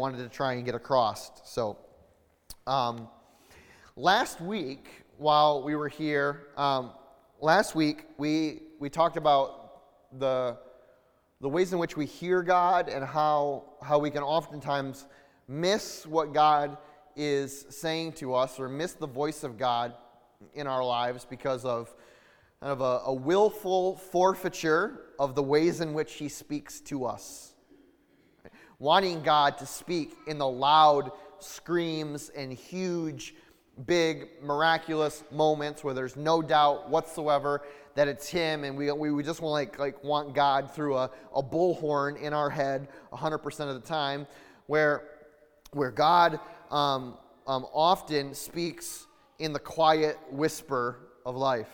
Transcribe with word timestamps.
wanted 0.00 0.16
to 0.16 0.30
try 0.30 0.54
and 0.54 0.64
get 0.64 0.74
across. 0.74 1.30
So, 1.44 1.76
um, 2.66 3.06
last 3.96 4.40
week, 4.40 4.88
while 5.18 5.62
we 5.62 5.76
were 5.76 5.88
here, 5.88 6.46
um, 6.56 6.92
last 7.38 7.74
week 7.74 8.06
we, 8.16 8.62
we 8.78 8.88
talked 8.88 9.18
about 9.18 9.82
the, 10.18 10.56
the 11.42 11.48
ways 11.50 11.74
in 11.74 11.78
which 11.78 11.98
we 11.98 12.06
hear 12.06 12.42
God 12.42 12.88
and 12.88 13.04
how, 13.04 13.64
how 13.82 13.98
we 13.98 14.10
can 14.10 14.22
oftentimes 14.22 15.06
miss 15.46 16.06
what 16.06 16.32
God 16.32 16.78
is 17.14 17.66
saying 17.68 18.12
to 18.14 18.34
us 18.34 18.58
or 18.58 18.70
miss 18.70 18.94
the 18.94 19.06
voice 19.06 19.44
of 19.44 19.58
God 19.58 19.92
in 20.54 20.66
our 20.66 20.82
lives 20.82 21.26
because 21.28 21.66
of 21.66 21.94
kind 22.58 22.72
of 22.72 22.80
a, 22.80 23.02
a 23.04 23.12
willful 23.12 23.96
forfeiture 23.98 25.02
of 25.18 25.34
the 25.34 25.42
ways 25.42 25.82
in 25.82 25.92
which 25.92 26.14
He 26.14 26.30
speaks 26.30 26.80
to 26.80 27.04
us. 27.04 27.49
Wanting 28.80 29.22
God 29.22 29.58
to 29.58 29.66
speak 29.66 30.16
in 30.26 30.38
the 30.38 30.48
loud 30.48 31.12
screams 31.38 32.30
and 32.30 32.50
huge, 32.50 33.34
big, 33.86 34.28
miraculous 34.42 35.22
moments 35.30 35.84
where 35.84 35.92
there's 35.92 36.16
no 36.16 36.40
doubt 36.40 36.88
whatsoever 36.88 37.60
that 37.94 38.08
it's 38.08 38.26
Him, 38.26 38.64
and 38.64 38.78
we, 38.78 38.90
we 38.90 39.22
just 39.22 39.42
want 39.42 39.52
like, 39.52 39.78
like 39.78 40.02
want 40.02 40.34
God 40.34 40.74
through 40.74 40.96
a, 40.96 41.10
a 41.34 41.42
bullhorn 41.42 42.18
in 42.22 42.32
our 42.32 42.48
head 42.48 42.88
100% 43.12 43.60
of 43.68 43.74
the 43.74 43.86
time, 43.86 44.26
where, 44.66 45.08
where 45.72 45.90
God 45.90 46.40
um, 46.70 47.18
um, 47.46 47.66
often 47.74 48.32
speaks 48.32 49.06
in 49.40 49.52
the 49.52 49.58
quiet 49.58 50.16
whisper 50.30 51.00
of 51.26 51.36
life. 51.36 51.68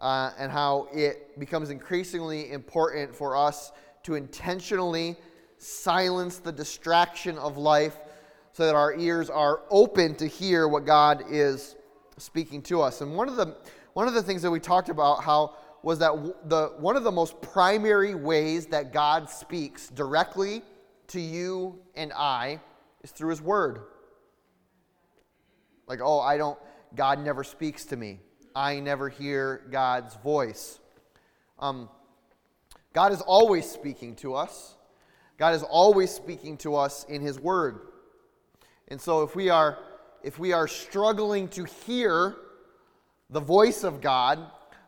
Uh, 0.00 0.32
and 0.38 0.50
how 0.50 0.88
it 0.92 1.38
becomes 1.38 1.70
increasingly 1.70 2.50
important 2.50 3.14
for 3.14 3.36
us 3.36 3.70
to 4.02 4.16
intentionally 4.16 5.16
silence 5.64 6.38
the 6.38 6.52
distraction 6.52 7.38
of 7.38 7.56
life 7.56 7.96
so 8.52 8.66
that 8.66 8.74
our 8.74 8.94
ears 8.94 9.30
are 9.30 9.62
open 9.70 10.14
to 10.16 10.26
hear 10.26 10.68
what 10.68 10.86
God 10.86 11.24
is 11.28 11.76
speaking 12.18 12.62
to 12.62 12.80
us. 12.80 13.00
And 13.00 13.16
one 13.16 13.28
of 13.28 13.36
the 13.36 13.56
one 13.94 14.08
of 14.08 14.14
the 14.14 14.22
things 14.22 14.42
that 14.42 14.50
we 14.50 14.60
talked 14.60 14.88
about 14.88 15.22
how 15.22 15.56
was 15.82 15.98
that 15.98 16.12
the 16.48 16.72
one 16.78 16.96
of 16.96 17.04
the 17.04 17.12
most 17.12 17.40
primary 17.40 18.14
ways 18.14 18.66
that 18.66 18.92
God 18.92 19.28
speaks 19.28 19.88
directly 19.88 20.62
to 21.08 21.20
you 21.20 21.78
and 21.94 22.12
I 22.12 22.60
is 23.02 23.10
through 23.10 23.30
his 23.30 23.42
word. 23.42 23.80
Like, 25.86 26.00
oh, 26.02 26.20
I 26.20 26.36
don't 26.36 26.58
God 26.94 27.18
never 27.18 27.42
speaks 27.42 27.84
to 27.86 27.96
me. 27.96 28.20
I 28.54 28.78
never 28.78 29.08
hear 29.08 29.66
God's 29.70 30.14
voice. 30.16 30.78
Um, 31.58 31.88
God 32.92 33.12
is 33.12 33.20
always 33.20 33.68
speaking 33.68 34.14
to 34.16 34.34
us. 34.34 34.76
God 35.38 35.54
is 35.54 35.62
always 35.62 36.10
speaking 36.10 36.56
to 36.58 36.76
us 36.76 37.04
in 37.04 37.20
His 37.20 37.38
Word. 37.38 37.80
And 38.88 39.00
so 39.00 39.22
if 39.22 39.34
we 39.34 39.50
are 39.50 39.78
if 40.22 40.38
we 40.38 40.52
are 40.52 40.66
struggling 40.66 41.48
to 41.48 41.64
hear 41.64 42.36
the 43.28 43.40
voice 43.40 43.84
of 43.84 44.00
God, 44.00 44.38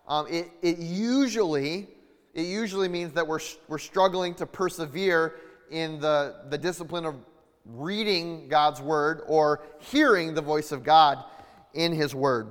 um, 0.08 0.27
it, 0.30 0.50
it 0.62 0.78
usually 0.78 1.88
it 2.34 2.47
usually 2.47 2.88
means 2.88 3.12
that 3.14 3.27
we're, 3.27 3.41
we're 3.66 3.78
struggling 3.78 4.34
to 4.34 4.47
persevere 4.47 5.36
in 5.70 5.98
the, 6.00 6.36
the 6.50 6.58
discipline 6.58 7.06
of 7.06 7.16
reading 7.64 8.48
God's 8.48 8.81
word 8.81 9.22
or 9.27 9.62
hearing 9.78 10.34
the 10.34 10.42
voice 10.42 10.70
of 10.70 10.84
God 10.84 11.25
in 11.72 11.92
His 11.92 12.14
word 12.14 12.48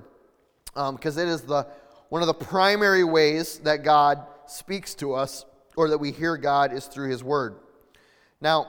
because 0.74 1.18
um, 1.18 1.24
it 1.24 1.30
is 1.30 1.42
the 1.42 1.68
one 2.10 2.22
of 2.22 2.28
the 2.28 2.34
primary 2.34 3.04
ways 3.04 3.60
that 3.60 3.84
God 3.84 4.26
speaks 4.48 4.94
to 4.96 5.14
us 5.14 5.46
or 5.78 5.90
that 5.90 5.98
we 5.98 6.12
hear 6.12 6.38
God 6.38 6.74
is 6.74 6.86
through 6.86 7.10
His 7.10 7.24
Word. 7.24 7.56
Now, 8.46 8.68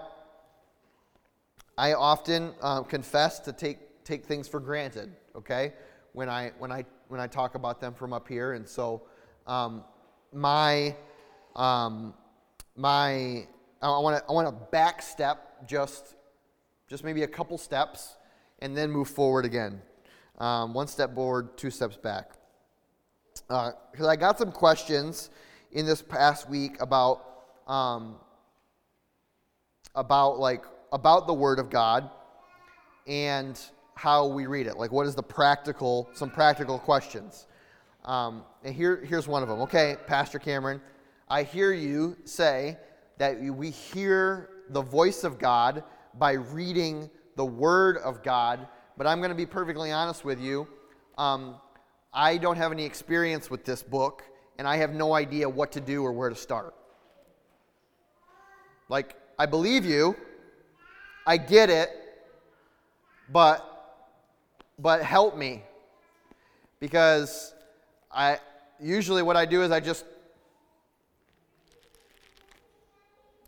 I 1.76 1.92
often 1.92 2.54
um, 2.62 2.84
confess 2.84 3.40
to 3.40 3.52
take 3.52 4.04
take 4.04 4.24
things 4.24 4.48
for 4.48 4.58
granted. 4.58 5.14
Okay, 5.36 5.74
when 6.14 6.30
I 6.30 6.52
when 6.58 6.72
I 6.72 6.86
when 7.08 7.20
I 7.20 7.26
talk 7.26 7.56
about 7.56 7.78
them 7.78 7.92
from 7.92 8.14
up 8.14 8.26
here, 8.26 8.54
and 8.54 8.66
so 8.66 9.02
um, 9.46 9.84
my 10.32 10.96
um, 11.56 12.14
my 12.74 13.46
I 13.82 13.98
want 13.98 14.16
to 14.16 14.24
I 14.26 14.32
want 14.32 14.48
to 14.48 14.66
back 14.70 15.02
step 15.02 15.68
just 15.68 16.14
just 16.88 17.04
maybe 17.04 17.24
a 17.24 17.28
couple 17.28 17.58
steps 17.58 18.16
and 18.60 18.74
then 18.74 18.90
move 18.90 19.08
forward 19.08 19.44
again. 19.44 19.82
Um, 20.38 20.72
one 20.72 20.86
step 20.86 21.14
forward, 21.14 21.58
two 21.58 21.68
steps 21.68 21.98
back. 21.98 22.30
Because 23.46 23.74
uh, 24.00 24.08
I 24.08 24.16
got 24.16 24.38
some 24.38 24.52
questions 24.52 25.28
in 25.70 25.84
this 25.84 26.00
past 26.00 26.48
week 26.48 26.80
about 26.80 27.20
um, 27.66 28.16
about 29.96 30.38
like 30.38 30.64
about 30.92 31.26
the 31.26 31.34
Word 31.34 31.58
of 31.58 31.70
God 31.70 32.08
and 33.08 33.58
how 33.94 34.26
we 34.26 34.46
read 34.46 34.66
it. 34.66 34.76
Like, 34.76 34.92
what 34.92 35.06
is 35.06 35.14
the 35.14 35.22
practical? 35.22 36.08
Some 36.12 36.30
practical 36.30 36.78
questions. 36.78 37.46
Um, 38.04 38.44
and 38.62 38.74
here, 38.74 39.04
here's 39.04 39.26
one 39.26 39.42
of 39.42 39.48
them. 39.48 39.60
Okay, 39.62 39.96
Pastor 40.06 40.38
Cameron, 40.38 40.80
I 41.28 41.42
hear 41.42 41.72
you 41.72 42.16
say 42.24 42.78
that 43.18 43.40
we 43.40 43.70
hear 43.70 44.50
the 44.70 44.82
voice 44.82 45.24
of 45.24 45.38
God 45.38 45.82
by 46.14 46.32
reading 46.32 47.10
the 47.34 47.44
Word 47.44 47.96
of 47.98 48.22
God 48.22 48.68
but 48.96 49.06
I'm 49.06 49.18
going 49.18 49.30
to 49.30 49.36
be 49.36 49.46
perfectly 49.46 49.92
honest 49.92 50.24
with 50.24 50.40
you. 50.40 50.66
Um, 51.18 51.56
I 52.12 52.38
don't 52.38 52.56
have 52.56 52.72
any 52.72 52.84
experience 52.84 53.50
with 53.50 53.64
this 53.64 53.82
book, 53.82 54.22
and 54.58 54.66
I 54.66 54.76
have 54.76 54.94
no 54.94 55.14
idea 55.14 55.48
what 55.48 55.72
to 55.72 55.80
do 55.80 56.02
or 56.02 56.12
where 56.12 56.30
to 56.30 56.34
start. 56.34 56.74
Like, 58.88 59.16
I 59.38 59.46
believe 59.46 59.84
you, 59.84 60.16
I 61.26 61.36
get 61.36 61.70
it, 61.70 61.90
but 63.30 63.72
but 64.78 65.02
help 65.02 65.36
me 65.36 65.62
because 66.80 67.54
I 68.12 68.38
usually 68.78 69.22
what 69.22 69.36
I 69.36 69.46
do 69.46 69.62
is 69.62 69.70
I 69.70 69.80
just 69.80 70.04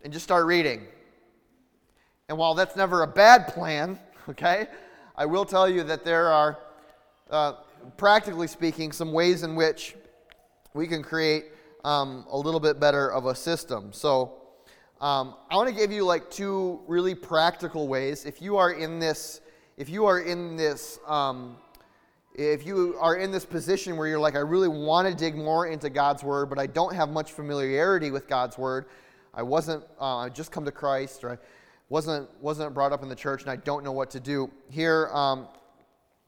and 0.03 0.13
just 0.13 0.23
start 0.23 0.45
reading. 0.45 0.85
And 2.29 2.37
while 2.37 2.53
that's 2.53 2.75
never 2.75 3.01
a 3.03 3.07
bad 3.07 3.47
plan, 3.47 3.99
okay, 4.29 4.67
I 5.17 5.25
will 5.25 5.45
tell 5.45 5.67
you 5.67 5.83
that 5.83 6.05
there 6.05 6.27
are, 6.27 6.59
uh, 7.29 7.53
practically 7.97 8.47
speaking, 8.47 8.91
some 8.91 9.11
ways 9.11 9.43
in 9.43 9.55
which 9.55 9.95
we 10.73 10.87
can 10.87 11.03
create 11.03 11.45
um, 11.83 12.25
a 12.29 12.37
little 12.37 12.59
bit 12.59 12.79
better 12.79 13.11
of 13.11 13.25
a 13.25 13.35
system. 13.35 13.91
So, 13.91 14.38
um, 15.01 15.35
I 15.49 15.55
want 15.55 15.69
to 15.69 15.75
give 15.75 15.91
you 15.91 16.03
like 16.03 16.29
two 16.29 16.81
really 16.87 17.15
practical 17.15 17.87
ways. 17.87 18.25
If 18.25 18.41
you 18.41 18.57
are 18.57 18.71
in 18.71 18.99
this, 18.99 19.41
if 19.77 19.89
you 19.89 20.05
are 20.05 20.19
in 20.19 20.57
this, 20.57 20.99
um, 21.07 21.55
if 22.35 22.65
you 22.65 22.97
are 22.99 23.15
in 23.15 23.31
this 23.31 23.45
position 23.45 23.95
where 23.97 24.07
you're 24.07 24.19
like, 24.19 24.35
I 24.35 24.39
really 24.39 24.67
want 24.67 25.07
to 25.07 25.15
dig 25.15 25.35
more 25.35 25.67
into 25.67 25.89
God's 25.89 26.23
Word, 26.23 26.49
but 26.49 26.59
I 26.59 26.67
don't 26.67 26.93
have 26.93 27.09
much 27.09 27.31
familiarity 27.31 28.11
with 28.11 28.27
God's 28.27 28.57
Word. 28.57 28.85
I 29.33 29.41
wasn't, 29.43 29.83
uh, 30.01 30.17
I 30.17 30.29
just 30.29 30.51
come 30.51 30.65
to 30.65 30.71
Christ, 30.71 31.23
or 31.23 31.31
I 31.31 31.37
wasn't 31.89 32.29
wasn't 32.41 32.73
brought 32.73 32.91
up 32.91 33.01
in 33.01 33.09
the 33.09 33.15
church 33.15 33.41
and 33.41 33.51
I 33.51 33.55
don't 33.55 33.83
know 33.83 33.91
what 33.91 34.09
to 34.11 34.19
do. 34.19 34.51
Here, 34.69 35.09
um, 35.13 35.47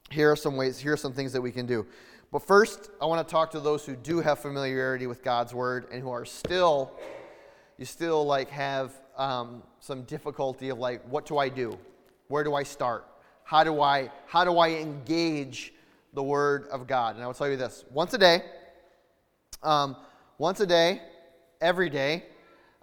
here 0.10 0.32
are 0.32 0.36
some 0.36 0.58
ways. 0.58 0.80
Here 0.80 0.94
are 0.94 0.98
some 0.98 1.14
things 1.14 1.34
that 1.34 1.42
we 1.42 1.52
can 1.52 1.66
do. 1.66 1.86
But 2.32 2.48
first, 2.48 2.90
I 3.02 3.06
want 3.06 3.26
to 3.28 3.30
talk 3.30 3.52
to 3.52 3.60
those 3.60 3.86
who 3.86 3.96
do 3.96 4.22
have 4.22 4.40
familiarity 4.40 5.08
with 5.08 5.24
God's 5.24 5.54
word 5.54 5.88
and 5.92 6.02
who 6.02 6.10
are 6.10 6.24
still, 6.24 6.94
you 7.78 7.86
still 7.86 8.26
like 8.26 8.50
have 8.50 8.94
um, 9.18 9.64
some 9.80 10.04
difficulty 10.04 10.70
of 10.70 10.80
like, 10.80 11.04
what 11.10 11.26
do 11.26 11.38
I 11.38 11.50
do? 11.50 11.78
Where 12.28 12.44
do 12.44 12.56
I 12.56 12.64
start? 12.64 13.06
How 13.44 13.64
do 13.64 13.82
I 13.82 14.10
how 14.28 14.44
do 14.44 14.58
I 14.58 14.70
engage 14.70 15.74
the 16.14 16.24
word 16.24 16.68
of 16.72 16.88
God? 16.88 17.16
And 17.16 17.24
I 17.24 17.28
will 17.28 17.34
tell 17.34 17.50
you 17.50 17.58
this: 17.58 17.84
once 17.92 18.14
a 18.14 18.18
day, 18.18 18.44
um, 19.64 19.96
once 20.38 20.60
a 20.60 20.66
day, 20.66 21.02
every 21.62 21.90
day. 21.90 22.26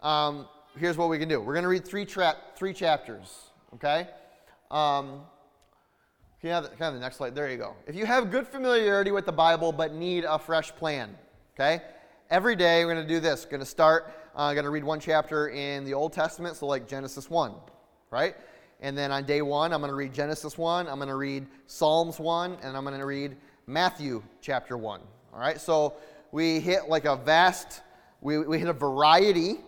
Um, 0.03 0.47
here's 0.77 0.97
what 0.97 1.09
we 1.09 1.19
can 1.19 1.29
do. 1.29 1.41
We're 1.41 1.55
going 1.55 1.65
to 1.65 1.69
read 1.69 1.85
three, 1.85 2.05
tra- 2.05 2.37
three 2.57 2.73
chapters, 2.73 3.51
okay? 3.75 4.09
Um, 4.71 5.23
can 6.41 6.63
you 6.63 6.69
the, 6.69 6.91
the 6.93 7.01
next 7.01 7.17
slide? 7.17 7.35
There 7.35 7.51
you 7.51 7.57
go. 7.57 7.75
If 7.87 7.97
you 7.97 8.07
have 8.07 8.31
good 8.31 8.47
familiarity 8.47 9.11
with 9.11 9.27
the 9.27 9.33
Bible 9.33 9.73
but 9.73 9.93
need 9.93 10.25
a 10.25 10.39
fresh 10.39 10.71
plan, 10.77 11.17
okay? 11.55 11.83
Every 12.31 12.55
day 12.55 12.85
we're 12.85 12.95
going 12.95 13.07
to 13.07 13.13
do 13.13 13.21
this. 13.21 13.45
We're 13.45 13.51
going 13.51 13.61
to 13.61 13.67
start, 13.67 14.13
I'm 14.39 14.55
going 14.55 14.65
to 14.65 14.71
read 14.71 14.85
one 14.85 15.01
chapter 15.01 15.49
in 15.49 15.85
the 15.85 15.93
Old 15.93 16.15
Testament, 16.15 16.57
so 16.57 16.67
like 16.67 16.89
Genesis 16.89 17.29
1, 17.29 17.53
right? 18.11 18.35
And 18.81 18.97
then 18.97 19.13
on 19.13 19.25
day 19.25 19.43
one, 19.43 19.73
I'm 19.75 19.81
going 19.81 19.91
to 19.91 19.97
read 19.97 20.15
Genesis 20.15 20.57
1, 20.57 20.89
I'm 20.89 20.97
going 20.97 21.09
to 21.09 21.17
read 21.17 21.47
Psalms 21.67 22.19
1, 22.19 22.59
and 22.63 22.77
I'm 22.77 22.85
going 22.85 22.99
to 22.99 23.05
read 23.05 23.37
Matthew 23.67 24.23
chapter 24.41 24.79
1, 24.79 25.01
all 25.35 25.39
right? 25.39 25.61
So 25.61 25.95
we 26.33 26.61
hit 26.61 26.89
like 26.89 27.05
a 27.05 27.17
vast, 27.17 27.83
we, 28.23 28.39
we 28.39 28.59
hit 28.59 28.69
a 28.69 28.73
variety 28.73 29.59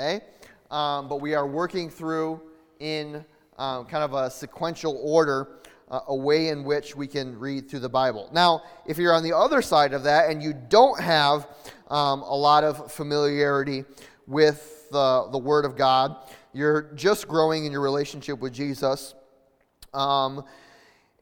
Okay? 0.00 0.24
Um, 0.70 1.08
but 1.08 1.20
we 1.20 1.34
are 1.34 1.46
working 1.46 1.90
through 1.90 2.40
in 2.78 3.22
um, 3.58 3.84
kind 3.84 4.02
of 4.02 4.14
a 4.14 4.30
sequential 4.30 4.98
order 5.04 5.59
uh, 5.90 6.00
a 6.08 6.14
way 6.14 6.48
in 6.48 6.64
which 6.64 6.94
we 6.94 7.06
can 7.06 7.38
read 7.38 7.68
through 7.68 7.80
the 7.80 7.88
Bible. 7.88 8.28
Now, 8.32 8.62
if 8.86 8.96
you're 8.98 9.12
on 9.12 9.22
the 9.22 9.36
other 9.36 9.60
side 9.62 9.92
of 9.92 10.04
that 10.04 10.30
and 10.30 10.42
you 10.42 10.52
don't 10.52 11.00
have 11.00 11.48
um, 11.88 12.22
a 12.22 12.36
lot 12.36 12.64
of 12.64 12.92
familiarity 12.92 13.84
with 14.26 14.88
the, 14.90 15.28
the 15.32 15.38
Word 15.38 15.64
of 15.64 15.76
God, 15.76 16.16
you're 16.52 16.92
just 16.94 17.28
growing 17.28 17.64
in 17.64 17.72
your 17.72 17.80
relationship 17.80 18.38
with 18.38 18.52
Jesus, 18.52 19.14
um, 19.92 20.44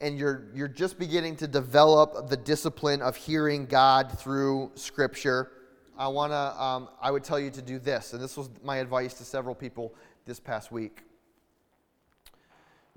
and 0.00 0.18
you're, 0.18 0.48
you're 0.54 0.68
just 0.68 0.98
beginning 0.98 1.36
to 1.36 1.48
develop 1.48 2.28
the 2.28 2.36
discipline 2.36 3.02
of 3.02 3.16
hearing 3.16 3.66
God 3.66 4.16
through 4.18 4.70
Scripture, 4.74 5.50
I 5.98 6.06
want 6.06 6.30
to, 6.30 6.62
um, 6.62 6.88
I 7.02 7.10
would 7.10 7.24
tell 7.24 7.40
you 7.40 7.50
to 7.50 7.60
do 7.60 7.80
this. 7.80 8.12
And 8.12 8.22
this 8.22 8.36
was 8.36 8.50
my 8.62 8.76
advice 8.76 9.14
to 9.14 9.24
several 9.24 9.54
people 9.54 9.94
this 10.26 10.38
past 10.38 10.70
week. 10.70 11.02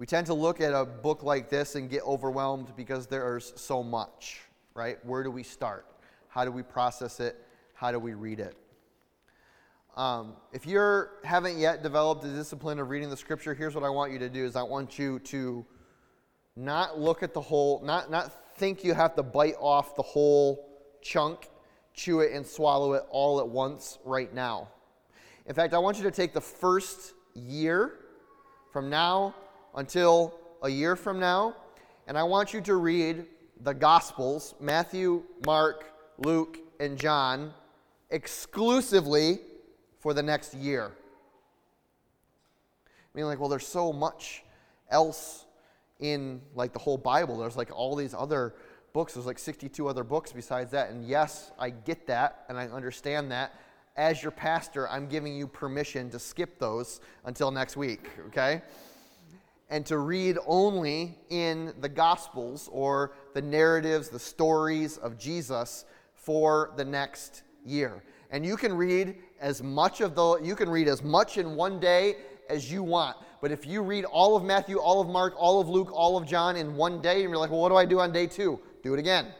We 0.02 0.08
tend 0.08 0.26
to 0.26 0.34
look 0.34 0.62
at 0.62 0.74
a 0.74 0.84
book 0.84 1.22
like 1.22 1.48
this 1.48 1.76
and 1.76 1.88
get 1.88 2.02
overwhelmed 2.02 2.76
because 2.76 3.06
there's 3.06 3.54
so 3.56 3.84
much, 3.84 4.42
right? 4.74 4.98
Where 5.06 5.22
do 5.22 5.30
we 5.30 5.44
start? 5.44 5.86
How 6.28 6.44
do 6.44 6.52
we 6.52 6.64
process 6.64 7.20
it? 7.20 7.36
How 7.76 7.92
do 7.92 8.00
we 8.00 8.16
read 8.16 8.40
it? 8.40 8.58
Um, 9.96 10.34
if 10.54 10.66
you 10.66 11.06
haven't 11.24 11.60
yet 11.60 11.84
developed 11.84 12.24
the 12.24 12.30
discipline 12.30 12.80
of 12.80 12.90
reading 12.90 13.12
the 13.12 13.16
scripture, 13.16 13.54
here's 13.54 13.76
what 13.76 13.84
I 13.84 13.90
want 13.90 14.12
you 14.12 14.18
to 14.18 14.28
do: 14.28 14.44
is 14.44 14.56
I 14.56 14.64
want 14.64 14.98
you 14.98 15.20
to 15.20 15.64
not 16.56 17.00
look 17.00 17.22
at 17.22 17.36
the 17.36 17.42
whole, 17.42 17.80
not 17.84 18.10
not 18.10 18.58
think 18.58 18.84
you 18.84 18.96
have 18.96 19.14
to 19.18 19.22
bite 19.22 19.58
off 19.60 19.96
the 19.96 20.02
whole 20.02 20.68
chunk, 21.04 21.48
chew 21.94 22.22
it 22.22 22.32
and 22.32 22.44
swallow 22.44 22.94
it 22.94 23.04
all 23.12 23.40
at 23.40 23.48
once 23.48 24.00
right 24.04 24.34
now. 24.34 24.68
In 25.46 25.54
fact, 25.54 25.76
I 25.76 25.78
want 25.78 25.98
you 25.98 26.04
to 26.06 26.12
take 26.12 26.34
the 26.34 26.42
first 26.42 27.14
year 27.36 28.00
from 28.74 28.90
now 28.90 29.36
until 29.76 30.40
a 30.62 30.70
year 30.70 30.96
from 30.96 31.20
now, 31.20 31.56
and 32.08 32.18
I 32.18 32.24
want 32.24 32.54
you 32.54 32.62
to 32.62 32.76
read 32.76 33.26
the 33.62 33.74
Gospels 33.74 34.56
Matthew, 34.60 35.24
Mark, 35.46 35.86
Luke, 36.18 36.60
and 36.80 36.98
John 36.98 37.54
exclusively 38.10 39.40
for 40.00 40.14
the 40.14 40.24
next 40.24 40.54
year. 40.54 40.92
I 42.86 43.18
mean, 43.18 43.26
like, 43.26 43.40
well, 43.40 43.50
there's 43.50 43.68
so 43.68 43.92
much 43.92 44.44
else 44.90 45.46
in 46.00 46.42
like 46.56 46.74
the 46.74 46.80
whole 46.80 46.98
Bible. 46.98 47.38
There's 47.38 47.58
like 47.58 47.72
all 47.72 47.96
these 47.96 48.14
other 48.14 48.56
books. 48.94 49.14
There's 49.14 49.26
like 49.26 49.40
62 49.40 49.88
other 49.88 50.04
books 50.04 50.32
besides 50.32 50.72
that. 50.72 50.90
And 50.90 51.06
yes, 51.06 51.52
I 51.60 51.70
get 51.70 52.08
that 52.08 52.46
and 52.50 52.58
I 52.58 52.68
understand 52.68 53.32
that. 53.32 53.54
As 53.98 54.24
your 54.24 54.32
pastor, 54.32 54.90
I'm 54.90 55.08
giving 55.08 55.36
you 55.36 55.48
permission 55.48 56.10
to 56.12 56.20
skip 56.20 56.58
those 56.60 57.02
until 57.26 57.52
next 57.52 57.76
week, 57.76 58.10
okay? 58.28 58.62
And 59.72 59.84
to 59.88 59.98
read 59.98 60.38
only 60.46 61.18
in 61.30 61.74
the 61.80 61.90
Gospels 61.90 62.70
or 62.72 63.14
the 63.34 63.42
narratives, 63.42 64.10
the 64.10 64.20
stories 64.20 64.98
of 64.98 65.18
Jesus 65.18 65.86
for 66.14 66.74
the 66.78 66.86
next 66.86 67.42
year. 67.66 68.04
And 68.30 68.46
you 68.46 68.58
can 68.58 68.74
read 68.74 69.16
as 69.40 69.64
much 69.64 70.02
of 70.02 70.14
the 70.14 70.40
you 70.44 70.56
can 70.56 70.70
read 70.70 70.88
as 70.88 71.02
much 71.02 71.38
in 71.38 71.56
one 71.56 71.80
day 71.80 72.18
as 72.50 72.72
you 72.72 72.84
want. 72.84 73.18
But 73.42 73.52
if 73.52 73.66
you 73.66 73.82
read 73.82 74.06
all 74.06 74.36
of 74.36 74.44
Matthew, 74.44 74.78
all 74.78 75.02
of 75.02 75.08
Mark, 75.08 75.34
all 75.38 75.60
of 75.60 75.68
Luke, 75.68 75.90
all 75.92 76.18
of 76.18 76.28
John 76.28 76.56
in 76.58 76.76
one 76.76 77.02
day, 77.02 77.22
and 77.22 77.30
you're 77.30 77.38
like, 77.38 77.50
well, 77.50 77.62
what 77.62 77.70
do 77.70 77.76
I 77.76 77.86
do 77.86 78.00
on 78.00 78.12
day 78.12 78.28
two? 78.28 78.60
Do 78.84 78.94
it 78.94 79.00
again. 79.00 79.34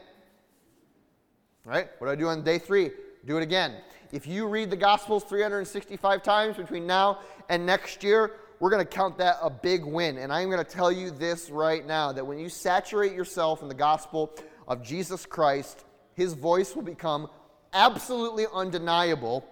Right? 1.64 1.88
What 1.98 2.08
do 2.08 2.12
I 2.12 2.16
do 2.16 2.28
on 2.28 2.42
day 2.42 2.58
three? 2.58 2.90
Do 3.24 3.36
it 3.36 3.42
again. 3.42 3.76
If 4.10 4.26
you 4.26 4.48
read 4.48 4.70
the 4.70 4.76
Gospels 4.76 5.24
365 5.24 6.22
times 6.22 6.56
between 6.56 6.86
now 6.86 7.20
and 7.48 7.64
next 7.64 8.02
year, 8.02 8.32
we're 8.62 8.70
going 8.70 8.78
to 8.78 8.88
count 8.88 9.18
that 9.18 9.38
a 9.42 9.50
big 9.50 9.84
win. 9.84 10.18
And 10.18 10.32
I'm 10.32 10.48
going 10.48 10.64
to 10.64 10.70
tell 10.70 10.92
you 10.92 11.10
this 11.10 11.50
right 11.50 11.84
now 11.84 12.12
that 12.12 12.24
when 12.24 12.38
you 12.38 12.48
saturate 12.48 13.12
yourself 13.12 13.60
in 13.60 13.66
the 13.66 13.74
gospel 13.74 14.32
of 14.68 14.84
Jesus 14.84 15.26
Christ, 15.26 15.84
his 16.14 16.34
voice 16.34 16.76
will 16.76 16.84
become 16.84 17.28
absolutely 17.72 18.46
undeniable 18.54 19.44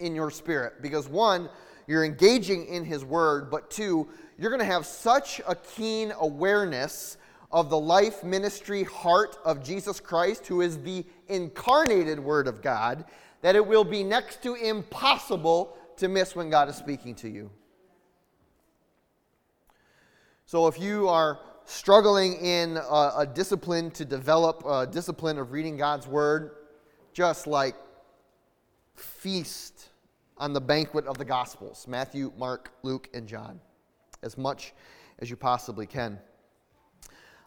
in 0.00 0.16
your 0.16 0.32
spirit. 0.32 0.82
Because 0.82 1.06
one, 1.06 1.48
you're 1.86 2.02
engaging 2.02 2.66
in 2.66 2.84
his 2.84 3.04
word, 3.04 3.52
but 3.52 3.70
two, 3.70 4.08
you're 4.36 4.50
going 4.50 4.58
to 4.58 4.64
have 4.64 4.84
such 4.84 5.40
a 5.46 5.54
keen 5.54 6.12
awareness 6.18 7.18
of 7.52 7.70
the 7.70 7.78
life, 7.78 8.24
ministry, 8.24 8.82
heart 8.82 9.38
of 9.44 9.62
Jesus 9.62 10.00
Christ, 10.00 10.48
who 10.48 10.60
is 10.60 10.76
the 10.78 11.04
incarnated 11.28 12.18
Word 12.18 12.48
of 12.48 12.62
God, 12.62 13.04
that 13.42 13.54
it 13.54 13.64
will 13.64 13.84
be 13.84 14.02
next 14.02 14.42
to 14.42 14.56
impossible 14.56 15.78
to 15.98 16.08
miss 16.08 16.34
when 16.34 16.50
God 16.50 16.68
is 16.68 16.74
speaking 16.74 17.14
to 17.14 17.28
you. 17.28 17.48
So 20.50 20.66
if 20.66 20.80
you 20.80 21.06
are 21.06 21.38
struggling 21.64 22.34
in 22.44 22.76
a, 22.76 23.12
a 23.18 23.28
discipline 23.32 23.92
to 23.92 24.04
develop 24.04 24.64
a 24.66 24.84
discipline 24.84 25.38
of 25.38 25.52
reading 25.52 25.76
God's 25.76 26.08
Word, 26.08 26.50
just 27.12 27.46
like 27.46 27.76
feast 28.96 29.90
on 30.38 30.52
the 30.52 30.60
banquet 30.60 31.06
of 31.06 31.18
the 31.18 31.24
Gospels 31.24 31.86
Matthew, 31.86 32.32
Mark, 32.36 32.72
Luke, 32.82 33.08
and 33.14 33.28
John, 33.28 33.60
as 34.24 34.36
much 34.36 34.72
as 35.20 35.30
you 35.30 35.36
possibly 35.36 35.86
can. 35.86 36.18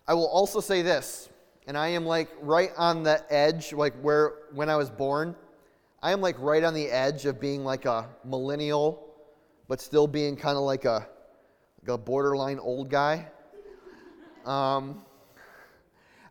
I 0.07 0.13
will 0.13 0.29
also 0.29 0.61
say 0.61 0.81
this, 0.81 1.27
and 1.67 1.77
I 1.77 1.89
am 1.89 2.05
like 2.05 2.29
right 2.39 2.71
on 2.77 3.03
the 3.03 3.21
edge, 3.29 3.73
like 3.73 3.95
where 3.95 4.31
when 4.53 4.69
I 4.69 4.77
was 4.77 4.89
born, 4.89 5.35
I 6.01 6.13
am 6.13 6.21
like 6.21 6.39
right 6.39 6.63
on 6.63 6.73
the 6.73 6.89
edge 6.89 7.25
of 7.25 7.41
being 7.41 7.65
like 7.65 7.83
a 7.83 8.07
millennial, 8.23 9.13
but 9.67 9.81
still 9.81 10.07
being 10.07 10.37
kind 10.37 10.55
of 10.55 10.63
like 10.63 10.85
a, 10.85 11.05
a 11.87 11.97
borderline 11.97 12.59
old 12.59 12.89
guy. 12.89 13.27
Um, 14.45 15.03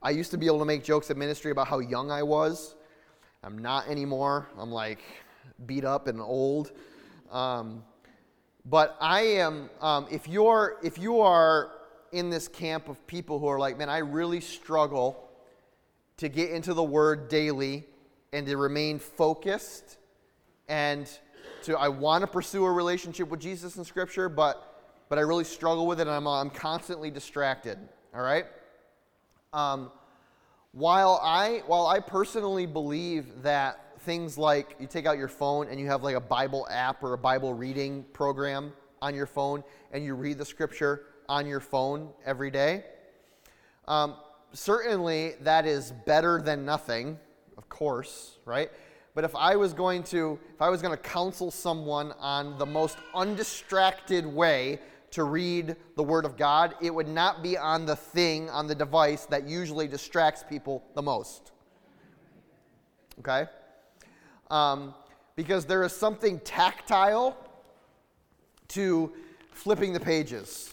I 0.02 0.10
used 0.10 0.30
to 0.32 0.38
be 0.38 0.46
able 0.46 0.58
to 0.58 0.64
make 0.64 0.82
jokes 0.82 1.10
at 1.10 1.16
ministry 1.16 1.50
about 1.50 1.68
how 1.68 1.78
young 1.78 2.10
I 2.10 2.22
was. 2.22 2.74
I'm 3.44 3.58
not 3.58 3.88
anymore. 3.88 4.48
I'm 4.58 4.70
like 4.70 5.00
beat 5.66 5.84
up 5.84 6.06
and 6.06 6.20
old. 6.20 6.72
Um, 7.30 7.84
but 8.64 8.96
I 9.00 9.22
am, 9.22 9.70
um, 9.80 10.06
if, 10.10 10.28
you're, 10.28 10.78
if 10.82 10.98
you 10.98 11.20
are 11.20 11.72
in 12.12 12.30
this 12.30 12.46
camp 12.46 12.88
of 12.88 13.04
people 13.06 13.38
who 13.38 13.46
are 13.46 13.58
like, 13.58 13.78
man, 13.78 13.88
I 13.88 13.98
really 13.98 14.40
struggle 14.40 15.28
to 16.18 16.28
get 16.28 16.50
into 16.50 16.74
the 16.74 16.82
Word 16.82 17.28
daily 17.28 17.84
and 18.32 18.46
to 18.46 18.56
remain 18.56 18.98
focused 18.98 19.96
and 20.68 21.08
to, 21.64 21.76
I 21.78 21.88
want 21.88 22.22
to 22.22 22.26
pursue 22.26 22.64
a 22.64 22.70
relationship 22.70 23.28
with 23.28 23.40
Jesus 23.40 23.76
in 23.76 23.84
Scripture, 23.84 24.28
but, 24.28 24.71
but 25.12 25.18
I 25.18 25.22
really 25.24 25.44
struggle 25.44 25.86
with 25.86 26.00
it 26.00 26.06
and 26.06 26.16
I'm, 26.16 26.26
I'm 26.26 26.48
constantly 26.48 27.10
distracted, 27.10 27.76
all 28.14 28.22
right? 28.22 28.46
Um, 29.52 29.92
while, 30.72 31.20
I, 31.22 31.62
while 31.66 31.86
I 31.86 32.00
personally 32.00 32.64
believe 32.64 33.42
that 33.42 34.00
things 34.04 34.38
like 34.38 34.74
you 34.80 34.86
take 34.86 35.04
out 35.04 35.18
your 35.18 35.28
phone 35.28 35.68
and 35.68 35.78
you 35.78 35.86
have 35.88 36.02
like 36.02 36.16
a 36.16 36.20
Bible 36.20 36.66
app 36.70 37.02
or 37.02 37.12
a 37.12 37.18
Bible 37.18 37.52
reading 37.52 38.06
program 38.14 38.72
on 39.02 39.14
your 39.14 39.26
phone 39.26 39.62
and 39.92 40.02
you 40.02 40.14
read 40.14 40.38
the 40.38 40.46
scripture 40.46 41.02
on 41.28 41.46
your 41.46 41.60
phone 41.60 42.08
every 42.24 42.50
day. 42.50 42.82
Um, 43.86 44.16
certainly, 44.54 45.34
that 45.42 45.66
is 45.66 45.92
better 46.06 46.40
than 46.40 46.64
nothing, 46.64 47.18
of 47.58 47.68
course, 47.68 48.38
right? 48.46 48.70
But 49.14 49.24
if 49.24 49.36
I 49.36 49.56
was 49.56 49.74
going 49.74 50.04
to, 50.04 50.38
if 50.54 50.62
I 50.62 50.70
was 50.70 50.80
going 50.80 50.96
to 50.96 51.02
counsel 51.02 51.50
someone 51.50 52.12
on 52.18 52.56
the 52.56 52.64
most 52.64 52.96
undistracted 53.14 54.24
way 54.24 54.78
to 55.12 55.24
read 55.24 55.76
the 55.96 56.02
Word 56.02 56.24
of 56.24 56.36
God, 56.36 56.74
it 56.82 56.94
would 56.94 57.08
not 57.08 57.42
be 57.42 57.56
on 57.56 57.86
the 57.86 57.96
thing, 57.96 58.50
on 58.50 58.66
the 58.66 58.74
device 58.74 59.26
that 59.26 59.48
usually 59.48 59.88
distracts 59.88 60.44
people 60.48 60.82
the 60.94 61.02
most. 61.02 61.52
Okay? 63.20 63.46
um, 64.52 64.94
because 65.34 65.64
there 65.64 65.82
is 65.82 65.92
something 65.92 66.38
tactile 66.40 67.36
to 68.68 69.12
flipping 69.50 69.92
the 69.92 70.00
pages, 70.00 70.70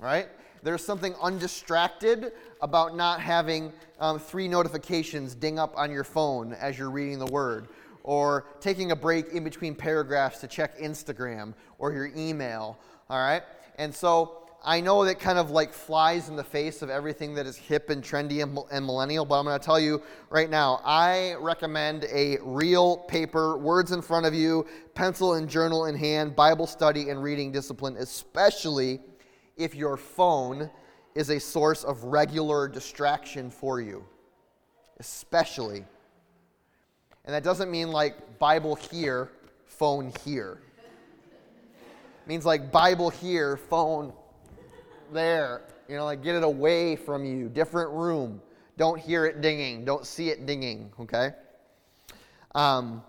right? 0.00 0.28
There's 0.62 0.84
something 0.84 1.14
undistracted 1.22 2.32
about 2.62 2.96
not 2.96 3.20
having 3.20 3.72
um, 4.00 4.18
three 4.18 4.48
notifications 4.48 5.34
ding 5.34 5.58
up 5.58 5.74
on 5.76 5.90
your 5.90 6.04
phone 6.04 6.54
as 6.54 6.78
you're 6.78 6.90
reading 6.90 7.18
the 7.18 7.26
word, 7.26 7.68
or 8.02 8.46
taking 8.60 8.90
a 8.90 8.96
break 8.96 9.28
in 9.32 9.44
between 9.44 9.74
paragraphs 9.74 10.40
to 10.40 10.46
check 10.46 10.78
Instagram 10.78 11.52
or 11.78 11.92
your 11.92 12.10
email, 12.16 12.78
all 13.10 13.18
right? 13.18 13.42
And 13.80 13.94
so 13.94 14.36
I 14.62 14.82
know 14.82 15.06
that 15.06 15.18
kind 15.18 15.38
of 15.38 15.52
like 15.52 15.72
flies 15.72 16.28
in 16.28 16.36
the 16.36 16.44
face 16.44 16.82
of 16.82 16.90
everything 16.90 17.32
that 17.36 17.46
is 17.46 17.56
hip 17.56 17.88
and 17.88 18.04
trendy 18.04 18.42
and, 18.42 18.58
and 18.70 18.84
millennial, 18.84 19.24
but 19.24 19.38
I'm 19.38 19.46
going 19.46 19.58
to 19.58 19.64
tell 19.64 19.80
you 19.80 20.02
right 20.28 20.50
now 20.50 20.82
I 20.84 21.34
recommend 21.40 22.04
a 22.12 22.36
real 22.42 22.98
paper, 22.98 23.56
words 23.56 23.92
in 23.92 24.02
front 24.02 24.26
of 24.26 24.34
you, 24.34 24.66
pencil 24.94 25.32
and 25.32 25.48
journal 25.48 25.86
in 25.86 25.94
hand, 25.94 26.36
Bible 26.36 26.66
study 26.66 27.08
and 27.08 27.22
reading 27.22 27.52
discipline, 27.52 27.96
especially 27.96 29.00
if 29.56 29.74
your 29.74 29.96
phone 29.96 30.68
is 31.14 31.30
a 31.30 31.40
source 31.40 31.82
of 31.82 32.04
regular 32.04 32.68
distraction 32.68 33.50
for 33.50 33.80
you. 33.80 34.04
Especially. 34.98 35.86
And 37.24 37.34
that 37.34 37.44
doesn't 37.44 37.70
mean 37.70 37.92
like 37.92 38.38
Bible 38.38 38.74
here, 38.74 39.30
phone 39.64 40.12
here. 40.22 40.60
Means 42.30 42.46
like 42.46 42.70
Bible 42.70 43.10
here, 43.10 43.56
phone 43.56 44.12
there. 45.12 45.62
You 45.88 45.96
know, 45.96 46.04
like 46.04 46.22
get 46.22 46.36
it 46.36 46.44
away 46.44 46.94
from 46.94 47.24
you, 47.24 47.48
different 47.48 47.90
room. 47.90 48.40
Don't 48.76 49.00
hear 49.00 49.26
it 49.26 49.40
dinging, 49.40 49.84
don't 49.84 50.06
see 50.06 50.28
it 50.28 50.46
dinging, 50.46 50.92
okay? 51.00 51.32
Um, 52.54 53.02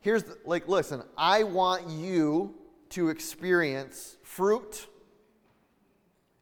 here's 0.00 0.22
the, 0.22 0.38
like, 0.46 0.66
listen, 0.68 1.02
I 1.18 1.42
want 1.42 1.90
you 1.90 2.54
to 2.88 3.10
experience 3.10 4.16
fruit 4.22 4.86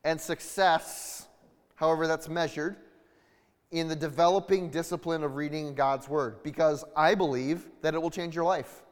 and 0.04 0.20
success, 0.20 1.26
however 1.74 2.06
that's 2.06 2.28
measured, 2.28 2.76
in 3.72 3.88
the 3.88 3.96
developing 3.96 4.70
discipline 4.70 5.24
of 5.24 5.34
reading 5.34 5.74
God's 5.74 6.08
Word 6.08 6.44
because 6.44 6.84
I 6.94 7.16
believe 7.16 7.66
that 7.82 7.92
it 7.92 8.00
will 8.00 8.12
change 8.12 8.36
your 8.36 8.44
life. 8.44 8.82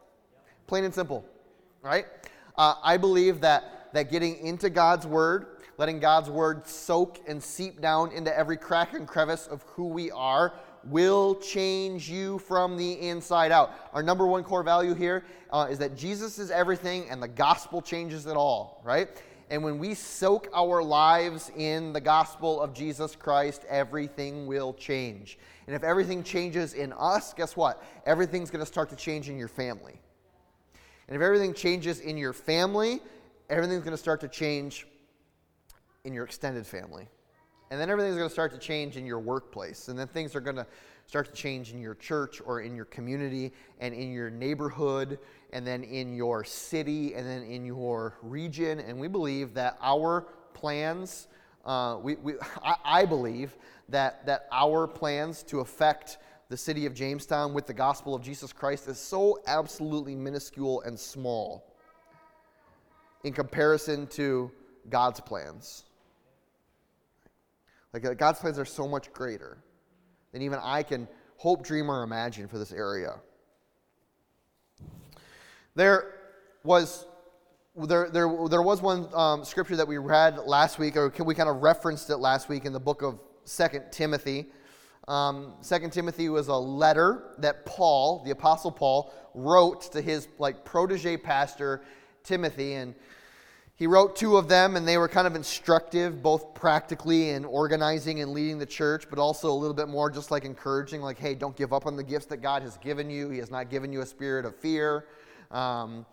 Plain 0.67 0.83
and 0.83 0.93
simple, 0.93 1.25
right? 1.81 2.07
Uh, 2.57 2.75
I 2.83 2.97
believe 2.97 3.41
that, 3.41 3.89
that 3.93 4.11
getting 4.11 4.39
into 4.39 4.71
God's 4.71 5.07
Word, 5.07 5.47
letting 5.77 5.99
God's 5.99 6.31
Word 6.31 6.67
soak 6.67 7.21
and 7.27 7.43
seep 7.43 7.81
down 7.81 8.13
into 8.13 8.37
every 8.37 8.57
crack 8.57 8.95
and 8.95 9.07
crevice 9.07 9.47
of 9.47 9.63
who 9.63 9.89
we 9.89 10.11
are, 10.11 10.55
will 10.85 11.35
change 11.37 12.11
you 12.11 12.39
from 12.39 12.77
the 12.77 12.93
inside 12.93 13.51
out. 13.51 13.73
Our 13.93 14.03
number 14.03 14.27
one 14.27 14.45
core 14.45 14.63
value 14.63 14.95
here 14.95 15.25
uh, 15.51 15.67
is 15.71 15.79
that 15.79 15.97
Jesus 15.97 16.39
is 16.39 16.51
everything 16.51 17.09
and 17.11 17.23
the 17.23 17.29
gospel 17.29 17.81
changes 17.81 18.27
it 18.27 18.37
all, 18.37 18.83
right? 18.85 19.09
And 19.51 19.63
when 19.63 19.79
we 19.79 19.95
soak 19.95 20.49
our 20.55 20.83
lives 20.83 21.51
in 21.57 21.93
the 21.93 22.01
gospel 22.01 22.61
of 22.61 22.73
Jesus 22.73 23.15
Christ, 23.15 23.65
everything 23.69 24.47
will 24.47 24.73
change. 24.75 25.39
And 25.67 25.77
if 25.77 25.83
everything 25.83 26.23
changes 26.23 26.75
in 26.75 26.93
us, 26.95 27.35
guess 27.35 27.57
what? 27.57 27.83
Everything's 28.07 28.51
going 28.51 28.65
to 28.65 28.71
start 28.71 28.91
to 28.91 28.97
change 28.97 29.29
in 29.29 29.37
your 29.37 29.49
family. 29.49 30.01
And 31.09 31.17
if 31.17 31.23
everything 31.23 31.55
changes 31.55 32.01
in 32.01 32.17
your 32.17 32.33
family, 32.33 33.01
everything's 33.51 33.85
going 33.85 33.97
to 33.97 34.03
start 34.03 34.21
to 34.23 34.29
change 34.29 34.87
in 36.05 36.13
your 36.13 36.25
extended 36.25 36.67
family. 36.67 37.09
And 37.71 37.81
then 37.81 37.91
everything's 37.91 38.17
going 38.17 38.29
to 38.29 38.33
start 38.33 38.53
to 38.53 38.59
change 38.59 38.97
in 38.97 39.07
your 39.07 39.19
workplace. 39.19 39.89
And 39.89 39.99
then 39.99 40.07
things 40.07 40.37
are 40.37 40.41
going 40.41 40.57
to 40.57 40.67
start 41.07 41.27
to 41.27 41.33
change 41.33 41.73
in 41.73 41.81
your 41.81 41.95
church 41.95 42.41
or 42.45 42.61
in 42.61 42.75
your 42.75 42.85
community 42.87 43.53
and 43.81 43.95
in 43.95 44.13
your 44.13 44.31
neighborhood 44.31 45.19
and 45.53 45.67
then 45.67 45.83
in 45.83 46.15
your 46.15 46.45
city 46.45 47.15
and 47.15 47.27
then 47.27 47.43
in 47.43 47.65
your 47.65 48.17
region. 48.23 48.81
And 48.81 48.99
we 48.99 49.09
believe 49.09 49.55
that 49.55 49.79
our 49.83 50.27
plans, 50.53 51.29
uh, 51.65 51.99
we, 52.03 52.17
we, 52.17 52.35
I, 52.63 52.77
I 52.85 53.05
believe 53.05 53.57
that, 53.89 54.25
that 54.27 54.47
our 54.53 54.87
plans 54.87 55.43
to 55.45 55.61
affect 55.61 56.19
the 56.49 56.57
city 56.57 56.87
of 56.87 56.95
Jamestown 56.95 57.55
with 57.55 57.67
the 57.67 57.75
gospel 57.75 58.15
of 58.15 58.23
Jesus 58.23 58.53
Christ 58.53 58.89
is 58.89 58.99
so 58.99 59.41
absolutely 59.47 60.15
minuscule 60.15 60.83
and 60.83 60.99
small 60.99 61.75
in 63.25 63.33
comparison 63.33 64.07
to 64.09 64.51
God's 64.91 65.21
plans. 65.21 65.85
Like 67.93 68.05
uh, 68.05 68.15
God's 68.15 68.41
plans 68.41 68.59
are 68.59 68.65
so 68.65 68.87
much 68.87 69.13
greater 69.13 69.59
than 70.33 70.43
even 70.43 70.59
I 70.63 70.83
can 70.83 71.09
hope, 71.37 71.65
dream, 71.65 71.91
or 71.91 72.03
imagine 72.03 72.49
for 72.49 72.59
this 72.59 72.73
area. 72.73 73.15
There 75.75 76.15
was 76.63 77.07
there, 77.77 78.09
there, 78.09 78.31
there 78.49 78.63
was 78.63 78.81
one 78.81 79.09
um, 79.13 79.45
scripture 79.45 79.75
that 79.77 79.89
we 79.89 79.99
read 79.99 80.39
last 80.39 80.79
week, 80.79 80.97
or 80.97 81.13
we 81.25 81.35
kind 81.35 81.49
of 81.49 81.63
referenced 81.63 82.09
it 82.11 82.19
last 82.19 82.49
week 82.49 82.67
in 82.67 82.73
the 82.73 82.81
book 82.81 83.03
of 83.03 83.19
Second 83.45 83.91
Timothy. 83.91 84.47
Um, 85.07 85.55
2 85.67 85.91
Timothy 85.91 86.29
was 86.29 86.49
a 86.49 86.57
letter 86.57 87.35
that 87.39 87.67
Paul, 87.67 88.23
the 88.25 88.31
Apostle 88.31 88.71
Paul, 88.71 89.13
wrote 89.35 89.93
to 89.93 90.01
his 90.01 90.29
like 90.39 90.65
protege 90.65 91.17
pastor 91.17 91.83
Timothy, 92.23 92.75
and 92.75 92.95
he 93.77 93.87
wrote 93.87 94.17
two 94.17 94.37
of 94.37 94.49
them, 94.49 94.77
and 94.77 94.87
they 94.87 94.97
were 94.97 95.09
kind 95.09 95.27
of 95.27 95.35
instructive, 95.35 96.23
both 96.23 96.55
practically 96.55 97.31
in 97.31 97.45
organizing 97.45 98.21
and 98.21 98.33
leading 98.33 98.59
the 98.59 98.67
church, 98.67 99.11
but 99.11 99.19
also 99.19 99.51
a 99.51 99.53
little 99.53 99.75
bit 99.75 99.89
more 99.89 100.09
just 100.11 100.31
like 100.31 100.45
encouraging, 100.45 101.03
like, 101.03 101.19
hey, 101.19 101.35
don't 101.35 101.57
give 101.57 101.73
up 101.73 101.85
on 101.85 101.97
the 101.97 102.05
gifts 102.05 102.27
that 102.27 102.39
God 102.39 102.63
has 102.63 102.77
given 102.79 103.11
you. 103.11 103.31
He 103.31 103.39
has 103.39 103.51
not 103.51 103.71
given 103.71 103.93
you 103.93 104.01
a 104.01 104.07
spirit 104.07 104.47
of 104.47 104.57
fear. 104.57 105.07
Um, 105.51 106.07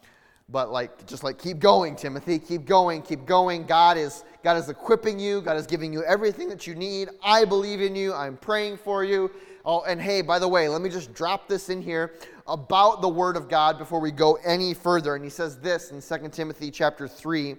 but 0.52 0.72
like 0.72 1.06
just 1.06 1.24
like 1.24 1.38
keep 1.38 1.60
going 1.60 1.96
timothy. 1.96 2.38
Keep 2.38 2.66
going. 2.66 3.02
Keep 3.02 3.26
going. 3.26 3.66
God 3.66 3.98
is 3.98 4.24
god 4.44 4.58
is 4.58 4.70
equipping 4.70 5.20
you. 5.20 5.42
God 5.42 5.58
is 5.58 5.66
giving 5.66 5.94
you 5.94 6.04
everything 6.04 6.50
that 6.50 6.68
you 6.68 6.76
need. 6.76 7.10
I 7.24 7.46
believe 7.46 7.82
in 7.82 7.96
you. 7.96 8.14
I'm 8.14 8.38
praying 8.38 8.78
for 8.78 9.04
you. 9.04 9.32
Oh 9.64 9.82
and 9.84 10.02
hey 10.02 10.22
by 10.22 10.40
the 10.40 10.48
way 10.48 10.68
let 10.68 10.82
me 10.82 10.90
just 10.90 11.14
drop 11.14 11.48
this 11.48 11.70
in 11.70 11.82
here 11.82 12.14
about 12.48 13.02
the 13.02 13.10
word 13.10 13.38
of 13.38 13.48
god 13.48 13.78
before 13.78 14.00
we 14.00 14.12
go 14.12 14.38
any 14.44 14.74
further. 14.74 15.16
And 15.16 15.24
he 15.24 15.30
says 15.30 15.58
this 15.58 15.92
in 15.92 16.02
2 16.02 16.30
timothy 16.30 16.72
chapter 16.72 17.08
3 17.08 17.56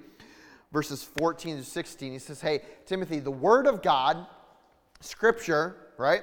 verses 0.73 1.03
14 1.19 1.59
to 1.59 1.65
16 1.65 2.13
he 2.13 2.19
says 2.19 2.41
hey 2.41 2.63
timothy 2.87 3.19
the 3.19 3.31
word 3.31 3.67
of 3.67 3.83
god 3.83 4.27
scripture 5.01 5.77
right 5.99 6.23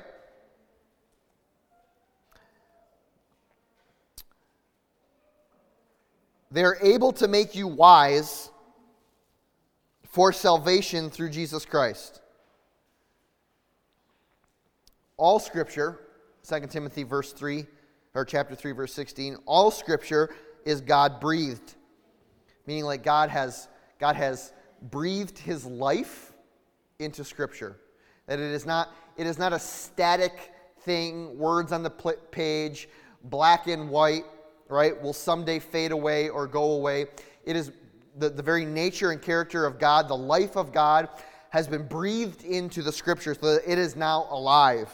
They're 6.51 6.77
able 6.81 7.11
to 7.13 7.27
make 7.27 7.55
you 7.55 7.67
wise 7.67 8.49
for 10.03 10.33
salvation 10.33 11.09
through 11.09 11.29
Jesus 11.29 11.65
Christ. 11.65 12.21
All 15.17 15.39
scripture, 15.39 15.99
2 16.47 16.61
Timothy 16.67 17.03
verse 17.03 17.33
3 17.33 17.67
or 18.15 18.25
chapter 18.25 18.55
3 18.55 18.71
verse 18.71 18.93
16, 18.93 19.37
all 19.45 19.69
scripture 19.69 20.33
is 20.65 20.81
God 20.81 21.19
breathed. 21.19 21.75
Meaning 22.65 22.85
like 22.85 23.03
God 23.03 23.29
has 23.29 23.67
God 23.99 24.15
has 24.15 24.53
breathed 24.81 25.37
his 25.37 25.65
life 25.65 26.33
into 26.99 27.23
scripture. 27.23 27.77
That 28.27 28.39
it 28.39 28.51
is 28.51 28.65
not 28.65 28.89
it 29.17 29.27
is 29.27 29.37
not 29.37 29.53
a 29.53 29.59
static 29.59 30.51
thing, 30.81 31.37
words 31.37 31.71
on 31.71 31.83
the 31.83 31.89
page, 31.89 32.89
black 33.23 33.67
and 33.67 33.89
white 33.89 34.23
right, 34.69 34.99
will 35.01 35.13
someday 35.13 35.59
fade 35.59 35.91
away 35.91 36.29
or 36.29 36.47
go 36.47 36.71
away. 36.73 37.07
It 37.43 37.55
is 37.55 37.71
the, 38.17 38.29
the 38.29 38.43
very 38.43 38.65
nature 38.65 39.11
and 39.11 39.21
character 39.21 39.65
of 39.65 39.79
God, 39.79 40.07
the 40.07 40.17
life 40.17 40.55
of 40.55 40.71
God, 40.71 41.09
has 41.49 41.67
been 41.67 41.87
breathed 41.87 42.43
into 42.43 42.81
the 42.81 42.91
scripture 42.91 43.33
so 43.33 43.55
that 43.55 43.69
it 43.69 43.77
is 43.77 43.95
now 43.95 44.27
alive. 44.29 44.89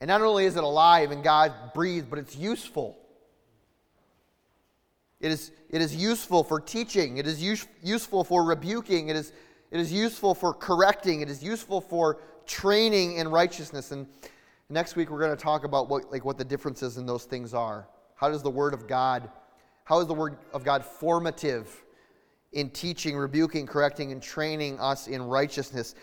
And 0.00 0.08
not 0.08 0.20
only 0.20 0.46
is 0.46 0.56
it 0.56 0.64
alive 0.64 1.12
and 1.12 1.22
God 1.22 1.52
breathed, 1.74 2.10
but 2.10 2.18
it's 2.18 2.34
useful. 2.34 2.98
It 5.20 5.30
is, 5.30 5.52
it 5.70 5.80
is 5.80 5.94
useful 5.94 6.42
for 6.42 6.58
teaching. 6.58 7.18
It 7.18 7.28
is 7.28 7.40
use, 7.40 7.64
useful 7.84 8.24
for 8.24 8.42
rebuking. 8.42 9.08
It 9.08 9.14
is, 9.14 9.32
it 9.70 9.78
is 9.78 9.92
useful 9.92 10.34
for 10.34 10.52
correcting. 10.52 11.20
It 11.20 11.30
is 11.30 11.44
useful 11.44 11.80
for 11.80 12.18
training 12.46 13.18
in 13.18 13.28
righteousness. 13.28 13.92
And 13.92 14.08
Next 14.68 14.96
week, 14.96 15.10
we're 15.10 15.18
going 15.18 15.36
to 15.36 15.42
talk 15.42 15.64
about 15.64 15.88
what, 15.88 16.10
like, 16.10 16.24
what 16.24 16.38
the 16.38 16.44
differences 16.44 16.96
in 16.96 17.06
those 17.06 17.24
things 17.24 17.52
are. 17.54 17.88
How 18.14 18.30
does 18.30 18.42
the 18.42 18.50
Word 18.50 18.74
of 18.74 18.86
God, 18.86 19.28
how 19.84 20.00
is 20.00 20.06
the 20.06 20.14
Word 20.14 20.38
of 20.52 20.64
God 20.64 20.84
formative 20.84 21.84
in 22.52 22.70
teaching, 22.70 23.16
rebuking, 23.16 23.66
correcting, 23.66 24.12
and 24.12 24.22
training 24.22 24.78
us 24.78 25.08
in 25.08 25.22
righteousness 25.22 25.94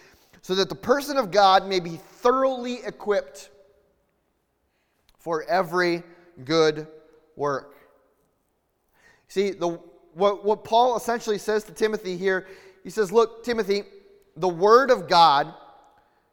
so 0.42 0.56
that 0.56 0.70
the 0.70 0.76
person 0.76 1.18
of 1.18 1.32
God 1.32 1.68
may 1.68 1.80
be 1.80 1.98
thoroughly 1.98 2.80
equipped 2.86 3.50
for 5.18 5.44
every 5.44 6.04
good 6.44 6.88
work? 7.36 7.76
See, 9.28 9.52
the, 9.52 9.80
what, 10.14 10.44
what 10.44 10.64
Paul 10.64 10.98
essentially 10.98 11.38
says 11.38 11.64
to 11.66 11.72
Timothy 11.72 12.18
here, 12.18 12.48
he 12.84 12.90
says, 12.90 13.12
Look, 13.12 13.44
Timothy, 13.44 13.84
the 14.36 14.48
Word 14.48 14.92
of 14.92 15.08
God 15.08 15.54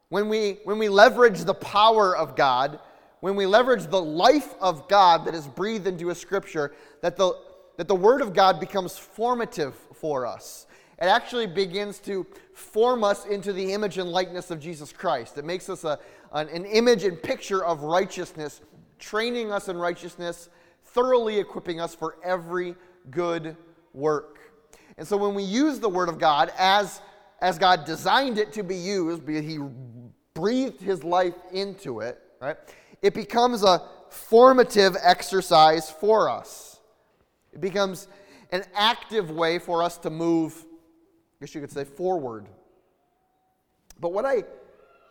when 0.09 0.29
we, 0.29 0.59
when 0.63 0.79
we 0.79 0.89
leverage 0.89 1.43
the 1.43 1.53
power 1.53 2.15
of 2.15 2.35
God, 2.35 2.79
when 3.19 3.35
we 3.35 3.45
leverage 3.45 3.87
the 3.87 4.01
life 4.01 4.53
of 4.61 4.87
God 4.87 5.25
that 5.25 5.33
is 5.33 5.47
breathed 5.47 5.87
into 5.87 6.09
a 6.09 6.15
scripture, 6.15 6.73
that 7.01 7.17
the, 7.17 7.33
that 7.77 7.87
the 7.87 7.95
Word 7.95 8.21
of 8.21 8.33
God 8.33 8.59
becomes 8.59 8.97
formative 8.97 9.75
for 9.93 10.25
us. 10.25 10.67
It 11.01 11.05
actually 11.05 11.47
begins 11.47 11.99
to 11.99 12.25
form 12.53 13.03
us 13.03 13.25
into 13.25 13.53
the 13.53 13.73
image 13.73 13.97
and 13.97 14.09
likeness 14.09 14.49
of 14.49 14.59
Jesus 14.59 14.91
Christ. 14.91 15.37
It 15.37 15.45
makes 15.45 15.69
us 15.69 15.83
a, 15.83 15.99
an, 16.31 16.49
an 16.49 16.65
image 16.65 17.03
and 17.03 17.21
picture 17.21 17.63
of 17.63 17.83
righteousness, 17.83 18.61
training 18.97 19.51
us 19.51 19.67
in 19.67 19.77
righteousness, 19.77 20.49
thoroughly 20.85 21.37
equipping 21.37 21.79
us 21.79 21.93
for 21.93 22.15
every 22.23 22.75
good 23.11 23.55
work. 23.93 24.39
And 24.97 25.07
so 25.07 25.17
when 25.17 25.35
we 25.35 25.43
use 25.43 25.79
the 25.79 25.89
Word 25.89 26.09
of 26.09 26.17
God 26.17 26.51
as, 26.57 27.01
as 27.41 27.59
God 27.59 27.85
designed 27.85 28.39
it 28.39 28.53
to 28.53 28.63
be 28.63 28.75
used, 28.75 29.27
He 29.27 29.59
breathed 30.37 30.79
his 30.79 31.03
life 31.03 31.33
into 31.51 32.01
it, 32.01 32.21
right? 32.39 32.57
It 33.01 33.15
becomes 33.15 33.63
a 33.63 33.81
formative 34.09 34.95
exercise 35.01 35.89
for 35.89 36.29
us. 36.29 36.79
It 37.53 37.59
becomes 37.59 38.07
an 38.51 38.63
active 38.75 39.31
way 39.31 39.57
for 39.57 39.81
us 39.81 39.97
to 39.97 40.11
move, 40.11 40.53
I 40.61 41.45
guess 41.45 41.55
you 41.55 41.61
could 41.61 41.71
say, 41.71 41.85
forward. 41.85 42.45
But 43.99 44.13
what 44.13 44.25
I 44.25 44.43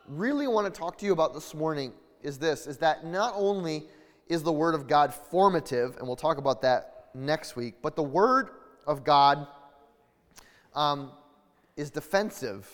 really 0.06 0.46
want 0.46 0.72
to 0.72 0.80
talk 0.80 0.96
to 0.98 1.04
you 1.04 1.12
about 1.12 1.34
this 1.34 1.54
morning 1.54 1.92
is 2.22 2.38
this 2.38 2.68
is 2.68 2.76
that 2.78 3.04
not 3.04 3.32
only 3.34 3.82
is 4.28 4.44
the 4.44 4.52
Word 4.52 4.76
of 4.76 4.86
God 4.86 5.12
formative, 5.12 5.96
and 5.96 6.06
we'll 6.06 6.14
talk 6.14 6.38
about 6.38 6.62
that 6.62 7.08
next 7.14 7.56
week, 7.56 7.74
but 7.82 7.96
the 7.96 8.02
Word 8.02 8.50
of 8.86 9.02
God 9.02 9.48
um, 10.72 11.10
is 11.76 11.90
defensive 11.90 12.70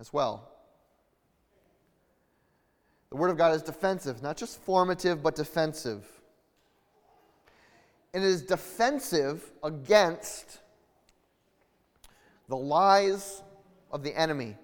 as 0.00 0.10
well. 0.10 0.51
The 3.12 3.18
Word 3.18 3.30
of 3.30 3.36
God 3.36 3.54
is 3.54 3.60
defensive, 3.60 4.22
not 4.22 4.38
just 4.38 4.58
formative, 4.62 5.22
but 5.22 5.34
defensive. 5.34 6.02
and 8.14 8.24
is 8.24 8.40
defensive 8.40 9.52
against 9.62 10.60
the 12.48 12.56
lies 12.56 13.42
of 13.90 14.02
the 14.02 14.18
enemy. 14.18 14.56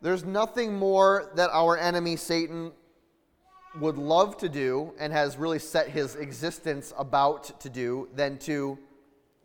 There's 0.00 0.24
nothing 0.24 0.74
more 0.74 1.30
that 1.34 1.50
our 1.52 1.76
enemy, 1.76 2.16
Satan, 2.16 2.72
would 3.78 3.98
love 3.98 4.38
to 4.38 4.48
do 4.48 4.94
and 4.98 5.12
has 5.12 5.36
really 5.36 5.58
set 5.58 5.88
his 5.88 6.16
existence 6.16 6.94
about 6.96 7.60
to 7.60 7.68
do 7.68 8.08
than 8.14 8.38
to 8.38 8.78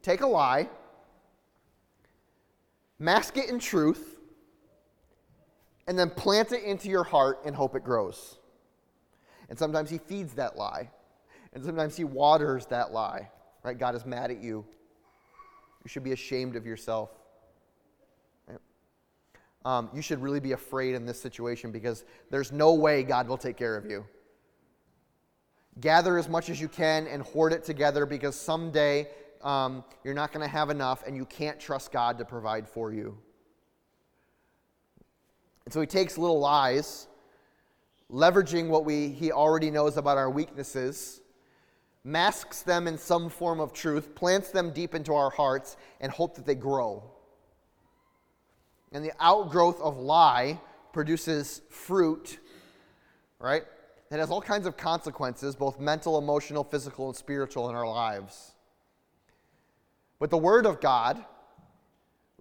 take 0.02 0.22
a 0.22 0.28
lie, 0.28 0.70
mask 3.00 3.38
it 3.38 3.50
in 3.50 3.60
truth, 3.60 4.20
and 5.88 5.98
then 5.98 6.10
plant 6.10 6.52
it 6.52 6.64
into 6.64 6.90
your 6.90 7.04
heart 7.04 7.42
and 7.46 7.56
hope 7.56 7.76
it 7.76 7.84
grows. 7.84 8.38
And 9.50 9.58
sometimes 9.58 9.90
he 9.90 9.98
feeds 9.98 10.34
that 10.34 10.58
lie, 10.58 10.90
and 11.54 11.64
sometimes 11.64 11.96
he 11.96 12.04
waters 12.04 12.66
that 12.68 12.92
lie. 12.92 13.30
Right? 13.64 13.78
God 13.78 13.96
is 13.96 14.06
mad 14.06 14.32
at 14.32 14.42
you. 14.42 14.66
You 15.84 15.90
should 15.90 16.04
be 16.04 16.12
ashamed 16.12 16.56
of 16.56 16.66
yourself. 16.66 17.10
Right? 18.48 18.60
Um, 19.66 19.90
you 19.94 20.02
should 20.02 20.22
really 20.22 20.40
be 20.40 20.52
afraid 20.52 20.96
in 20.96 21.06
this 21.06 21.20
situation 21.20 21.72
because 21.72 22.04
there's 22.30 22.52
no 22.52 22.74
way 22.74 23.04
God 23.04 23.28
will 23.28 23.38
take 23.38 23.58
care 23.58 23.76
of 23.76 23.86
you. 23.86 24.06
Gather 25.80 26.18
as 26.18 26.30
much 26.30 26.50
as 26.50 26.62
you 26.62 26.68
can 26.68 27.06
and 27.08 27.22
hoard 27.22 27.54
it 27.54 27.64
together 27.64 28.06
because 28.06 28.36
someday 28.36 29.08
um, 29.46 29.84
you're 30.04 30.16
not 30.16 30.34
going 30.34 30.46
to 30.46 30.52
have 30.52 30.70
enough 30.70 31.04
and 31.06 31.16
you 31.16 31.24
can't 31.24 31.60
trust 31.60 31.92
God 31.92 32.18
to 32.18 32.26
provide 32.26 32.68
for 32.68 32.92
you. 32.92 33.18
And 35.64 35.74
so 35.74 35.80
he 35.80 35.88
takes 35.88 36.18
little 36.18 36.40
lies, 36.40 37.08
leveraging 38.12 38.68
what 38.68 38.86
we, 38.86 39.10
he 39.10 39.32
already 39.32 39.70
knows 39.70 39.98
about 39.98 40.18
our 40.18 40.30
weaknesses, 40.30 41.22
masks 42.04 42.64
them 42.64 42.88
in 42.88 42.98
some 42.98 43.30
form 43.30 43.60
of 43.60 43.72
truth, 43.72 44.16
plants 44.16 44.50
them 44.50 44.72
deep 44.72 44.96
into 44.96 45.14
our 45.14 45.30
hearts, 45.30 45.78
and 46.02 46.12
hope 46.12 46.36
that 46.36 46.46
they 46.46 46.56
grow. 46.56 47.04
And 48.92 49.06
the 49.06 49.14
outgrowth 49.20 49.80
of 49.80 49.98
lie 49.98 50.60
produces 50.92 51.62
fruit, 51.70 52.40
right? 53.40 53.64
That 54.10 54.20
has 54.20 54.32
all 54.32 54.42
kinds 54.42 54.66
of 54.66 54.78
consequences, 54.78 55.56
both 55.56 55.80
mental, 55.80 56.18
emotional, 56.18 56.64
physical, 56.64 57.08
and 57.08 57.16
spiritual 57.16 57.70
in 57.70 57.76
our 57.76 57.88
lives. 57.88 58.55
But 60.20 60.30
the 60.30 60.38
Word 60.38 60.66
of 60.66 60.82
God 60.82 61.24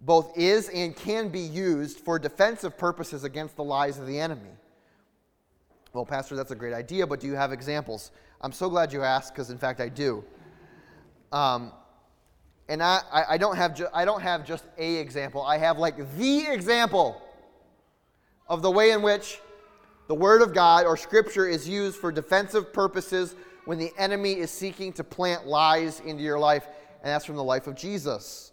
both 0.01 0.37
is 0.37 0.69
and 0.69 0.95
can 0.95 1.29
be 1.29 1.39
used 1.39 1.99
for 1.99 2.19
defensive 2.19 2.77
purposes 2.77 3.23
against 3.23 3.55
the 3.55 3.63
lies 3.63 3.97
of 3.97 4.07
the 4.07 4.19
enemy. 4.19 4.51
Well, 5.93 6.05
Pastor, 6.05 6.35
that's 6.35 6.51
a 6.51 6.55
great 6.55 6.73
idea, 6.73 7.07
but 7.07 7.19
do 7.19 7.27
you 7.27 7.35
have 7.35 7.53
examples? 7.53 8.11
I'm 8.41 8.51
so 8.51 8.69
glad 8.69 8.91
you 8.91 9.03
asked 9.03 9.33
because, 9.33 9.49
in 9.49 9.57
fact, 9.57 9.79
I 9.79 9.89
do. 9.89 10.23
Um, 11.31 11.71
and 12.67 12.83
I, 12.83 13.01
I, 13.29 13.37
don't 13.37 13.55
have 13.55 13.75
ju- 13.75 13.87
I 13.93 14.05
don't 14.05 14.21
have 14.21 14.45
just 14.45 14.65
a 14.77 14.95
example. 14.97 15.41
I 15.41 15.57
have 15.57 15.77
like 15.77 16.17
the 16.17 16.47
example 16.47 17.21
of 18.47 18.61
the 18.61 18.71
way 18.71 18.91
in 18.91 19.01
which 19.01 19.39
the 20.07 20.15
Word 20.15 20.41
of 20.41 20.53
God 20.53 20.85
or 20.85 20.97
Scripture 20.97 21.47
is 21.47 21.67
used 21.67 21.97
for 21.97 22.11
defensive 22.11 22.73
purposes 22.73 23.35
when 23.65 23.77
the 23.77 23.91
enemy 23.97 24.33
is 24.33 24.51
seeking 24.51 24.93
to 24.93 25.03
plant 25.03 25.47
lies 25.47 25.99
into 26.01 26.21
your 26.21 26.37
life, 26.37 26.67
and 27.05 27.13
that's 27.13 27.23
from 27.25 27.35
the 27.35 27.43
life 27.43 27.67
of 27.67 27.75
Jesus. 27.75 28.51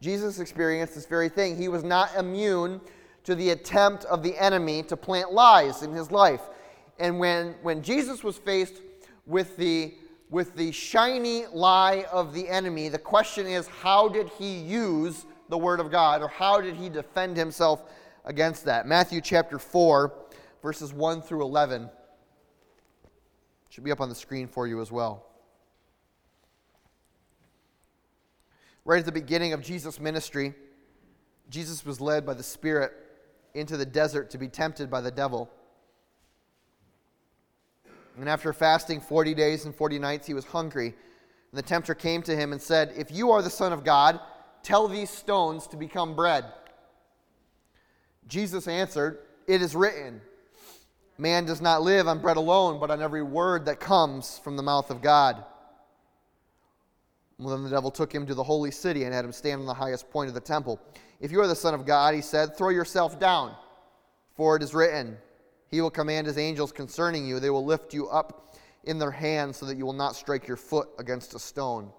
Jesus 0.00 0.38
experienced 0.38 0.94
this 0.94 1.04
very 1.04 1.28
thing. 1.28 1.56
He 1.56 1.66
was 1.66 1.82
not 1.82 2.14
immune 2.16 2.80
to 3.24 3.34
the 3.34 3.50
attempt 3.50 4.04
of 4.04 4.22
the 4.22 4.40
enemy 4.40 4.84
to 4.84 4.96
plant 4.96 5.32
lies 5.32 5.82
in 5.82 5.92
his 5.92 6.12
life. 6.12 6.42
And 7.00 7.18
when, 7.18 7.56
when 7.62 7.82
Jesus 7.82 8.22
was 8.22 8.38
faced 8.38 8.82
with 9.26 9.56
the, 9.56 9.94
with 10.30 10.54
the 10.54 10.70
shiny 10.70 11.46
lie 11.46 12.06
of 12.12 12.32
the 12.32 12.48
enemy, 12.48 12.88
the 12.88 12.98
question 12.98 13.48
is 13.48 13.66
how 13.66 14.08
did 14.08 14.28
he 14.38 14.56
use 14.56 15.26
the 15.48 15.58
Word 15.58 15.80
of 15.80 15.90
God, 15.90 16.22
or 16.22 16.28
how 16.28 16.60
did 16.60 16.76
he 16.76 16.88
defend 16.88 17.36
himself 17.36 17.82
against 18.24 18.64
that? 18.66 18.86
Matthew 18.86 19.20
chapter 19.20 19.58
4, 19.58 20.14
verses 20.62 20.92
1 20.92 21.22
through 21.22 21.42
11. 21.42 21.90
Should 23.70 23.82
be 23.82 23.90
up 23.90 24.00
on 24.00 24.08
the 24.08 24.14
screen 24.14 24.46
for 24.46 24.68
you 24.68 24.80
as 24.80 24.92
well. 24.92 25.26
Right 28.86 29.00
at 29.00 29.04
the 29.04 29.10
beginning 29.10 29.52
of 29.52 29.62
Jesus' 29.62 29.98
ministry, 29.98 30.54
Jesus 31.50 31.84
was 31.84 32.00
led 32.00 32.24
by 32.24 32.34
the 32.34 32.42
Spirit 32.44 32.92
into 33.52 33.76
the 33.76 33.84
desert 33.84 34.30
to 34.30 34.38
be 34.38 34.46
tempted 34.46 34.88
by 34.88 35.00
the 35.00 35.10
devil. 35.10 35.50
And 38.16 38.28
after 38.28 38.52
fasting 38.52 39.00
40 39.00 39.34
days 39.34 39.64
and 39.64 39.74
40 39.74 39.98
nights, 39.98 40.28
he 40.28 40.34
was 40.34 40.44
hungry. 40.44 40.86
And 40.86 41.58
the 41.58 41.62
tempter 41.62 41.96
came 41.96 42.22
to 42.22 42.36
him 42.36 42.52
and 42.52 42.62
said, 42.62 42.92
If 42.96 43.10
you 43.10 43.32
are 43.32 43.42
the 43.42 43.50
Son 43.50 43.72
of 43.72 43.82
God, 43.82 44.20
tell 44.62 44.86
these 44.86 45.10
stones 45.10 45.66
to 45.66 45.76
become 45.76 46.14
bread. 46.14 46.44
Jesus 48.28 48.68
answered, 48.68 49.18
It 49.48 49.62
is 49.62 49.74
written, 49.74 50.20
Man 51.18 51.44
does 51.44 51.60
not 51.60 51.82
live 51.82 52.06
on 52.06 52.20
bread 52.20 52.36
alone, 52.36 52.78
but 52.78 52.92
on 52.92 53.02
every 53.02 53.24
word 53.24 53.64
that 53.64 53.80
comes 53.80 54.38
from 54.38 54.56
the 54.56 54.62
mouth 54.62 54.90
of 54.90 55.02
God. 55.02 55.44
Well, 57.38 57.54
then 57.54 57.64
the 57.64 57.70
devil 57.70 57.90
took 57.90 58.12
him 58.12 58.26
to 58.26 58.34
the 58.34 58.42
holy 58.42 58.70
city 58.70 59.04
and 59.04 59.12
had 59.12 59.24
him 59.24 59.32
stand 59.32 59.60
on 59.60 59.66
the 59.66 59.74
highest 59.74 60.10
point 60.10 60.28
of 60.28 60.34
the 60.34 60.40
temple. 60.40 60.80
If 61.20 61.30
you 61.30 61.40
are 61.40 61.46
the 61.46 61.54
Son 61.54 61.74
of 61.74 61.84
God, 61.84 62.14
he 62.14 62.22
said, 62.22 62.56
throw 62.56 62.70
yourself 62.70 63.20
down, 63.20 63.54
for 64.34 64.56
it 64.56 64.62
is 64.62 64.74
written, 64.74 65.18
He 65.68 65.80
will 65.80 65.90
command 65.90 66.26
His 66.26 66.38
angels 66.38 66.72
concerning 66.72 67.26
you. 67.26 67.40
They 67.40 67.50
will 67.50 67.64
lift 67.64 67.92
you 67.92 68.08
up 68.08 68.54
in 68.84 68.98
their 68.98 69.10
hands 69.10 69.58
so 69.58 69.66
that 69.66 69.76
you 69.76 69.84
will 69.84 69.92
not 69.92 70.16
strike 70.16 70.46
your 70.46 70.56
foot 70.56 70.88
against 70.98 71.34
a 71.34 71.38
stone. 71.38 71.90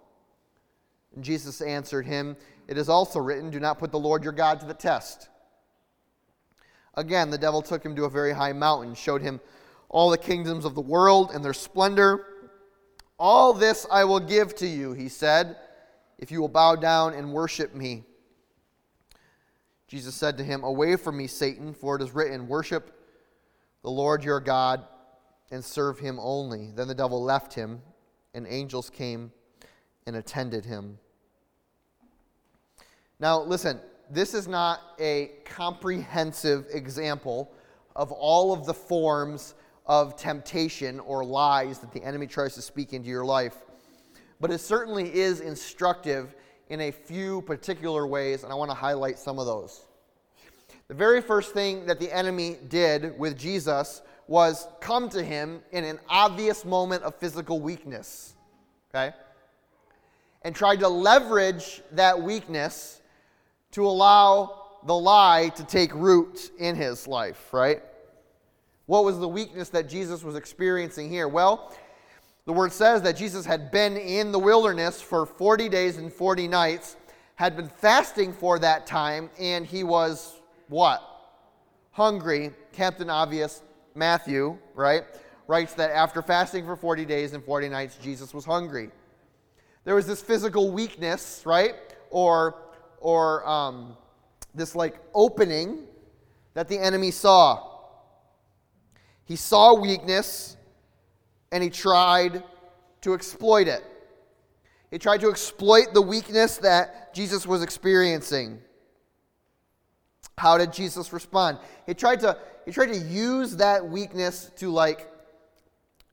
And 1.16 1.24
Jesus 1.24 1.62
answered 1.62 2.06
him, 2.06 2.36
It 2.68 2.78
is 2.78 2.90
also 2.90 3.20
written, 3.20 3.50
Do 3.50 3.60
not 3.60 3.80
put 3.80 3.92
the 3.92 4.00
Lord 4.00 4.24
your 4.24 4.34
God 4.34 4.60
to 4.60 4.66
the 4.66 4.74
test. 4.74 5.30
Again, 6.96 7.30
the 7.30 7.38
devil 7.38 7.62
took 7.62 7.84
him 7.84 7.96
to 7.96 8.06
a 8.06 8.10
very 8.10 8.34
high 8.34 8.54
mountain, 8.54 8.96
showed 8.96 9.22
him 9.22 9.40
all 9.90 10.10
the 10.10 10.18
kingdoms 10.18 10.66
of 10.66 10.76
the 10.76 10.82
world 10.82 11.32
and 11.34 11.44
their 11.44 11.54
splendor. 11.54 12.26
All 13.20 13.54
this 13.54 13.86
I 13.92 14.04
will 14.04 14.20
give 14.20 14.56
to 14.56 14.68
you, 14.68 14.94
he 14.94 15.10
said, 15.10 15.58
if 16.18 16.32
you 16.32 16.42
will 16.42 16.50
bow 16.50 16.76
down 16.76 17.14
and 17.14 17.32
worship 17.32 17.76
me. 17.76 18.04
Jesus 19.88 20.16
said 20.16 20.38
to 20.38 20.44
him, 20.44 20.64
Away 20.64 20.96
from 20.96 21.18
me, 21.18 21.28
Satan, 21.28 21.74
for 21.74 21.96
it 21.96 22.02
is 22.02 22.12
written, 22.12 22.48
Worship 22.48 22.94
the 23.84 23.90
Lord 23.90 24.24
your 24.24 24.40
God 24.40 24.84
and 25.52 25.64
serve 25.64 26.00
him 26.00 26.20
only. 26.20 26.72
Then 26.76 26.88
the 26.88 26.96
devil 26.96 27.24
left 27.24 27.54
him, 27.54 27.82
and 28.34 28.46
angels 28.50 28.90
came 28.90 29.32
and 30.06 30.16
attended 30.16 30.66
him. 30.66 30.98
Now, 33.20 33.42
listen, 33.42 33.80
this 34.10 34.34
is 34.34 34.48
not 34.48 34.82
a 35.00 35.32
comprehensive 35.46 36.68
example 36.72 37.54
of 37.96 38.12
all 38.12 38.54
of 38.54 38.66
the 38.66 38.74
forms 38.74 39.56
of 39.88 40.16
temptation 40.18 41.00
or 41.00 41.24
lies 41.24 41.80
that 41.80 41.92
the 41.92 42.04
enemy 42.04 42.28
tries 42.28 42.54
to 42.56 42.62
speak 42.62 42.94
into 42.94 43.10
your 43.10 43.26
life, 43.26 43.56
but 44.40 44.52
it 44.52 44.60
certainly 44.60 45.14
is 45.14 45.40
instructive 45.40 46.36
in 46.70 46.82
a 46.82 46.92
few 46.92 47.42
particular 47.44 48.06
ways, 48.06 48.44
and 48.44 48.52
I 48.52 48.56
want 48.56 48.70
to 48.70 48.76
highlight 48.76 49.18
some 49.18 49.40
of 49.40 49.46
those. 49.46 49.86
The 50.90 50.94
very 50.94 51.22
first 51.22 51.54
thing 51.54 51.86
that 51.86 52.00
the 52.00 52.14
enemy 52.14 52.58
did 52.68 53.18
with 53.18 53.38
Jesus 53.38 54.02
was 54.28 54.68
come 54.82 55.10
to 55.10 55.24
him 55.24 55.62
in 55.72 55.84
an 55.86 56.00
obvious 56.10 56.66
moment 56.66 57.04
of 57.04 57.16
physical 57.16 57.62
weakness, 57.62 58.36
okay? 58.94 59.16
And 60.44 60.54
tried 60.54 60.82
to 60.82 60.90
leverage 60.90 61.82
that 61.94 62.22
weakness 62.22 63.02
to 63.72 63.86
allow 63.86 64.66
the 64.86 64.96
lie 64.96 65.50
to 65.56 65.64
take 65.64 65.94
root 65.94 66.52
in 66.58 66.76
his 66.76 67.08
life, 67.08 67.54
right? 67.54 67.82
What 68.88 69.04
was 69.04 69.20
the 69.20 69.28
weakness 69.28 69.70
that 69.70 69.88
Jesus 69.88 70.24
was 70.24 70.36
experiencing 70.36 71.10
here? 71.10 71.28
Well, 71.28 71.76
the 72.46 72.54
word 72.54 72.72
says 72.72 73.02
that 73.02 73.18
Jesus 73.18 73.46
had 73.46 73.70
been 73.70 73.98
in 73.98 74.32
the 74.32 74.40
wilderness 74.40 75.02
for 75.02 75.26
40 75.26 75.68
days 75.68 75.98
and 75.98 76.12
40 76.12 76.48
nights, 76.48 76.96
had 77.36 77.58
been 77.58 77.68
fasting 77.68 78.32
for 78.32 78.58
that 78.60 78.88
time, 78.88 79.30
and 79.38 79.66
he 79.66 79.84
was 79.84 80.40
what? 80.70 81.04
Hungry. 81.92 82.52
Captain 82.72 83.10
Obvious, 83.10 83.62
Matthew, 83.94 84.58
right, 84.74 85.04
writes 85.48 85.74
that 85.74 85.92
after 85.92 86.22
fasting 86.22 86.64
for 86.66 86.78
40 86.78 87.04
days 87.04 87.34
and 87.34 87.44
40 87.44 87.68
nights, 87.68 87.98
Jesus 88.02 88.34
was 88.34 88.46
hungry. 88.46 88.90
There 89.84 89.96
was 89.96 90.08
this 90.08 90.22
physical 90.22 90.72
weakness, 90.72 91.42
right? 91.46 91.76
Or, 92.10 92.56
or 93.02 93.46
um, 93.46 93.98
this 94.56 94.76
like 94.76 95.02
opening 95.14 95.80
that 96.54 96.70
the 96.70 96.78
enemy 96.78 97.12
saw. 97.12 97.67
He 99.28 99.36
saw 99.36 99.74
weakness 99.74 100.56
and 101.52 101.62
he 101.62 101.70
tried 101.70 102.44
to 103.02 103.14
exploit 103.14 103.68
it. 103.68 103.84
He 104.90 104.98
tried 104.98 105.20
to 105.20 105.30
exploit 105.30 105.94
the 105.94 106.02
weakness 106.02 106.58
that 106.58 107.14
Jesus 107.14 107.46
was 107.46 107.62
experiencing. 107.62 108.60
How 110.38 110.58
did 110.58 110.72
Jesus 110.72 111.12
respond? 111.12 111.60
He 111.86 111.94
tried 111.94 112.22
to, 112.22 112.38
he 112.66 112.72
tried 112.72 112.94
to 112.94 113.00
use 113.00 113.58
that 113.58 113.86
weakness 113.88 114.50
to 114.58 114.72
like 114.72 115.12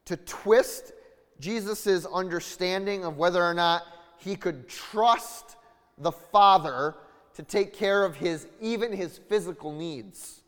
to 0.06 0.16
twist 0.16 0.92
Jesus' 1.38 2.06
understanding 2.06 3.04
of 3.04 3.16
whether 3.16 3.42
or 3.42 3.54
not 3.54 3.84
he 4.18 4.34
could 4.34 4.68
trust 4.68 5.56
the 5.98 6.12
Father 6.12 6.96
to 7.34 7.44
take 7.44 7.72
care 7.74 8.04
of 8.04 8.16
his 8.16 8.48
even 8.60 8.92
his 8.92 9.18
physical 9.18 9.72
needs. 9.72 10.43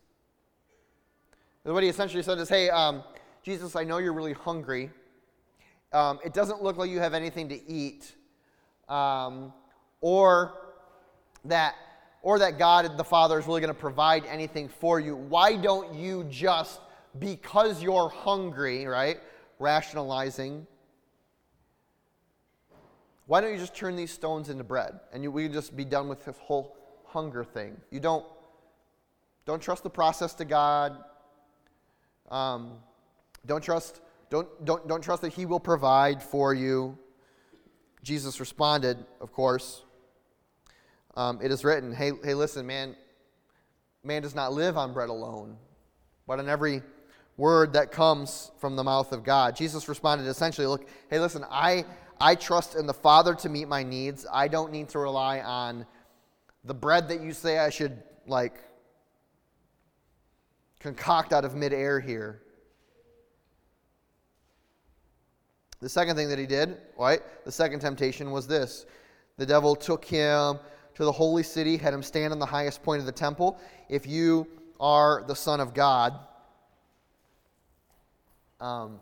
What 1.72 1.82
he 1.82 1.88
essentially 1.88 2.22
said 2.22 2.38
is, 2.38 2.48
"Hey, 2.48 2.70
um, 2.70 3.02
Jesus, 3.42 3.74
I 3.74 3.82
know 3.82 3.98
you're 3.98 4.12
really 4.12 4.34
hungry. 4.34 4.90
Um, 5.92 6.20
it 6.24 6.32
doesn't 6.32 6.62
look 6.62 6.76
like 6.76 6.90
you 6.90 7.00
have 7.00 7.12
anything 7.12 7.48
to 7.48 7.68
eat, 7.68 8.14
um, 8.88 9.52
or 10.00 10.52
that." 11.44 11.74
Or 12.22 12.40
that 12.40 12.58
God 12.58 12.98
the 12.98 13.04
Father 13.04 13.38
is 13.38 13.46
really 13.46 13.60
going 13.60 13.72
to 13.72 13.78
provide 13.78 14.24
anything 14.26 14.68
for 14.68 14.98
you. 14.98 15.14
Why 15.14 15.54
don't 15.54 15.94
you 15.94 16.24
just, 16.24 16.80
because 17.20 17.80
you're 17.80 18.08
hungry, 18.08 18.84
right? 18.86 19.20
Rationalizing, 19.60 20.66
why 23.26 23.40
don't 23.40 23.52
you 23.52 23.58
just 23.58 23.76
turn 23.76 23.94
these 23.94 24.10
stones 24.10 24.48
into 24.48 24.64
bread 24.64 24.98
and 25.12 25.22
you, 25.22 25.30
we 25.30 25.44
can 25.44 25.52
just 25.52 25.76
be 25.76 25.84
done 25.84 26.08
with 26.08 26.24
this 26.24 26.36
whole 26.38 26.76
hunger 27.04 27.44
thing? 27.44 27.76
You 27.92 28.00
don't, 28.00 28.26
don't 29.44 29.62
trust 29.62 29.84
the 29.84 29.90
process 29.90 30.34
to 30.34 30.44
God. 30.44 30.96
Um, 32.30 32.72
don't 33.44 33.62
trust, 33.62 34.00
don't, 34.30 34.48
don't, 34.64 34.86
don't 34.88 35.02
trust 35.02 35.22
that 35.22 35.32
He 35.32 35.46
will 35.46 35.60
provide 35.60 36.22
for 36.22 36.52
you. 36.52 36.98
Jesus 38.02 38.40
responded, 38.40 39.04
of 39.20 39.32
course. 39.32 39.82
Um, 41.16 41.40
it 41.42 41.50
is 41.50 41.64
written, 41.64 41.92
hey, 41.92 42.12
hey, 42.22 42.34
listen, 42.34 42.66
man, 42.66 42.94
man 44.04 44.22
does 44.22 44.34
not 44.34 44.52
live 44.52 44.76
on 44.76 44.92
bread 44.92 45.08
alone, 45.08 45.56
but 46.26 46.38
on 46.38 46.48
every 46.48 46.82
word 47.36 47.72
that 47.72 47.92
comes 47.92 48.50
from 48.58 48.76
the 48.76 48.84
mouth 48.84 49.12
of 49.12 49.24
God. 49.24 49.56
Jesus 49.56 49.88
responded 49.88 50.26
essentially, 50.26 50.66
look, 50.66 50.86
hey, 51.10 51.18
listen, 51.18 51.44
I, 51.50 51.84
I 52.20 52.34
trust 52.34 52.76
in 52.76 52.86
the 52.86 52.94
Father 52.94 53.34
to 53.36 53.48
meet 53.48 53.68
my 53.68 53.82
needs. 53.82 54.26
I 54.32 54.48
don't 54.48 54.72
need 54.72 54.88
to 54.90 54.98
rely 54.98 55.40
on 55.40 55.86
the 56.64 56.74
bread 56.74 57.08
that 57.08 57.20
you 57.20 57.32
say 57.32 57.58
I 57.58 57.70
should, 57.70 58.02
like, 58.26 58.54
concoct 60.80 61.32
out 61.32 61.44
of 61.44 61.54
midair 61.54 62.00
here. 62.00 62.42
The 65.80 65.88
second 65.88 66.16
thing 66.16 66.28
that 66.28 66.38
he 66.38 66.46
did, 66.46 66.78
right? 66.98 67.20
The 67.44 67.52
second 67.52 67.80
temptation 67.80 68.30
was 68.30 68.46
this 68.46 68.86
the 69.36 69.46
devil 69.46 69.76
took 69.76 70.04
him 70.04 70.58
to 70.94 71.04
the 71.04 71.12
holy 71.12 71.42
city, 71.42 71.76
had 71.76 71.92
him 71.92 72.02
stand 72.02 72.32
on 72.32 72.38
the 72.38 72.46
highest 72.46 72.82
point 72.82 73.00
of 73.00 73.06
the 73.06 73.12
temple. 73.12 73.58
If 73.88 74.06
you 74.06 74.46
are 74.80 75.24
the 75.26 75.36
Son 75.36 75.60
of 75.60 75.74
God, 75.74 76.18
um, 78.60 79.00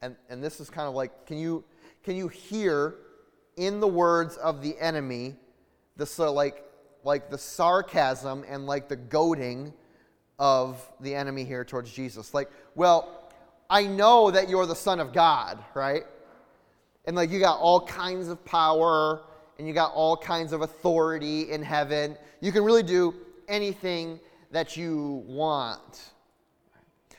and, 0.00 0.14
and 0.28 0.42
this 0.42 0.60
is 0.60 0.70
kind 0.70 0.88
of 0.88 0.94
like, 0.94 1.26
can 1.26 1.38
you, 1.38 1.64
can 2.04 2.14
you 2.14 2.28
hear 2.28 2.94
in 3.56 3.80
the 3.80 3.88
words 3.88 4.36
of 4.36 4.62
the 4.62 4.78
enemy 4.78 5.36
the 5.96 6.06
so 6.06 6.32
like 6.32 6.64
like 7.04 7.30
the 7.30 7.38
sarcasm 7.38 8.44
and 8.48 8.66
like 8.66 8.88
the 8.88 8.96
goading 8.96 9.72
of 10.42 10.84
the 10.98 11.14
enemy 11.14 11.44
here 11.44 11.64
towards 11.64 11.92
Jesus? 11.92 12.34
Like, 12.34 12.50
well, 12.74 13.30
I 13.70 13.86
know 13.86 14.32
that 14.32 14.48
you're 14.48 14.66
the 14.66 14.74
son 14.74 14.98
of 14.98 15.12
God, 15.12 15.56
right? 15.72 16.02
And 17.04 17.14
like 17.14 17.30
you 17.30 17.38
got 17.38 17.60
all 17.60 17.86
kinds 17.86 18.26
of 18.26 18.44
power 18.44 19.22
and 19.56 19.68
you 19.68 19.72
got 19.72 19.92
all 19.92 20.16
kinds 20.16 20.52
of 20.52 20.62
authority 20.62 21.52
in 21.52 21.62
heaven. 21.62 22.16
You 22.40 22.50
can 22.50 22.64
really 22.64 22.82
do 22.82 23.14
anything 23.46 24.18
that 24.50 24.76
you 24.76 25.22
want. 25.28 26.10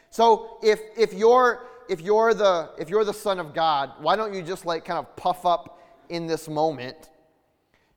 So 0.09 0.57
if 0.61 0.81
if 0.97 1.13
you're 1.13 1.65
if 1.87 2.01
you're 2.01 2.33
the 2.33 2.71
if 2.77 2.89
you're 2.89 3.05
the 3.05 3.13
son 3.13 3.39
of 3.39 3.53
God, 3.53 3.93
why 4.01 4.17
don't 4.17 4.33
you 4.33 4.41
just 4.41 4.65
like 4.65 4.83
kind 4.83 4.99
of 4.99 5.15
puff 5.15 5.45
up 5.45 5.79
in 6.09 6.27
this 6.27 6.49
moment? 6.49 7.09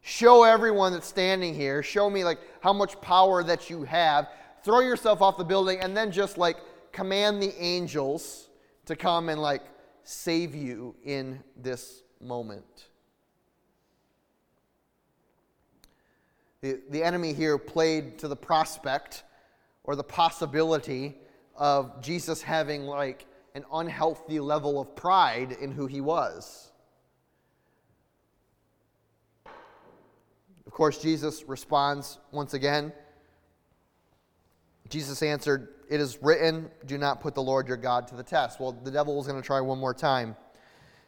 Show 0.03 0.45
everyone 0.45 0.93
that's 0.93 1.09
standing 1.09 1.53
here, 1.53 1.83
show 1.83 2.09
me 2.09 2.23
like 2.23 2.39
how 2.61 2.73
much 2.73 3.01
power 3.01 3.43
that 3.43 3.69
you 3.69 3.83
have. 3.83 4.29
Throw 4.67 4.81
yourself 4.81 5.23
off 5.23 5.37
the 5.37 5.45
building 5.45 5.79
and 5.79 5.97
then 5.97 6.11
just 6.11 6.39
like 6.39 6.57
command 6.91 7.41
the 7.41 7.55
angels 7.63 8.49
to 8.87 8.97
come 8.97 9.29
and 9.29 9.41
like 9.41 9.63
save 10.03 10.57
you 10.57 10.97
in 11.05 11.39
this 11.57 12.03
moment. 12.21 12.89
The, 16.63 16.81
the 16.91 17.05
enemy 17.05 17.33
here 17.33 17.59
played 17.59 18.19
to 18.19 18.27
the 18.27 18.35
prospect 18.35 19.23
or 19.85 19.95
the 19.95 20.03
possibility 20.03 21.15
of 21.55 22.03
Jesus 22.03 22.43
having 22.43 22.87
like 22.87 23.25
an 23.55 23.65
unhealthy 23.73 24.41
level 24.41 24.81
of 24.81 24.97
pride 24.97 25.53
in 25.61 25.71
who 25.71 25.87
he 25.87 26.01
was. 26.01 26.73
Of 30.67 30.73
course, 30.73 30.99
Jesus 31.01 31.45
responds 31.45 32.19
once 32.33 32.53
again. 32.53 32.93
Jesus 34.89 35.23
answered, 35.23 35.69
It 35.89 36.01
is 36.01 36.19
written, 36.23 36.71
do 36.87 36.99
not 36.99 37.21
put 37.21 37.35
the 37.35 37.43
Lord 37.43 37.69
your 37.69 37.77
God 37.77 38.09
to 38.09 38.15
the 38.15 38.23
test. 38.23 38.61
Well, 38.61 38.73
the 38.73 38.91
devil 38.91 39.17
was 39.17 39.27
going 39.27 39.41
to 39.41 39.47
try 39.47 39.61
one 39.61 39.79
more 39.79 39.95
time. 39.95 40.37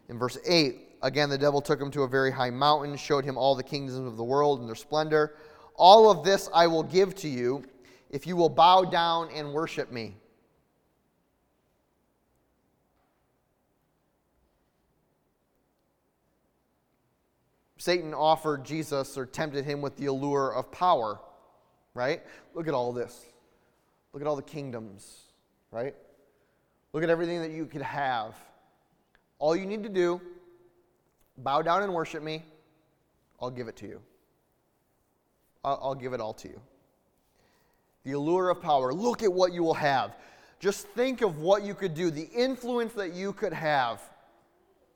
In 0.08 0.18
verse 0.18 0.38
8, 0.46 0.76
again, 1.02 1.28
the 1.28 1.38
devil 1.38 1.60
took 1.60 1.80
him 1.80 1.90
to 1.92 2.02
a 2.02 2.08
very 2.08 2.30
high 2.30 2.50
mountain, 2.50 2.96
showed 2.96 3.24
him 3.24 3.36
all 3.36 3.54
the 3.54 3.62
kingdoms 3.62 3.98
of 3.98 4.16
the 4.16 4.24
world 4.24 4.60
and 4.60 4.68
their 4.68 4.74
splendor. 4.74 5.34
All 5.76 6.10
of 6.10 6.24
this 6.24 6.48
I 6.52 6.66
will 6.66 6.82
give 6.82 7.14
to 7.16 7.28
you 7.28 7.64
if 8.10 8.26
you 8.26 8.36
will 8.36 8.48
bow 8.48 8.84
down 8.84 9.28
and 9.34 9.52
worship 9.52 9.92
me. 9.92 10.16
Satan 17.76 18.12
offered 18.12 18.64
Jesus 18.64 19.16
or 19.16 19.24
tempted 19.24 19.64
him 19.64 19.80
with 19.80 19.96
the 19.96 20.06
allure 20.06 20.52
of 20.52 20.72
power, 20.72 21.20
right? 21.94 22.22
Look 22.54 22.66
at 22.66 22.74
all 22.74 22.92
this. 22.92 23.24
Look 24.18 24.24
at 24.24 24.28
all 24.28 24.34
the 24.34 24.42
kingdoms, 24.42 25.16
right? 25.70 25.94
Look 26.92 27.04
at 27.04 27.08
everything 27.08 27.40
that 27.40 27.52
you 27.52 27.66
could 27.66 27.82
have. 27.82 28.34
All 29.38 29.54
you 29.54 29.64
need 29.64 29.84
to 29.84 29.88
do, 29.88 30.20
bow 31.36 31.62
down 31.62 31.84
and 31.84 31.94
worship 31.94 32.20
me, 32.20 32.42
I'll 33.40 33.52
give 33.52 33.68
it 33.68 33.76
to 33.76 33.86
you. 33.86 34.00
I'll, 35.62 35.78
I'll 35.80 35.94
give 35.94 36.14
it 36.14 36.20
all 36.20 36.32
to 36.32 36.48
you. 36.48 36.60
The 38.02 38.10
allure 38.10 38.50
of 38.50 38.60
power. 38.60 38.92
Look 38.92 39.22
at 39.22 39.32
what 39.32 39.52
you 39.52 39.62
will 39.62 39.74
have. 39.74 40.16
Just 40.58 40.88
think 40.88 41.22
of 41.22 41.38
what 41.38 41.62
you 41.62 41.72
could 41.72 41.94
do, 41.94 42.10
the 42.10 42.28
influence 42.34 42.94
that 42.94 43.12
you 43.12 43.32
could 43.32 43.52
have 43.52 44.02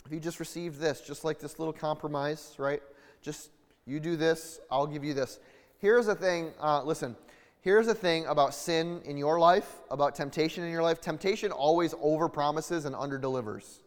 if 0.04 0.10
you 0.10 0.18
just 0.18 0.40
received 0.40 0.80
this, 0.80 1.00
just 1.00 1.22
like 1.22 1.38
this 1.38 1.60
little 1.60 1.72
compromise, 1.72 2.56
right? 2.58 2.82
Just 3.20 3.50
you 3.86 4.00
do 4.00 4.16
this, 4.16 4.58
I'll 4.68 4.88
give 4.88 5.04
you 5.04 5.14
this. 5.14 5.38
Here's 5.78 6.06
the 6.06 6.16
thing 6.16 6.50
uh, 6.60 6.82
listen, 6.82 7.14
here's 7.62 7.86
the 7.86 7.94
thing 7.94 8.26
about 8.26 8.54
sin 8.54 9.00
in 9.04 9.16
your 9.16 9.40
life, 9.40 9.80
about 9.90 10.14
temptation 10.14 10.62
in 10.62 10.70
your 10.70 10.82
life. 10.82 11.00
Temptation 11.00 11.50
always 11.50 11.94
over 12.00 12.28
promises 12.28 12.84
and 12.84 12.94
under 12.94 13.16
delivers. 13.16 13.80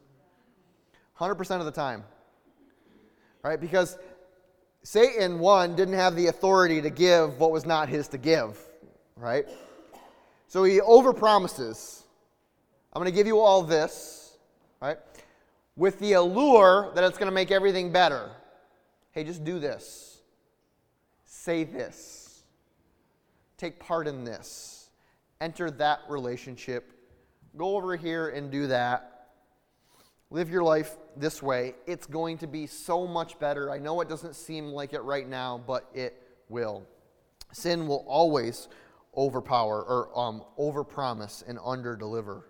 100% 1.19 1.59
of 1.59 1.65
the 1.65 1.71
time. 1.71 2.03
Right? 3.43 3.61
Because 3.61 3.97
Satan, 4.81 5.37
one, 5.37 5.75
didn't 5.75 5.93
have 5.93 6.15
the 6.15 6.27
authority 6.27 6.81
to 6.81 6.89
give 6.89 7.39
what 7.39 7.51
was 7.51 7.65
not 7.65 7.87
his 7.87 8.07
to 8.09 8.17
give. 8.17 8.59
Right? 9.15 9.45
So 10.47 10.63
he 10.63 10.81
over 10.81 11.13
promises. 11.13 12.03
I'm 12.91 12.99
going 12.99 13.11
to 13.11 13.15
give 13.15 13.27
you 13.27 13.39
all 13.39 13.61
this. 13.61 14.37
Right? 14.81 14.97
with 15.75 15.99
the 15.99 16.13
allure 16.13 16.91
that 16.95 17.03
it's 17.03 17.17
going 17.17 17.29
to 17.29 17.33
make 17.33 17.51
everything 17.51 17.91
better. 17.91 18.31
Hey, 19.11 19.23
just 19.23 19.43
do 19.43 19.59
this. 19.59 20.19
Say 21.25 21.63
this. 21.63 22.14
Take 23.57 23.79
part 23.79 24.07
in 24.07 24.23
this. 24.23 24.89
Enter 25.41 25.71
that 25.71 25.99
relationship. 26.09 26.91
Go 27.57 27.77
over 27.77 27.95
here 27.95 28.29
and 28.29 28.51
do 28.51 28.67
that. 28.67 29.29
Live 30.29 30.49
your 30.49 30.63
life 30.63 30.97
this 31.15 31.41
way. 31.41 31.75
It's 31.85 32.07
going 32.07 32.37
to 32.39 32.47
be 32.47 32.67
so 32.67 33.07
much 33.07 33.39
better. 33.39 33.71
I 33.71 33.77
know 33.77 34.01
it 34.01 34.09
doesn't 34.09 34.35
seem 34.35 34.67
like 34.67 34.93
it 34.93 35.01
right 35.01 35.27
now, 35.27 35.61
but 35.65 35.89
it 35.93 36.21
will. 36.49 36.85
Sin 37.53 37.87
will 37.87 38.03
always 38.07 38.67
overpower 39.15 39.83
or 39.83 40.19
um, 40.19 40.43
overpromise 40.59 41.47
and 41.47 41.57
underdeliver. 41.59 42.43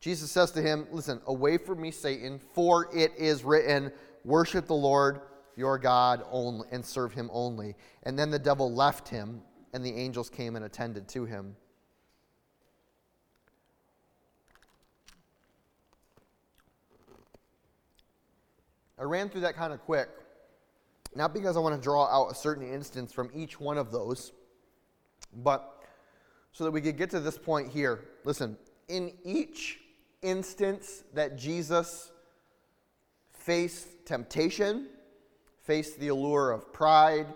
Jesus 0.00 0.30
says 0.30 0.50
to 0.52 0.62
him, 0.62 0.86
Listen, 0.92 1.20
away 1.26 1.58
from 1.58 1.80
me, 1.80 1.90
Satan, 1.90 2.38
for 2.52 2.88
it 2.94 3.12
is 3.16 3.42
written, 3.42 3.90
Worship 4.24 4.66
the 4.66 4.74
Lord 4.74 5.22
your 5.56 5.78
God 5.78 6.22
only, 6.30 6.68
and 6.70 6.84
serve 6.84 7.12
him 7.14 7.30
only. 7.32 7.74
And 8.02 8.18
then 8.18 8.30
the 8.30 8.38
devil 8.38 8.72
left 8.72 9.08
him, 9.08 9.42
and 9.76 9.84
the 9.84 9.94
angels 9.94 10.30
came 10.30 10.56
and 10.56 10.64
attended 10.64 11.06
to 11.06 11.26
him. 11.26 11.54
I 18.98 19.02
ran 19.02 19.28
through 19.28 19.42
that 19.42 19.54
kind 19.54 19.74
of 19.74 19.80
quick, 19.82 20.08
not 21.14 21.34
because 21.34 21.58
I 21.58 21.60
want 21.60 21.74
to 21.74 21.80
draw 21.80 22.06
out 22.06 22.32
a 22.32 22.34
certain 22.34 22.66
instance 22.66 23.12
from 23.12 23.30
each 23.34 23.60
one 23.60 23.76
of 23.76 23.92
those, 23.92 24.32
But 25.34 25.84
so 26.52 26.64
that 26.64 26.70
we 26.70 26.80
could 26.80 26.96
get 26.96 27.10
to 27.10 27.20
this 27.20 27.36
point 27.36 27.70
here, 27.70 28.04
listen, 28.24 28.56
in 28.88 29.12
each 29.24 29.78
instance 30.22 31.04
that 31.12 31.36
Jesus 31.36 32.12
faced 33.30 34.06
temptation, 34.06 34.88
faced 35.64 36.00
the 36.00 36.08
allure 36.08 36.50
of 36.52 36.72
pride, 36.72 37.26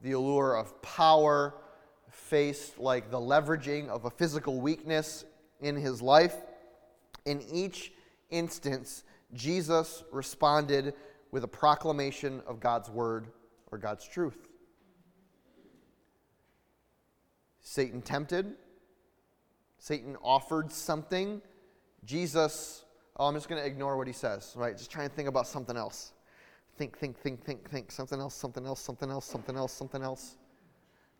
the 0.00 0.12
allure 0.12 0.56
of 0.56 0.82
power, 0.82 1.54
faced 2.16 2.78
like 2.78 3.10
the 3.10 3.18
leveraging 3.18 3.88
of 3.88 4.04
a 4.04 4.10
physical 4.10 4.60
weakness 4.60 5.24
in 5.60 5.76
his 5.76 6.02
life, 6.02 6.34
in 7.24 7.42
each 7.52 7.92
instance, 8.30 9.04
Jesus 9.34 10.02
responded 10.10 10.94
with 11.30 11.44
a 11.44 11.48
proclamation 11.48 12.42
of 12.46 12.58
God's 12.58 12.88
word 12.88 13.26
or 13.70 13.78
God's 13.78 14.06
truth. 14.08 14.48
Satan 17.60 18.00
tempted, 18.00 18.54
Satan 19.78 20.16
offered 20.22 20.72
something. 20.72 21.42
Jesus, 22.04 22.84
oh, 23.16 23.26
I'm 23.26 23.34
just 23.34 23.48
going 23.48 23.60
to 23.60 23.66
ignore 23.66 23.96
what 23.96 24.06
he 24.06 24.12
says, 24.12 24.52
right? 24.56 24.76
Just 24.76 24.90
try 24.90 25.04
and 25.04 25.12
think 25.12 25.28
about 25.28 25.46
something 25.46 25.76
else. 25.76 26.12
Think, 26.76 26.96
think, 26.98 27.18
think, 27.18 27.44
think, 27.44 27.68
think. 27.70 27.90
Something 27.90 28.20
else, 28.20 28.34
something 28.34 28.64
else, 28.64 28.80
something 28.80 29.10
else, 29.10 29.24
something 29.24 29.56
else, 29.56 29.72
something 29.72 30.02
else. 30.02 30.36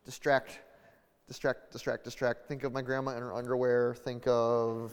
Distract, 0.05 0.61
distract, 1.29 1.73
distract, 1.73 2.05
distract. 2.05 2.47
Think 2.47 2.65
of 2.65 2.73
my 2.73 2.83
grandma 2.83 3.13
in 3.13 3.23
her 3.23 3.33
underwear. 3.33 3.95
Think 3.95 4.25
of 4.27 4.93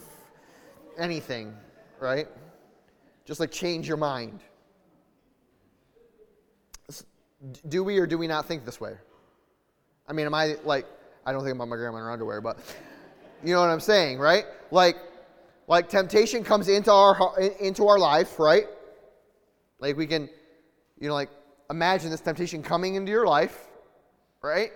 anything, 0.98 1.54
right? 2.00 2.26
Just 3.24 3.40
like 3.40 3.50
change 3.50 3.88
your 3.88 3.96
mind. 3.96 4.40
Do 7.68 7.84
we 7.84 7.98
or 7.98 8.06
do 8.06 8.16
we 8.18 8.26
not 8.26 8.46
think 8.46 8.64
this 8.64 8.80
way? 8.80 8.94
I 10.08 10.12
mean, 10.12 10.26
am 10.26 10.34
I 10.34 10.56
like, 10.64 10.86
I 11.26 11.32
don't 11.32 11.42
think 11.42 11.54
about 11.54 11.68
my 11.68 11.76
grandma 11.76 11.98
in 11.98 12.04
her 12.04 12.10
underwear, 12.10 12.40
but 12.40 12.58
you 13.42 13.54
know 13.54 13.60
what 13.60 13.70
I'm 13.70 13.80
saying, 13.80 14.18
right? 14.18 14.44
Like, 14.70 14.96
like 15.66 15.88
temptation 15.88 16.44
comes 16.44 16.68
into 16.68 16.92
our 16.92 17.38
into 17.60 17.86
our 17.86 17.98
life, 17.98 18.38
right? 18.38 18.66
Like 19.78 19.96
we 19.96 20.06
can, 20.06 20.28
you 20.98 21.08
know, 21.08 21.14
like 21.14 21.30
imagine 21.70 22.10
this 22.10 22.20
temptation 22.20 22.62
coming 22.62 22.96
into 22.96 23.10
your 23.10 23.26
life, 23.26 23.66
right? 24.42 24.70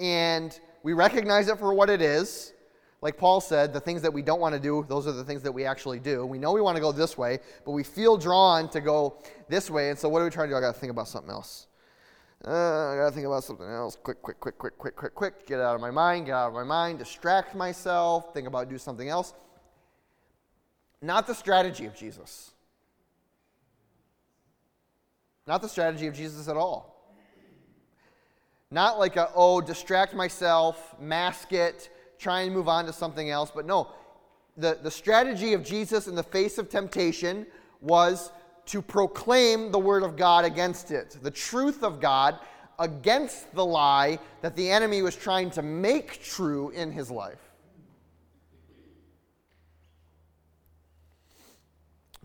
And 0.00 0.58
we 0.84 0.92
recognize 0.92 1.48
it 1.48 1.58
for 1.58 1.72
what 1.72 1.88
it 1.88 2.02
is, 2.02 2.52
like 3.00 3.16
Paul 3.16 3.40
said, 3.40 3.72
the 3.72 3.80
things 3.80 4.02
that 4.02 4.12
we 4.12 4.20
don't 4.20 4.38
want 4.38 4.54
to 4.54 4.60
do, 4.60 4.84
those 4.86 5.06
are 5.06 5.12
the 5.12 5.24
things 5.24 5.42
that 5.42 5.52
we 5.52 5.64
actually 5.64 5.98
do. 5.98 6.26
We 6.26 6.38
know 6.38 6.52
we 6.52 6.60
want 6.60 6.76
to 6.76 6.80
go 6.80 6.92
this 6.92 7.16
way, 7.18 7.38
but 7.64 7.72
we 7.72 7.82
feel 7.82 8.18
drawn 8.18 8.68
to 8.68 8.82
go 8.82 9.16
this 9.48 9.70
way. 9.70 9.88
And 9.88 9.98
so, 9.98 10.10
what 10.10 10.20
are 10.20 10.24
we 10.24 10.30
trying 10.30 10.48
to 10.48 10.52
do? 10.52 10.58
I 10.58 10.60
got 10.60 10.74
to 10.74 10.80
think 10.80 10.90
about 10.90 11.08
something 11.08 11.30
else. 11.30 11.68
Uh, 12.46 12.92
I 12.92 12.96
got 12.96 13.08
to 13.08 13.14
think 13.14 13.26
about 13.26 13.44
something 13.44 13.66
else. 13.66 13.96
Quick, 13.96 14.20
quick, 14.20 14.38
quick, 14.38 14.58
quick, 14.58 14.76
quick, 14.76 14.96
quick, 14.96 15.14
quick. 15.14 15.46
Get 15.46 15.58
out 15.58 15.74
of 15.74 15.80
my 15.80 15.90
mind, 15.90 16.26
get 16.26 16.34
out 16.34 16.48
of 16.48 16.54
my 16.54 16.64
mind, 16.64 16.98
distract 16.98 17.54
myself, 17.54 18.34
think 18.34 18.46
about 18.46 18.68
do 18.68 18.76
something 18.76 19.08
else. 19.08 19.32
Not 21.00 21.26
the 21.26 21.34
strategy 21.34 21.86
of 21.86 21.94
Jesus. 21.94 22.52
Not 25.46 25.62
the 25.62 25.68
strategy 25.68 26.06
of 26.06 26.14
Jesus 26.14 26.46
at 26.46 26.56
all. 26.58 26.93
Not 28.74 28.98
like 28.98 29.14
a, 29.14 29.30
oh, 29.36 29.60
distract 29.60 30.14
myself, 30.14 30.96
mask 30.98 31.52
it, 31.52 31.90
try 32.18 32.40
and 32.40 32.52
move 32.52 32.68
on 32.68 32.86
to 32.86 32.92
something 32.92 33.30
else. 33.30 33.52
But 33.54 33.66
no, 33.66 33.92
the, 34.56 34.80
the 34.82 34.90
strategy 34.90 35.52
of 35.52 35.64
Jesus 35.64 36.08
in 36.08 36.16
the 36.16 36.24
face 36.24 36.58
of 36.58 36.68
temptation 36.68 37.46
was 37.80 38.32
to 38.66 38.82
proclaim 38.82 39.70
the 39.70 39.78
word 39.78 40.02
of 40.02 40.16
God 40.16 40.44
against 40.44 40.90
it, 40.90 41.16
the 41.22 41.30
truth 41.30 41.84
of 41.84 42.00
God 42.00 42.40
against 42.80 43.54
the 43.54 43.64
lie 43.64 44.18
that 44.42 44.56
the 44.56 44.68
enemy 44.68 45.02
was 45.02 45.14
trying 45.14 45.50
to 45.50 45.62
make 45.62 46.24
true 46.24 46.70
in 46.70 46.90
his 46.90 47.12
life. 47.12 47.52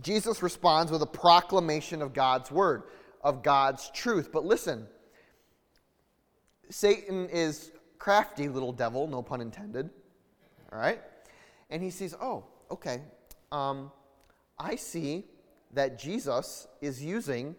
Jesus 0.02 0.42
responds 0.42 0.92
with 0.92 1.04
a 1.04 1.06
proclamation 1.06 2.02
of 2.02 2.12
God's 2.12 2.50
word, 2.50 2.82
of 3.22 3.44
God's 3.44 3.92
truth. 3.92 4.32
But 4.34 4.46
listen, 4.46 4.88
Satan 6.70 7.28
is 7.30 7.72
crafty 7.98 8.48
little 8.48 8.72
devil, 8.72 9.08
no 9.08 9.22
pun 9.22 9.42
intended. 9.42 9.90
All 10.72 10.80
right? 10.80 11.02
And 11.70 11.82
he 11.82 11.90
sees, 11.90 12.16
oh, 12.22 12.46
okay, 12.72 13.02
um, 13.52 13.92
I 14.58 14.76
see 14.76 15.26
that 15.74 16.00
Jesus 16.00 16.68
is 16.82 17.04
using 17.04 17.56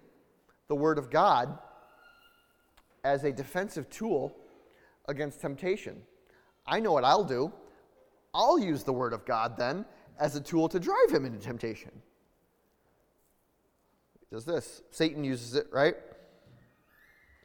the 0.69 0.75
Word 0.75 0.99
of 0.99 1.11
God 1.11 1.59
as 3.05 3.25
a 3.25 3.33
defensive 3.33 3.89
tool 3.91 4.37
against 5.09 5.41
temptation. 5.41 6.03
I 6.67 6.81
know 6.81 6.93
what 6.93 7.05
I'll 7.05 7.25
do. 7.25 7.53
I'll 8.35 8.59
use 8.59 8.85
the 8.85 8.93
Word 8.93 9.13
of 9.13 9.25
God 9.25 9.57
then 9.57 9.85
as 10.19 10.37
a 10.37 10.41
tool 10.41 10.69
to 10.69 10.79
drive 10.79 11.11
him 11.11 11.25
into 11.25 11.39
temptation. 11.39 11.91
Does 14.31 14.45
this. 14.45 14.83
Satan 14.91 15.25
uses 15.25 15.55
it, 15.55 15.67
right? 15.73 15.97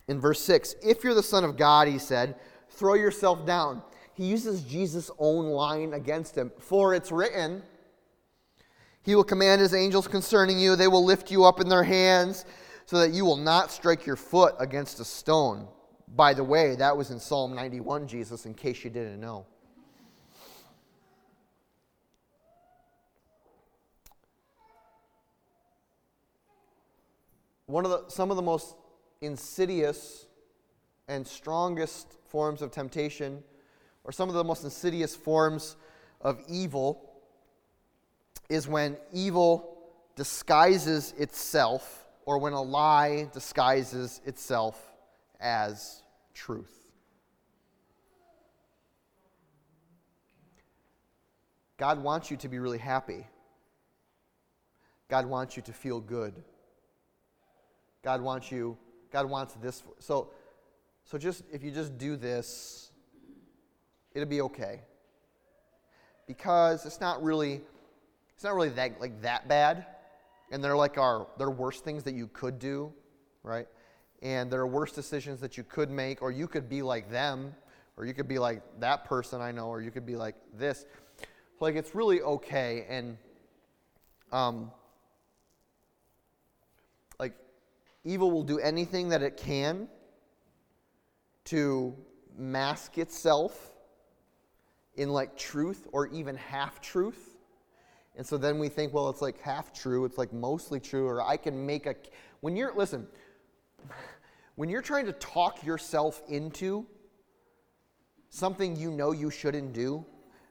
In 0.08 0.20
verse 0.20 0.42
6, 0.42 0.76
if 0.84 1.04
you're 1.04 1.16
the 1.16 1.24
Son 1.24 1.44
of 1.44 1.58
God, 1.58 1.88
he 1.88 1.98
said, 1.98 2.36
throw 2.70 2.94
yourself 2.94 3.46
down. 3.46 3.82
He 4.14 4.26
uses 4.26 4.62
Jesus' 4.62 5.12
own 5.18 5.46
line 5.48 5.94
against 5.94 6.38
him. 6.38 6.52
For 6.60 6.94
it's 6.94 7.12
written, 7.12 7.64
He 9.04 9.16
will 9.16 9.24
command 9.24 9.62
His 9.62 9.74
angels 9.74 10.08
concerning 10.08 10.60
you, 10.60 10.76
they 10.76 10.88
will 10.88 11.04
lift 11.04 11.32
you 11.32 11.44
up 11.44 11.60
in 11.60 11.70
their 11.70 11.84
hands 11.84 12.46
so 12.86 13.00
that 13.00 13.12
you 13.12 13.26
will 13.26 13.38
not 13.38 13.72
strike 13.72 14.06
your 14.06 14.16
foot 14.16 14.56
against 14.60 15.00
a 15.00 15.06
stone. 15.06 15.68
By 16.16 16.34
the 16.34 16.44
way, 16.44 16.76
that 16.76 16.96
was 16.96 17.10
in 17.10 17.20
Psalm 17.20 17.56
91, 17.56 18.08
Jesus, 18.08 18.46
in 18.46 18.54
case 18.54 18.84
you 18.84 18.92
didn't 18.92 19.20
know. 19.20 19.46
One 27.66 27.84
of 27.84 27.92
the, 27.92 28.04
some 28.10 28.30
of 28.30 28.38
the 28.38 28.44
most 28.44 28.76
insidious 29.22 30.28
and 31.08 31.26
strongest 31.26 32.14
forms 32.28 32.62
of 32.62 32.72
temptation, 32.72 33.44
or 34.04 34.12
some 34.12 34.30
of 34.30 34.36
the 34.36 34.44
most 34.44 34.64
insidious 34.64 35.16
forms 35.16 35.76
of 36.22 36.42
evil, 36.48 37.12
is 38.50 38.68
when 38.68 38.98
evil 39.12 39.78
disguises 40.16 41.14
itself, 41.18 42.08
or 42.26 42.38
when 42.38 42.54
a 42.54 42.62
lie 42.62 43.30
disguises 43.34 44.22
itself 44.26 44.94
as 45.40 46.02
truth. 46.34 46.72
God 51.78 52.02
wants 52.02 52.32
you 52.32 52.38
to 52.38 52.48
be 52.48 52.58
really 52.60 52.78
happy. 52.78 53.28
God 55.10 55.26
wants 55.26 55.58
you 55.58 55.64
to 55.64 55.74
feel 55.74 56.00
good. 56.00 56.34
God 58.04 58.22
wants 58.22 58.52
you, 58.52 58.78
God 59.16 59.30
wants 59.30 59.54
this. 59.62 59.82
So 60.00 60.32
so 61.06 61.18
just 61.18 61.44
if 61.50 61.64
you 61.64 61.72
just 61.72 61.98
do 61.98 62.18
this, 62.18 62.92
it'll 64.14 64.28
be 64.28 64.42
okay. 64.42 64.82
Because 66.28 66.86
it's 66.86 67.00
not 67.00 67.24
really 67.24 67.62
it's 68.34 68.44
not 68.44 68.56
really 68.56 68.72
that 68.72 69.00
like 69.00 69.22
that 69.22 69.48
bad. 69.48 69.86
And 70.52 70.62
they're 70.62 70.76
like 70.76 70.98
our 70.98 71.28
they're 71.38 71.50
worse 71.50 71.80
things 71.80 72.04
that 72.04 72.14
you 72.14 72.28
could 72.28 72.60
do, 72.60 72.92
right? 73.42 73.68
And 74.22 74.52
there 74.52 74.60
are 74.60 74.68
worse 74.68 74.92
decisions 74.92 75.40
that 75.40 75.56
you 75.56 75.64
could 75.64 75.90
make, 75.90 76.22
or 76.22 76.30
you 76.30 76.46
could 76.46 76.68
be 76.68 76.82
like 76.82 77.10
them, 77.10 77.56
or 77.96 78.06
you 78.06 78.14
could 78.14 78.28
be 78.28 78.38
like 78.38 78.64
that 78.82 79.06
person 79.06 79.40
I 79.40 79.54
know, 79.54 79.68
or 79.68 79.82
you 79.82 79.92
could 79.92 80.06
be 80.06 80.18
like 80.18 80.36
this. 80.54 80.86
Like 81.62 81.76
it's 81.76 81.96
really 81.96 82.20
okay 82.22 82.86
and 82.90 83.18
um 84.34 84.72
like 87.18 87.34
evil 88.06 88.32
will 88.32 88.44
do 88.44 88.60
anything 88.60 89.10
that 89.10 89.22
it 89.22 89.36
can 89.36 89.90
to 91.46 91.96
mask 92.38 92.98
itself 92.98 93.74
in 94.96 95.10
like 95.10 95.36
truth 95.36 95.88
or 95.92 96.08
even 96.08 96.36
half 96.36 96.80
truth. 96.80 97.36
And 98.16 98.26
so 98.26 98.38
then 98.38 98.60
we 98.60 98.70
think, 98.70 98.94
well, 98.94 99.10
it's 99.10 99.22
like 99.22 99.42
half 99.42 99.74
true, 99.74 100.06
it's 100.06 100.18
like 100.18 100.32
mostly 100.32 100.80
true, 100.80 101.06
or 101.06 101.22
I 101.22 101.36
can 101.36 101.66
make 101.66 101.86
a. 101.86 101.96
When 102.40 102.56
you're, 102.56 102.74
listen, 102.74 103.08
when 104.56 104.70
you're 104.70 104.82
trying 104.82 105.06
to 105.08 105.14
talk 105.14 105.66
yourself 105.66 106.22
into 106.30 106.86
something 108.30 108.76
you 108.76 108.92
know 108.92 109.12
you 109.12 109.30
shouldn't 109.30 109.74
do, 109.74 110.06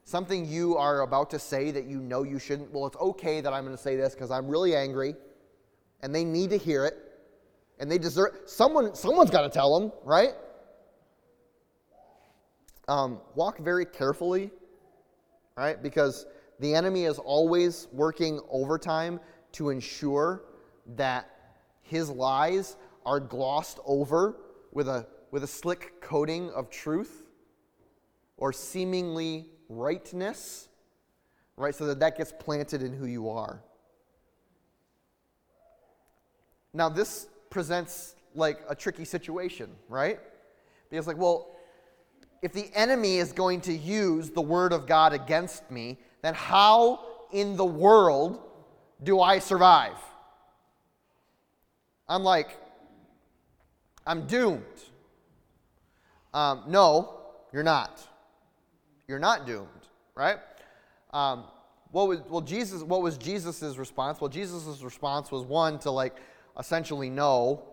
something 0.04 0.46
you 0.46 0.76
are 0.76 1.00
about 1.00 1.30
to 1.30 1.38
say 1.38 1.70
that 1.70 1.86
you 1.86 2.00
know 2.00 2.22
you 2.22 2.38
shouldn't, 2.38 2.70
well, 2.72 2.86
it's 2.86 2.96
okay 2.96 3.40
that 3.40 3.52
I'm 3.52 3.64
going 3.64 3.76
to 3.76 3.82
say 3.82 3.96
this 3.96 4.14
because 4.14 4.30
I'm 4.30 4.48
really 4.48 4.76
angry 4.76 5.14
and 6.02 6.14
they 6.14 6.24
need 6.24 6.50
to 6.50 6.58
hear 6.58 6.84
it 6.84 7.13
and 7.78 7.90
they 7.90 7.98
deserve, 7.98 8.30
someone, 8.46 8.94
someone's 8.94 9.30
got 9.30 9.42
to 9.42 9.50
tell 9.50 9.78
them, 9.78 9.92
right? 10.04 10.34
um, 12.88 13.20
walk 13.34 13.58
very 13.58 13.84
carefully, 13.86 14.50
right? 15.56 15.82
Because 15.82 16.26
the 16.60 16.74
enemy 16.74 17.04
is 17.04 17.18
always 17.18 17.88
working 17.92 18.40
overtime 18.50 19.20
to 19.52 19.70
ensure 19.70 20.42
that 20.96 21.30
his 21.82 22.10
lies 22.10 22.76
are 23.06 23.20
glossed 23.20 23.78
over 23.86 24.36
with 24.72 24.88
a, 24.88 25.06
with 25.30 25.44
a 25.44 25.46
slick 25.46 26.00
coating 26.00 26.50
of 26.50 26.70
truth. 26.70 27.22
or 28.36 28.52
seemingly 28.52 29.46
rightness, 29.68 30.68
right? 31.56 31.74
So 31.74 31.86
that 31.86 32.00
that 32.00 32.16
gets 32.18 32.32
planted 32.32 32.82
in 32.82 32.92
who 32.92 33.06
you 33.06 33.28
are. 33.28 33.62
Now, 36.72 36.88
this 36.88 37.28
presents 37.54 38.16
like 38.34 38.58
a 38.68 38.74
tricky 38.74 39.04
situation, 39.04 39.70
right? 39.88 40.18
Because, 40.90 41.06
like, 41.06 41.16
well, 41.16 41.54
if 42.42 42.52
the 42.52 42.68
enemy 42.74 43.18
is 43.18 43.32
going 43.32 43.60
to 43.62 43.72
use 43.72 44.28
the 44.28 44.40
word 44.42 44.72
of 44.72 44.86
God 44.88 45.12
against 45.12 45.70
me, 45.70 45.96
then 46.20 46.34
how 46.34 47.00
in 47.32 47.56
the 47.56 47.64
world 47.64 48.42
do 49.02 49.20
I 49.20 49.38
survive? 49.38 49.96
I'm 52.08 52.24
like, 52.24 52.58
I'm 54.04 54.26
doomed. 54.26 54.62
Um, 56.34 56.64
no, 56.66 57.20
you're 57.52 57.62
not. 57.62 58.06
You're 59.06 59.20
not 59.20 59.46
doomed, 59.46 59.68
right? 60.16 60.38
Um, 61.12 61.44
what 61.92 62.08
was 62.08 62.20
well 62.28 62.40
Jesus? 62.40 62.82
What 62.82 63.02
was 63.02 63.16
Jesus's 63.16 63.78
response? 63.78 64.20
Well, 64.20 64.28
Jesus's 64.28 64.82
response 64.82 65.30
was 65.30 65.44
one 65.44 65.78
to 65.80 65.92
like 65.92 66.16
essentially 66.58 67.10
know 67.10 67.64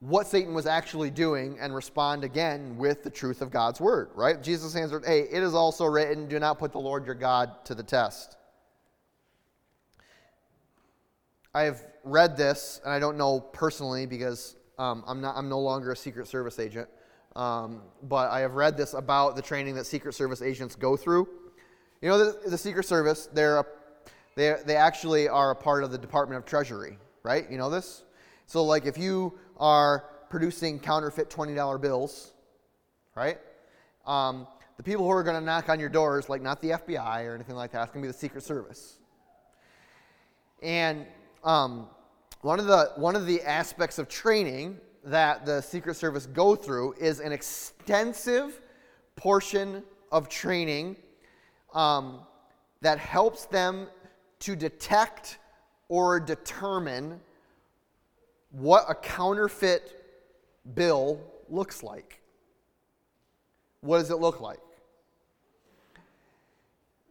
what 0.00 0.26
Satan 0.26 0.52
was 0.52 0.66
actually 0.66 1.10
doing 1.10 1.56
and 1.58 1.74
respond 1.74 2.24
again 2.24 2.76
with 2.76 3.02
the 3.02 3.10
truth 3.10 3.40
of 3.40 3.50
God's 3.50 3.80
word, 3.80 4.10
right? 4.14 4.42
Jesus 4.42 4.76
answered, 4.76 5.04
Hey, 5.06 5.20
it 5.20 5.42
is 5.42 5.54
also 5.54 5.86
written, 5.86 6.28
do 6.28 6.38
not 6.38 6.58
put 6.58 6.72
the 6.72 6.78
Lord 6.78 7.06
your 7.06 7.14
God 7.14 7.64
to 7.64 7.74
the 7.74 7.82
test. 7.82 8.36
I 11.54 11.62
have 11.62 11.82
read 12.02 12.36
this, 12.36 12.80
and 12.84 12.92
I 12.92 12.98
don't 12.98 13.16
know 13.16 13.40
personally 13.40 14.04
because 14.06 14.56
um, 14.78 15.04
I'm, 15.06 15.20
not, 15.20 15.36
I'm 15.36 15.48
no 15.48 15.60
longer 15.60 15.92
a 15.92 15.96
Secret 15.96 16.26
Service 16.26 16.58
agent, 16.58 16.88
um, 17.34 17.80
but 18.02 18.30
I 18.30 18.40
have 18.40 18.54
read 18.54 18.76
this 18.76 18.92
about 18.92 19.36
the 19.36 19.42
training 19.42 19.76
that 19.76 19.86
Secret 19.86 20.14
Service 20.14 20.42
agents 20.42 20.74
go 20.74 20.96
through. 20.96 21.28
You 22.02 22.08
know, 22.10 22.18
the, 22.18 22.50
the 22.50 22.58
Secret 22.58 22.84
Service, 22.84 23.28
they're 23.32 23.58
a, 23.58 23.64
they, 24.34 24.56
they 24.66 24.76
actually 24.76 25.28
are 25.28 25.50
a 25.50 25.56
part 25.56 25.84
of 25.84 25.90
the 25.90 25.98
Department 25.98 26.38
of 26.38 26.44
Treasury, 26.44 26.98
right? 27.22 27.50
You 27.50 27.58
know 27.58 27.70
this? 27.70 28.04
So, 28.46 28.64
like, 28.64 28.86
if 28.86 28.98
you 28.98 29.38
are 29.58 30.04
producing 30.28 30.78
counterfeit 30.78 31.30
$20 31.30 31.80
bills, 31.80 32.32
right? 33.14 33.38
Um, 34.06 34.46
the 34.76 34.82
people 34.82 35.04
who 35.04 35.10
are 35.10 35.22
going 35.22 35.38
to 35.38 35.44
knock 35.44 35.68
on 35.68 35.78
your 35.78 35.88
doors, 35.88 36.28
like 36.28 36.42
not 36.42 36.60
the 36.60 36.70
FBI 36.70 37.24
or 37.24 37.34
anything 37.34 37.54
like 37.54 37.72
that, 37.72 37.84
it's 37.84 37.92
going 37.92 38.02
to 38.02 38.08
be 38.08 38.12
the 38.12 38.18
Secret 38.18 38.42
Service. 38.42 38.98
And 40.62 41.06
um, 41.44 41.86
one, 42.40 42.58
of 42.58 42.66
the, 42.66 42.92
one 42.96 43.14
of 43.14 43.26
the 43.26 43.42
aspects 43.42 43.98
of 43.98 44.08
training 44.08 44.78
that 45.04 45.46
the 45.46 45.60
Secret 45.60 45.94
Service 45.94 46.26
go 46.26 46.56
through 46.56 46.94
is 46.94 47.20
an 47.20 47.30
extensive 47.30 48.60
portion 49.16 49.82
of 50.10 50.28
training 50.28 50.96
um, 51.74 52.20
that 52.80 52.98
helps 52.98 53.44
them 53.46 53.86
to 54.44 54.54
detect 54.54 55.38
or 55.88 56.20
determine 56.20 57.18
what 58.50 58.84
a 58.88 58.94
counterfeit 58.94 60.04
bill 60.74 61.18
looks 61.48 61.82
like. 61.82 62.20
What 63.80 64.00
does 64.00 64.10
it 64.10 64.16
look 64.16 64.42
like? 64.42 64.58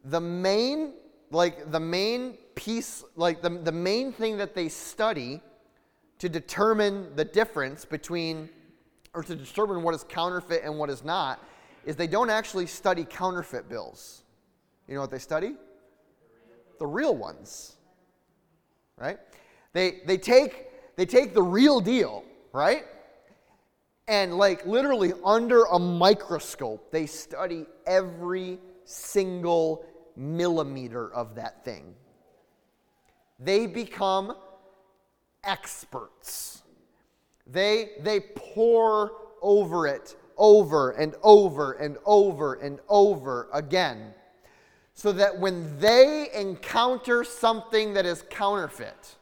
The 0.04 0.20
main, 0.20 0.92
like 1.32 1.72
the 1.72 1.80
main 1.80 2.34
piece, 2.54 3.02
like 3.16 3.42
the, 3.42 3.50
the 3.50 3.72
main 3.72 4.12
thing 4.12 4.36
that 4.36 4.54
they 4.54 4.68
study 4.68 5.40
to 6.20 6.28
determine 6.28 7.16
the 7.16 7.24
difference 7.24 7.84
between, 7.84 8.48
or 9.12 9.24
to 9.24 9.34
determine 9.34 9.82
what 9.82 9.92
is 9.96 10.04
counterfeit 10.04 10.62
and 10.62 10.78
what 10.78 10.88
is 10.88 11.02
not, 11.02 11.44
is 11.84 11.96
they 11.96 12.06
don't 12.06 12.30
actually 12.30 12.66
study 12.66 13.04
counterfeit 13.04 13.68
bills. 13.68 14.22
You 14.86 14.94
know 14.94 15.00
what 15.00 15.10
they 15.10 15.18
study? 15.18 15.56
The 16.78 16.86
real 16.86 17.14
ones. 17.16 17.76
Right? 18.96 19.18
They, 19.72 20.00
they 20.06 20.18
take 20.18 20.66
they 20.96 21.06
take 21.06 21.34
the 21.34 21.42
real 21.42 21.80
deal, 21.80 22.24
right? 22.52 22.84
And 24.06 24.36
like 24.38 24.64
literally 24.66 25.12
under 25.24 25.64
a 25.64 25.78
microscope, 25.78 26.92
they 26.92 27.06
study 27.06 27.66
every 27.86 28.58
single 28.84 29.84
millimeter 30.16 31.12
of 31.12 31.34
that 31.34 31.64
thing. 31.64 31.94
They 33.40 33.66
become 33.66 34.36
experts. 35.42 36.62
They, 37.46 37.90
they 38.00 38.20
pore 38.20 39.12
over 39.42 39.86
it 39.86 40.16
over 40.36 40.90
and 40.90 41.14
over 41.22 41.72
and 41.72 41.96
over 42.04 42.54
and 42.54 42.80
over 42.88 43.48
again. 43.52 44.14
So 44.94 45.12
that 45.12 45.38
when 45.38 45.78
they 45.80 46.28
encounter 46.34 47.24
something 47.24 47.94
that 47.94 48.06
is 48.06 48.22
counterfeit, 48.30 49.16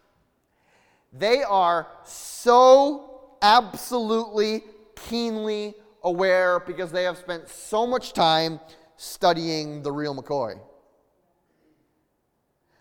they 1.13 1.43
are 1.43 1.89
so 2.05 3.23
absolutely 3.41 4.65
keenly 5.09 5.75
aware 6.05 6.61
because 6.61 6.93
they 6.93 7.05
have 7.05 7.17
spent 7.17 7.49
so 7.49 7.87
much 7.87 8.13
time 8.13 8.61
studying 8.97 9.83
the 9.83 9.91
real 9.91 10.15
McCoy. 10.15 10.59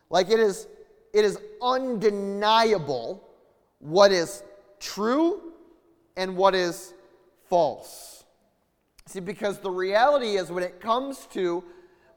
Like 0.10 0.30
it 0.30 0.40
is, 0.40 0.68
it 1.14 1.26
is 1.26 1.40
undeniable 1.62 3.24
what 3.80 4.12
is 4.12 4.44
true 4.80 5.54
and 6.18 6.36
what 6.36 6.54
is 6.54 6.94
false. 7.50 8.24
See, 9.08 9.20
because 9.20 9.60
the 9.60 9.72
reality 9.72 10.38
is 10.38 10.52
when 10.52 10.64
it 10.64 10.80
comes 10.80 11.28
to 11.34 11.64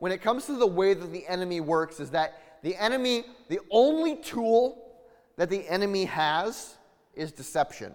when 0.04 0.12
it 0.12 0.20
comes 0.20 0.44
to 0.44 0.52
the 0.52 0.66
way 0.66 0.92
that 0.92 1.12
the 1.12 1.26
enemy 1.26 1.62
works, 1.62 1.98
is 1.98 2.10
that 2.10 2.58
the 2.62 2.76
enemy, 2.76 3.24
the 3.48 3.58
only 3.70 4.16
tool 4.16 5.00
that 5.38 5.48
the 5.48 5.66
enemy 5.66 6.04
has 6.04 6.74
is 7.14 7.32
deception. 7.32 7.90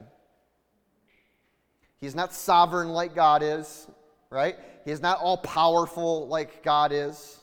He's 2.01 2.15
not 2.15 2.33
sovereign 2.33 2.89
like 2.89 3.13
God 3.13 3.43
is, 3.43 3.87
right? 4.31 4.55
He 4.85 4.89
is 4.89 5.03
not 5.03 5.19
all 5.19 5.37
powerful 5.37 6.27
like 6.27 6.63
God 6.63 6.91
is. 6.91 7.41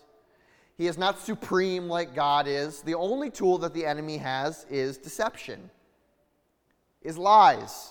He 0.76 0.88
is 0.88 0.98
not 0.98 1.20
supreme 1.20 1.87
like 1.87 2.12
God 2.12 2.48
is. 2.48 2.83
The 2.83 2.96
only 2.96 3.31
tool 3.31 3.59
that 3.59 3.72
the 3.72 3.87
enemy 3.87 4.16
has 4.16 4.66
is 4.68 4.98
deception, 4.98 5.70
is 7.02 7.16
lies, 7.16 7.90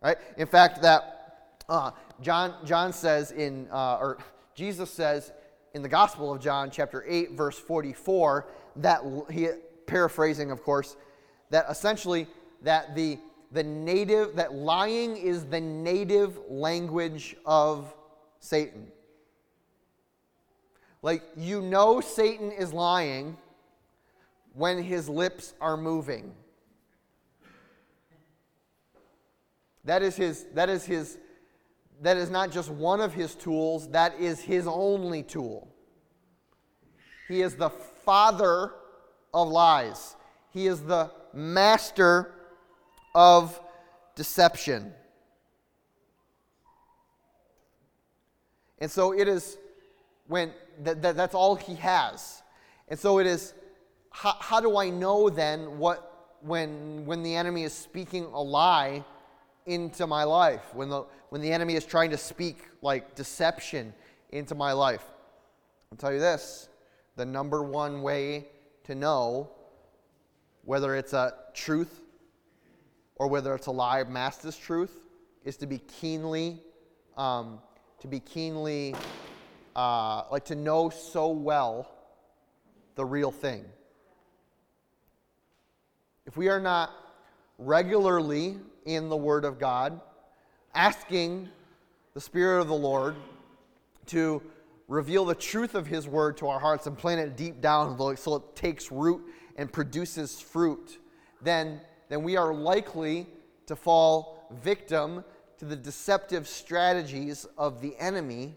right? 0.00 0.18
In 0.36 0.46
fact, 0.46 0.82
that 0.82 1.56
uh, 1.68 1.90
John 2.20 2.54
John 2.64 2.92
says 2.92 3.32
in 3.32 3.66
uh, 3.72 3.96
or 4.00 4.18
Jesus 4.54 4.88
says 4.88 5.32
in 5.74 5.82
the 5.82 5.88
Gospel 5.88 6.32
of 6.32 6.40
John, 6.40 6.70
chapter 6.70 7.04
eight, 7.06 7.32
verse 7.32 7.58
forty-four, 7.58 8.46
that 8.76 9.02
he 9.30 9.48
paraphrasing, 9.86 10.50
of 10.50 10.62
course, 10.62 10.96
that 11.50 11.66
essentially 11.68 12.26
that 12.62 12.94
the, 12.94 13.18
the 13.52 13.62
native, 13.62 14.36
that 14.36 14.54
lying 14.54 15.16
is 15.16 15.44
the 15.44 15.60
native 15.60 16.38
language 16.48 17.36
of 17.44 17.94
Satan. 18.38 18.86
Like, 21.02 21.22
you 21.36 21.62
know 21.62 22.00
Satan 22.00 22.52
is 22.52 22.72
lying 22.72 23.36
when 24.54 24.82
his 24.82 25.08
lips 25.08 25.54
are 25.60 25.76
moving. 25.76 26.34
That 29.84 30.02
is 30.02 30.14
his, 30.14 30.44
that 30.54 30.68
is 30.68 30.84
his, 30.84 31.18
that 32.00 32.16
is 32.16 32.30
not 32.30 32.50
just 32.50 32.70
one 32.70 33.00
of 33.00 33.12
his 33.12 33.34
tools, 33.34 33.88
that 33.90 34.18
is 34.18 34.40
his 34.40 34.66
only 34.66 35.22
tool. 35.22 35.68
He 37.28 37.42
is 37.42 37.54
the 37.54 37.70
father 37.70 38.72
of 39.32 39.48
lies. 39.48 40.16
He 40.52 40.66
is 40.66 40.80
the 40.82 41.10
master 41.32 42.32
of 43.14 43.60
deception. 44.16 44.92
And 48.78 48.90
so 48.90 49.12
it 49.12 49.28
is 49.28 49.58
when 50.26 50.52
that, 50.82 51.02
that, 51.02 51.16
that's 51.16 51.34
all 51.34 51.54
he 51.54 51.74
has. 51.76 52.42
And 52.88 52.98
so 52.98 53.18
it 53.18 53.26
is 53.26 53.54
how, 54.10 54.34
how 54.40 54.60
do 54.60 54.76
I 54.76 54.90
know 54.90 55.28
then 55.28 55.78
what 55.78 56.38
when 56.40 57.04
when 57.04 57.22
the 57.22 57.34
enemy 57.36 57.64
is 57.64 57.72
speaking 57.72 58.24
a 58.24 58.42
lie 58.42 59.04
into 59.70 60.06
my 60.06 60.24
life, 60.24 60.74
when 60.74 60.88
the 60.88 61.04
when 61.28 61.40
the 61.40 61.52
enemy 61.52 61.74
is 61.74 61.84
trying 61.84 62.10
to 62.10 62.18
speak 62.18 62.68
like 62.82 63.14
deception 63.14 63.94
into 64.30 64.54
my 64.54 64.72
life? 64.72 65.04
I'll 65.92 65.98
tell 65.98 66.12
you 66.12 66.18
this, 66.18 66.68
the 67.16 67.24
number 67.24 67.62
one 67.62 68.02
way 68.02 68.46
to 68.84 68.94
know 68.94 69.50
whether 70.64 70.94
it's 70.94 71.12
a 71.12 71.34
truth 71.54 72.00
or 73.16 73.28
whether 73.28 73.54
it's 73.54 73.66
a 73.66 73.70
lie 73.70 74.02
masked 74.04 74.44
as 74.44 74.56
truth, 74.56 75.04
is 75.44 75.56
to 75.58 75.66
be 75.66 75.78
keenly, 75.78 76.58
um, 77.16 77.60
to 78.00 78.08
be 78.08 78.18
keenly, 78.18 78.94
uh, 79.76 80.22
like 80.32 80.44
to 80.46 80.54
know 80.54 80.88
so 80.88 81.28
well 81.28 81.90
the 82.94 83.04
real 83.04 83.30
thing. 83.30 83.64
If 86.26 86.36
we 86.36 86.48
are 86.48 86.60
not 86.60 86.90
regularly 87.58 88.56
in 88.84 89.08
the 89.08 89.16
Word 89.16 89.44
of 89.44 89.58
God, 89.58 90.00
asking 90.74 91.48
the 92.14 92.20
Spirit 92.20 92.60
of 92.60 92.68
the 92.68 92.74
Lord 92.74 93.16
to 94.06 94.42
reveal 94.88 95.24
the 95.24 95.34
truth 95.34 95.74
of 95.74 95.86
His 95.86 96.08
Word 96.08 96.36
to 96.38 96.48
our 96.48 96.58
hearts 96.58 96.86
and 96.86 96.98
plant 96.98 97.20
it 97.20 97.36
deep 97.36 97.60
down 97.60 97.96
so 98.16 98.36
it 98.36 98.56
takes 98.56 98.90
root 98.90 99.22
and 99.56 99.72
produces 99.72 100.40
fruit, 100.40 100.98
then, 101.42 101.80
then 102.08 102.22
we 102.22 102.36
are 102.36 102.52
likely 102.52 103.26
to 103.66 103.76
fall 103.76 104.48
victim 104.62 105.24
to 105.58 105.64
the 105.64 105.76
deceptive 105.76 106.48
strategies 106.48 107.46
of 107.56 107.80
the 107.80 107.94
enemy 107.98 108.56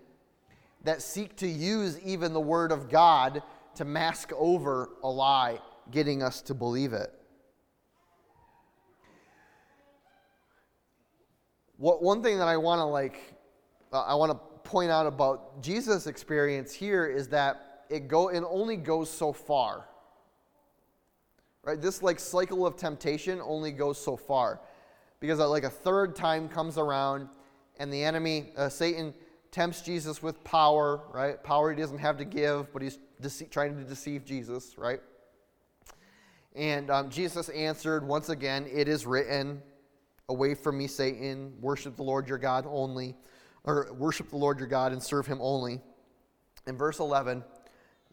that 0.84 1.02
seek 1.02 1.36
to 1.38 1.48
use 1.48 2.00
even 2.00 2.34
the 2.34 2.42
Word 2.42 2.72
of 2.72 2.90
God 2.90 3.44
to 3.76 3.86
mask 3.86 4.32
over 4.38 4.90
a 5.04 5.10
lie, 5.10 5.60
getting 5.92 6.24
us 6.24 6.42
to 6.42 6.54
believe 6.54 6.94
it. 6.94 7.12
What, 11.84 12.02
one 12.02 12.24
thing 12.24 12.38
that 12.38 12.48
I 12.48 12.56
want 12.56 12.80
to 12.80 12.86
like, 12.86 13.20
uh, 13.92 14.04
I 14.04 14.16
want 14.16 14.32
to 14.32 14.38
point 14.70 14.90
out 14.90 15.06
about 15.06 15.62
Jesus' 15.62 16.08
experience 16.08 16.72
here 16.72 17.06
is 17.06 17.28
that 17.28 17.84
it 17.90 18.08
go 18.08 18.30
it 18.30 18.42
only 18.50 18.78
goes 18.78 19.10
so 19.10 19.34
far. 19.34 19.84
Right? 21.62 21.82
This 21.82 22.02
like 22.02 22.22
cycle 22.22 22.66
of 22.66 22.78
temptation 22.78 23.42
only 23.44 23.74
goes 23.74 24.02
so 24.02 24.16
far. 24.16 24.62
Because 25.20 25.42
uh, 25.42 25.50
like 25.50 25.66
a 25.66 25.70
third 25.70 26.16
time 26.16 26.48
comes 26.48 26.78
around 26.78 27.28
and 27.80 27.92
the 27.92 28.02
enemy, 28.02 28.54
uh, 28.56 28.70
Satan, 28.70 29.14
tempts 29.52 29.82
Jesus 29.82 30.24
with 30.24 30.42
power, 30.46 31.02
right? 31.14 31.44
Power 31.44 31.74
he 31.74 31.82
doesn't 31.82 31.98
have 31.98 32.18
to 32.18 32.24
give, 32.24 32.72
but 32.72 32.82
he's 32.82 32.98
dece- 33.22 33.52
trying 33.52 33.76
to 33.76 33.84
deceive 33.84 34.24
Jesus, 34.24 34.78
right? 34.78 35.02
And 36.56 36.90
um, 36.90 37.10
Jesus 37.10 37.50
answered 37.50 38.08
once 38.08 38.30
again, 38.30 38.70
It 38.72 38.88
is 38.88 39.06
written, 39.06 39.62
Away 40.30 40.56
from 40.56 40.78
me, 40.78 40.88
Satan. 40.88 41.54
Worship 41.60 41.96
the 41.96 42.04
Lord 42.04 42.28
your 42.28 42.38
God 42.38 42.66
only, 42.68 43.16
or 43.64 43.94
worship 43.94 44.30
the 44.30 44.38
Lord 44.38 44.60
your 44.60 44.68
God 44.68 44.92
and 44.92 45.04
serve 45.04 45.28
him 45.28 45.40
only. 45.42 45.82
In 46.66 46.78
verse 46.78 47.00
11, 47.00 47.44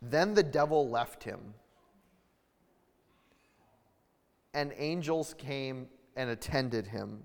then 0.03 0.35
the 0.35 0.43
devil 0.43 0.89
left 0.89 1.23
him, 1.23 1.55
and 4.55 4.73
angels 4.77 5.35
came 5.39 5.87
and 6.17 6.31
attended 6.31 6.87
him. 6.87 7.23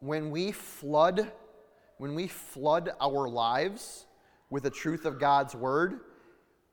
When 0.00 0.30
we 0.30 0.50
flood, 0.50 1.30
when 1.98 2.14
we 2.14 2.26
flood 2.26 2.90
our 3.00 3.28
lives 3.28 4.06
with 4.50 4.62
the 4.62 4.70
truth 4.70 5.04
of 5.04 5.20
God's 5.20 5.54
word, 5.54 6.00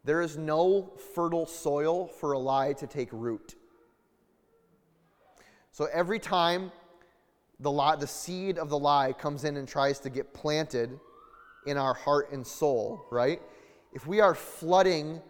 there 0.04 0.22
is 0.22 0.38
no 0.38 0.94
fertile 1.14 1.46
soil 1.46 2.08
for 2.08 2.32
a 2.32 2.40
lie 2.40 2.74
to 2.74 2.88
take 2.88 3.10
root. 3.12 3.56
So 5.72 5.88
every 5.94 6.20
time 6.20 6.72
the, 7.60 7.72
lie, 7.72 7.96
the 7.96 8.08
seed 8.08 8.58
of 8.58 8.70
the 8.70 8.80
lie 8.80 9.14
comes 9.14 9.44
in 9.44 9.58
and 9.58 9.68
tries 9.68 10.00
to 10.00 10.10
get 10.10 10.34
planted 10.34 11.00
in 11.66 11.78
our 11.78 11.94
heart 11.94 12.32
and 12.32 12.46
soul, 12.46 13.06
right? 13.12 13.42
If 13.94 14.08
we 14.08 14.20
are 14.22 14.34
flooding 14.34 15.22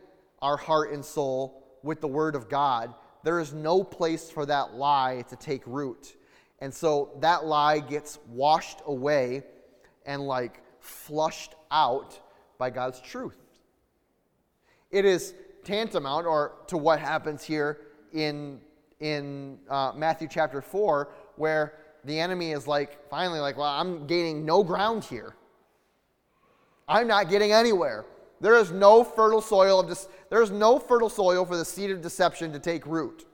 our 0.42 0.58
heart 0.58 0.92
and 0.92 1.04
soul 1.04 1.64
with 1.84 2.02
the 2.02 2.08
Word 2.08 2.36
of 2.36 2.50
God, 2.50 2.94
there 3.24 3.40
is 3.40 3.54
no 3.54 3.84
place 3.84 4.30
for 4.30 4.46
that 4.46 4.74
lie 4.74 5.24
to 5.30 5.36
take 5.36 5.64
root. 5.66 6.16
And 6.60 6.74
so 6.74 7.12
that 7.22 7.46
lie 7.46 7.80
gets 7.80 8.20
washed 8.28 8.80
away 8.86 9.44
and 10.06 10.22
like 10.22 10.62
flushed 10.80 11.56
out 11.72 12.20
by 12.58 12.70
God's 12.70 13.02
truth. 13.02 13.38
It 14.92 15.06
is 15.06 15.34
tantamount 15.64 16.26
or 16.26 16.54
to 16.68 16.78
what 16.78 17.00
happens 17.00 17.44
here 17.44 17.80
in, 18.12 18.60
in 19.00 19.60
uh, 19.70 19.94
Matthew 19.96 20.28
chapter 20.30 20.62
4, 20.62 21.10
where 21.36 21.74
the 22.06 22.20
enemy 22.20 22.52
is 22.52 22.68
like, 22.68 23.10
finally, 23.10 23.40
like, 23.40 23.58
well, 23.58 23.68
I'm 23.68 24.08
gaining 24.08 24.46
no 24.46 24.64
ground 24.64 25.04
here. 25.04 25.36
I'm 26.88 27.08
not 27.08 27.30
getting 27.30 27.52
anywhere. 27.52 28.06
There 28.42 28.56
is 28.56 28.72
no 28.72 29.04
fertile 29.04 29.42
soil 29.42 29.80
of 29.80 29.90
this, 29.90 30.08
there 30.30 30.42
is 30.42 30.50
no 30.50 30.80
fertile 30.80 31.10
soil 31.10 31.46
for 31.46 31.58
the 31.58 31.66
seed 31.66 31.92
of 31.92 32.02
deception 32.02 32.52
to 32.54 32.60
take 32.60 32.86
root. 32.88 33.26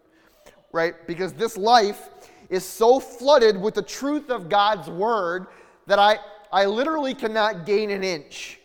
Right? 0.71 1.07
Because 1.07 1.31
this 1.31 1.55
life 1.55 2.09
is 2.49 2.65
so 2.65 2.99
flooded 2.99 3.59
with 3.59 3.75
the 3.75 3.81
truth 3.81 4.29
of 4.29 4.49
God's 4.49 4.89
word 4.89 5.47
that 5.87 5.99
I, 5.99 6.17
I 6.51 6.65
literally 6.65 7.13
cannot 7.13 7.65
gain 7.65 7.91
an 7.91 8.03
inch. 8.03 8.59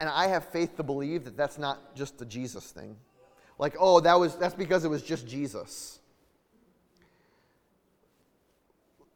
And 0.00 0.08
I 0.08 0.26
have 0.28 0.44
faith 0.46 0.76
to 0.76 0.82
believe 0.82 1.24
that 1.24 1.36
that's 1.36 1.58
not 1.58 1.94
just 1.94 2.20
a 2.20 2.24
Jesus 2.24 2.70
thing. 2.70 2.96
Like, 3.58 3.76
oh, 3.78 4.00
that 4.00 4.18
was 4.18 4.36
that's 4.36 4.54
because 4.54 4.84
it 4.84 4.88
was 4.88 5.02
just 5.02 5.26
Jesus. 5.26 6.00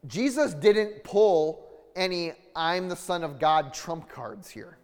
Jesus 0.07 0.53
didn't 0.53 1.03
pull 1.03 1.67
any 1.95 2.33
I'm 2.55 2.89
the 2.89 2.95
son 2.95 3.23
of 3.23 3.39
God 3.39 3.73
trump 3.73 4.09
cards 4.09 4.49
here. 4.49 4.77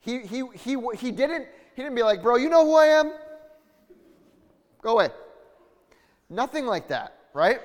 He, 0.00 0.20
he, 0.20 0.42
he, 0.54 0.76
he, 0.96 1.10
didn't, 1.10 1.46
he 1.74 1.82
didn't 1.82 1.94
be 1.94 2.02
like, 2.02 2.22
bro, 2.22 2.36
you 2.36 2.48
know 2.48 2.64
who 2.64 2.74
I 2.74 2.86
am? 2.86 3.12
Go 4.80 4.92
away. 4.92 5.10
Nothing 6.30 6.64
like 6.64 6.88
that, 6.88 7.16
right? 7.34 7.60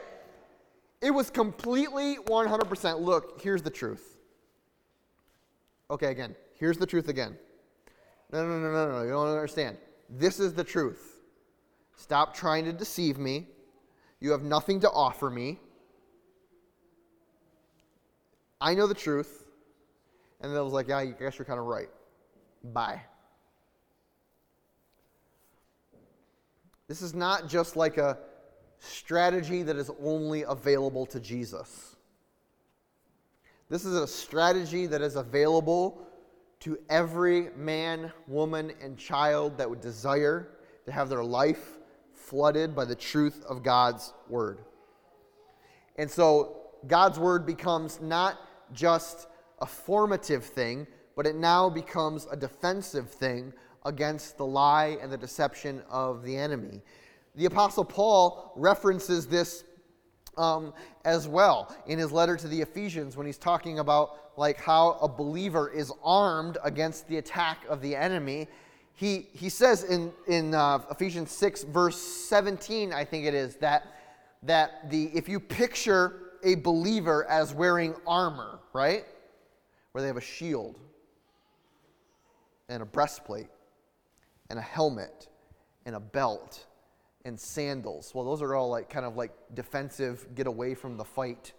It 1.01 1.11
was 1.11 1.29
completely 1.29 2.17
100% 2.17 2.99
look, 2.99 3.41
here's 3.41 3.61
the 3.61 3.69
truth. 3.69 4.14
Okay, 5.89 6.07
again, 6.07 6.35
here's 6.59 6.77
the 6.77 6.85
truth 6.85 7.09
again. 7.09 7.37
No, 8.31 8.45
no, 8.45 8.59
no, 8.59 8.71
no, 8.71 8.91
no, 8.91 9.03
you 9.03 9.11
don't 9.11 9.27
understand. 9.27 9.77
This 10.09 10.39
is 10.39 10.53
the 10.53 10.63
truth. 10.63 11.21
Stop 11.95 12.35
trying 12.35 12.65
to 12.65 12.73
deceive 12.73 13.17
me. 13.17 13.47
You 14.19 14.31
have 14.31 14.43
nothing 14.43 14.79
to 14.81 14.89
offer 14.89 15.29
me. 15.29 15.59
I 18.59 18.73
know 18.73 18.87
the 18.87 18.93
truth. 18.93 19.45
And 20.41 20.51
then 20.51 20.59
I 20.59 20.61
was 20.61 20.73
like, 20.73 20.87
yeah, 20.87 20.97
I 20.97 21.05
guess 21.07 21.37
you're 21.37 21.45
kind 21.45 21.59
of 21.59 21.65
right. 21.65 21.89
Bye. 22.63 23.01
This 26.87 27.01
is 27.01 27.13
not 27.13 27.47
just 27.47 27.75
like 27.75 27.97
a 27.97 28.17
strategy 28.79 29.63
that 29.63 29.75
is 29.75 29.89
only 30.03 30.43
available 30.43 31.05
to 31.07 31.19
Jesus. 31.19 31.94
This 33.69 33.83
is 33.83 33.95
a 33.95 34.07
strategy 34.07 34.85
that 34.87 35.01
is 35.01 35.15
available 35.15 36.07
to 36.59 36.77
every 36.89 37.49
man, 37.57 38.11
woman, 38.27 38.71
and 38.81 38.97
child 38.97 39.57
that 39.57 39.69
would 39.69 39.81
desire 39.81 40.49
to 40.85 40.91
have 40.91 41.09
their 41.09 41.23
life 41.23 41.79
flooded 42.13 42.75
by 42.75 42.85
the 42.85 42.95
truth 42.95 43.43
of 43.49 43.63
God's 43.63 44.13
word. 44.29 44.59
And 45.97 46.09
so 46.09 46.57
God's 46.87 47.17
word 47.17 47.45
becomes 47.45 47.99
not 48.01 48.39
just 48.71 49.27
a 49.59 49.65
formative 49.65 50.45
thing, 50.45 50.85
but 51.15 51.25
it 51.25 51.35
now 51.35 51.69
becomes 51.69 52.27
a 52.31 52.35
defensive 52.35 53.09
thing 53.09 53.51
against 53.83 54.37
the 54.37 54.45
lie 54.45 54.97
and 55.01 55.11
the 55.11 55.17
deception 55.17 55.81
of 55.89 56.23
the 56.23 56.35
enemy. 56.35 56.81
The 57.35 57.45
Apostle 57.45 57.85
Paul 57.85 58.53
references 58.55 59.27
this 59.27 59.63
um, 60.37 60.73
as 61.03 61.27
well 61.27 61.75
in 61.87 61.99
his 61.99 62.11
letter 62.11 62.35
to 62.37 62.47
the 62.47 62.61
Ephesians 62.61 63.15
when 63.17 63.25
he's 63.25 63.37
talking 63.37 63.79
about 63.79 64.37
like 64.37 64.57
how 64.57 64.97
a 65.01 65.07
believer 65.07 65.69
is 65.69 65.91
armed 66.03 66.57
against 66.63 67.07
the 67.07 67.17
attack 67.17 67.63
of 67.69 67.81
the 67.81 67.95
enemy. 67.95 68.47
He, 68.93 69.27
he 69.33 69.49
says 69.49 69.83
in, 69.83 70.11
in 70.27 70.53
uh, 70.53 70.79
Ephesians 70.89 71.31
6, 71.31 71.63
verse 71.63 71.97
17, 71.97 72.93
I 72.93 73.03
think 73.03 73.25
it 73.25 73.33
is, 73.33 73.55
that, 73.57 73.85
that 74.43 74.89
the, 74.89 75.05
if 75.13 75.27
you 75.27 75.39
picture 75.39 76.21
a 76.43 76.55
believer 76.55 77.25
as 77.25 77.53
wearing 77.53 77.95
armor, 78.07 78.59
right? 78.73 79.05
Where 79.91 80.01
they 80.01 80.07
have 80.07 80.17
a 80.17 80.21
shield 80.21 80.79
and 82.69 82.81
a 82.81 82.85
breastplate 82.85 83.47
and 84.49 84.59
a 84.59 84.61
helmet 84.61 85.27
and 85.85 85.95
a 85.95 85.99
belt 85.99 86.65
and 87.25 87.37
sandals. 87.39 88.13
Well, 88.13 88.23
those 88.23 88.41
are 88.41 88.55
all 88.55 88.69
like 88.69 88.89
kind 88.89 89.05
of 89.05 89.17
like 89.17 89.31
defensive, 89.53 90.27
get 90.35 90.47
away 90.47 90.75
from 90.75 90.95
the 90.95 91.03
fight 91.03 91.51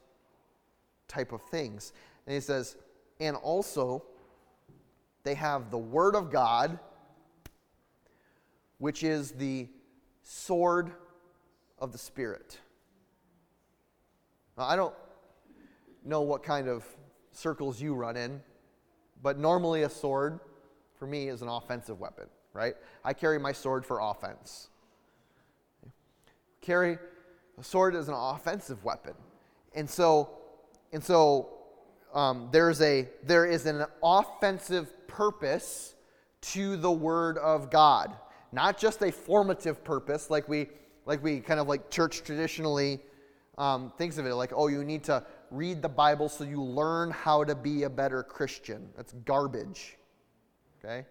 type 1.09 1.33
of 1.33 1.43
things. 1.43 1.93
And 2.27 2.35
he 2.35 2.41
says, 2.41 2.77
and 3.21 3.37
also 3.37 4.05
they 5.25 5.35
have 5.35 5.71
the 5.71 5.79
Word 5.79 6.15
of 6.15 6.31
God, 6.31 6.79
which 8.79 9.03
is 9.03 9.33
the 9.33 9.69
sword 10.23 10.93
of 11.79 11.91
the 11.91 11.99
Spirit. 11.99 12.61
Now, 14.57 14.65
I 14.65 14.77
don't 14.77 14.95
know 16.05 16.23
what 16.23 16.45
kind 16.45 16.69
of 16.69 16.85
circles 17.33 17.81
you 17.81 17.95
run 17.95 18.17
in, 18.17 18.41
but 19.23 19.39
normally 19.39 19.83
a 19.83 19.91
sword 19.91 20.39
for 20.97 21.07
me 21.07 21.29
is 21.29 21.43
an 21.43 21.49
offensive 21.49 21.99
weapon, 21.99 22.27
right? 22.53 22.75
I 23.05 23.13
carry 23.13 23.39
my 23.39 23.53
sword 23.53 23.85
for 23.85 23.99
offense 24.01 24.69
carry 26.67 26.99
a 27.59 27.65
sword 27.65 27.95
as 27.95 28.09
an 28.09 28.15
offensive 28.15 28.83
weapon. 28.85 29.15
And 29.75 29.89
so, 29.89 30.31
and 30.93 31.03
so 31.03 31.51
um, 32.13 32.49
there's 32.51 32.81
a, 32.83 33.09
there 33.23 33.47
is 33.47 33.67
an 33.67 33.87
offensive 34.03 35.07
purpose 35.07 35.95
to 36.41 36.77
the 36.77 36.91
Word 36.91 37.39
of 37.39 37.71
God. 37.71 38.17
Not 38.53 38.79
just 38.79 39.03
a 39.03 39.13
formative 39.13 39.85
purpose, 39.85 40.29
like 40.29 40.49
we, 40.49 40.69
like 41.05 41.23
we 41.23 41.41
kind 41.41 41.61
of 41.61 41.69
like 41.69 41.91
church 41.91 42.23
traditionally 42.25 43.01
um, 43.59 43.93
thinks 43.97 44.19
of 44.19 44.27
it, 44.27 44.35
like, 44.35 44.53
oh, 44.55 44.67
you 44.69 44.85
need 44.85 45.05
to 45.05 45.25
read 45.51 45.81
the 45.81 45.89
Bible 45.89 46.29
so 46.29 46.45
you 46.45 46.63
learn 46.63 47.11
how 47.11 47.45
to 47.45 47.55
be 47.55 47.85
a 47.85 47.91
better 47.91 48.23
Christian. 48.23 48.89
That's 48.97 49.13
garbage. 49.25 49.97
Okay? 50.79 51.07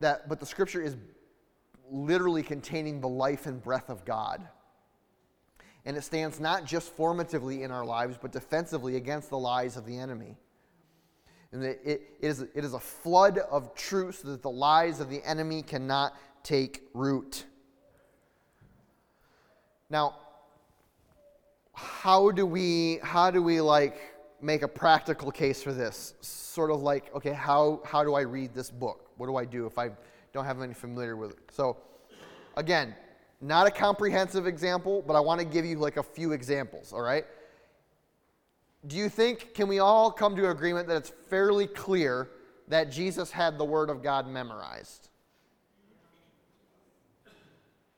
That, 0.00 0.28
but 0.28 0.40
the 0.40 0.46
scripture 0.46 0.80
is 0.80 0.96
literally 1.90 2.42
containing 2.42 3.00
the 3.00 3.08
life 3.08 3.46
and 3.46 3.62
breath 3.62 3.90
of 3.90 4.04
God. 4.04 4.46
And 5.84 5.96
it 5.96 6.02
stands 6.02 6.38
not 6.40 6.64
just 6.64 6.96
formatively 6.96 7.62
in 7.62 7.70
our 7.70 7.84
lives, 7.84 8.18
but 8.20 8.32
defensively 8.32 8.96
against 8.96 9.30
the 9.30 9.38
lies 9.38 9.76
of 9.76 9.86
the 9.86 9.98
enemy. 9.98 10.36
And 11.52 11.64
it, 11.64 11.80
it, 11.84 12.02
is, 12.20 12.42
it 12.42 12.64
is 12.64 12.74
a 12.74 12.78
flood 12.78 13.38
of 13.38 13.74
truth 13.74 14.20
so 14.22 14.28
that 14.28 14.42
the 14.42 14.50
lies 14.50 15.00
of 15.00 15.10
the 15.10 15.22
enemy 15.24 15.62
cannot 15.62 16.14
take 16.44 16.82
root. 16.94 17.44
Now, 19.88 20.16
how 21.74 22.30
do 22.30 22.46
we 22.46 23.00
how 23.02 23.30
do 23.30 23.42
we 23.42 23.60
like 23.60 24.14
make 24.40 24.62
a 24.62 24.68
practical 24.68 25.32
case 25.32 25.62
for 25.62 25.72
this? 25.72 26.14
Sort 26.20 26.70
of 26.70 26.82
like, 26.82 27.12
okay, 27.14 27.32
how 27.32 27.80
how 27.84 28.04
do 28.04 28.14
I 28.14 28.20
read 28.20 28.54
this 28.54 28.70
book? 28.70 29.10
What 29.16 29.26
do 29.26 29.36
I 29.36 29.44
do 29.44 29.66
if 29.66 29.78
I 29.78 29.90
don't 30.32 30.44
have 30.44 30.60
any 30.60 30.74
familiar 30.74 31.16
with 31.16 31.32
it? 31.32 31.38
So, 31.50 31.76
again, 32.56 32.94
not 33.40 33.66
a 33.66 33.70
comprehensive 33.70 34.46
example, 34.46 35.02
but 35.06 35.14
I 35.14 35.20
want 35.20 35.40
to 35.40 35.46
give 35.46 35.64
you 35.64 35.76
like 35.76 35.96
a 35.96 36.02
few 36.02 36.32
examples, 36.32 36.92
all 36.92 37.00
right? 37.00 37.24
Do 38.86 38.96
you 38.96 39.08
think, 39.08 39.54
can 39.54 39.68
we 39.68 39.78
all 39.78 40.10
come 40.10 40.36
to 40.36 40.44
an 40.44 40.50
agreement 40.50 40.88
that 40.88 40.96
it's 40.96 41.12
fairly 41.28 41.66
clear 41.66 42.30
that 42.68 42.90
Jesus 42.90 43.30
had 43.30 43.58
the 43.58 43.64
Word 43.64 43.90
of 43.90 44.02
God 44.02 44.28
memorized? 44.28 45.08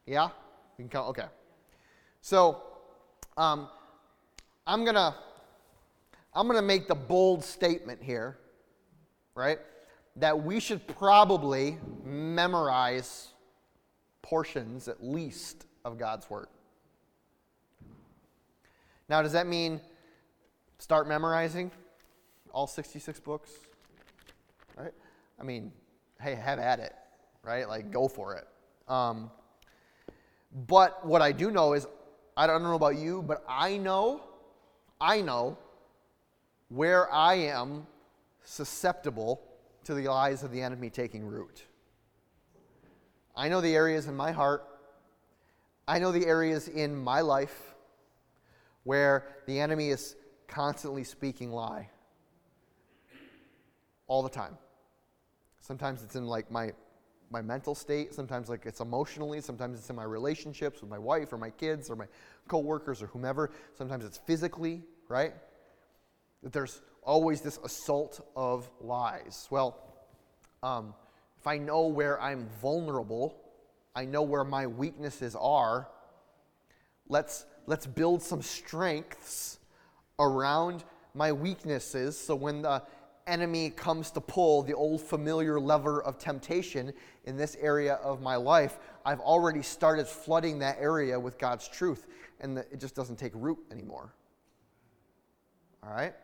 Yeah? 0.07 0.29
We 0.77 0.83
can 0.83 0.89
come, 0.89 1.07
okay. 1.09 1.27
So, 2.21 2.63
um, 3.37 3.69
I'm 4.67 4.85
going 4.85 4.97
to 4.97 5.15
I'm 6.35 6.47
going 6.47 6.59
to 6.59 6.67
make 6.67 6.89
the 6.89 6.95
bold 6.95 7.45
statement 7.45 8.03
here, 8.03 8.39
right? 9.35 9.59
That 10.17 10.43
we 10.43 10.61
should 10.61 10.87
probably 10.87 11.79
memorize 12.05 13.29
portions, 14.21 14.89
at 14.89 15.03
least, 15.03 15.67
of 15.85 15.99
God's 15.99 16.29
Word. 16.29 16.49
Now, 19.09 19.23
does 19.23 19.33
that 19.33 19.47
mean 19.47 19.81
start 20.79 21.09
memorizing 21.09 21.71
all 22.53 22.67
66 22.67 23.21
books? 23.21 23.51
Right? 24.77 24.93
I 25.41 25.43
mean, 25.43 25.73
hey, 26.21 26.35
have 26.35 26.59
at 26.59 26.79
it, 26.79 26.95
right? 27.43 27.69
Like, 27.69 27.91
go 27.91 28.09
for 28.09 28.37
it. 28.37 28.47
Um, 28.89 29.31
but 30.67 31.05
what 31.05 31.23
I 31.23 31.33
do 31.33 31.51
know 31.51 31.73
is, 31.73 31.87
I 32.37 32.47
don't 32.47 32.63
know 32.63 32.75
about 32.75 32.97
you, 32.97 33.23
but 33.23 33.45
I 33.49 33.77
know, 33.77 34.23
I 35.01 35.21
know 35.21 35.59
where 36.69 37.13
I 37.13 37.35
am 37.35 37.87
susceptible 38.45 39.43
to 39.85 39.95
the 39.95 40.09
lies 40.09 40.43
of 40.43 40.51
the 40.53 40.63
enemy 40.63 40.91
taking 40.91 41.27
root. 41.27 41.65
I 43.35 43.49
know 43.49 43.61
the 43.61 43.75
areas 43.75 44.07
in 44.07 44.15
my 44.15 44.31
heart, 44.31 44.65
I 45.89 45.99
know 45.99 46.13
the 46.13 46.27
areas 46.27 46.69
in 46.69 46.97
my 46.97 47.21
life 47.21 47.75
where 48.85 49.27
the 49.47 49.59
enemy 49.59 49.89
is 49.89 50.17
constantly 50.47 51.05
speaking 51.05 51.51
lie. 51.51 51.89
All 54.07 54.23
the 54.23 54.29
time. 54.29 54.59
Sometimes 55.61 56.03
it's 56.03 56.17
in 56.17 56.27
like 56.27 56.51
my 56.51 56.73
my 57.33 57.41
mental 57.41 57.75
state, 57.75 58.13
sometimes 58.13 58.51
like 58.51 58.67
it's 58.67 58.81
emotionally, 58.81 59.41
sometimes 59.41 59.79
it's 59.79 59.89
in 59.89 59.97
my 59.97 60.05
relationships 60.05 60.83
with 60.83 60.91
my 60.91 60.99
wife 60.99 61.33
or 61.33 61.39
my 61.39 61.49
kids 61.49 61.89
or 61.89 61.97
my 61.97 62.05
coworkers 62.47 63.03
or 63.03 63.07
whomever, 63.07 63.51
sometimes 63.75 64.05
it's 64.05 64.19
physically, 64.19 64.83
right? 65.09 65.33
That 66.43 66.53
there's 66.53 66.83
always 67.03 67.41
this 67.41 67.59
assault 67.65 68.27
of 68.37 68.71
lies. 68.81 69.47
Well, 69.51 69.79
um, 70.63 70.95
if 71.41 71.47
I 71.47 71.59
know 71.59 71.87
where 71.87 72.21
I'm 72.21 72.49
vulnerable, 72.61 73.37
I 73.95 74.05
know 74.05 74.23
where 74.23 74.45
my 74.45 74.67
weaknesses 74.67 75.37
are, 75.39 75.89
let's, 77.09 77.47
let's 77.67 77.87
build 77.87 78.23
some 78.23 78.43
strengths 78.43 79.59
around 80.19 80.85
my 81.15 81.33
weaknesses 81.33 82.17
so 82.19 82.35
when 82.35 82.63
the 82.63 82.83
enemy 83.27 83.71
comes 83.71 84.11
to 84.13 84.21
pull 84.21 84.63
the 84.63 84.75
old 84.75 85.01
familiar 85.01 85.61
lever 85.61 86.03
of 86.03 86.19
temptation 86.19 86.93
in 87.25 87.37
this 87.37 87.57
area 87.61 87.95
of 87.95 88.21
my 88.21 88.37
life, 88.37 88.79
I've 89.05 89.21
already 89.21 89.63
started 89.63 90.07
flooding 90.07 90.59
that 90.61 90.79
area 90.81 91.19
with 91.19 91.39
God's 91.39 91.69
truth, 91.69 92.07
and 92.41 92.59
it 92.59 92.81
just 92.81 92.95
doesn't 92.95 93.17
take 93.17 93.33
root 93.35 93.59
anymore. 93.71 94.15
All 95.85 95.93
right? 95.93 96.15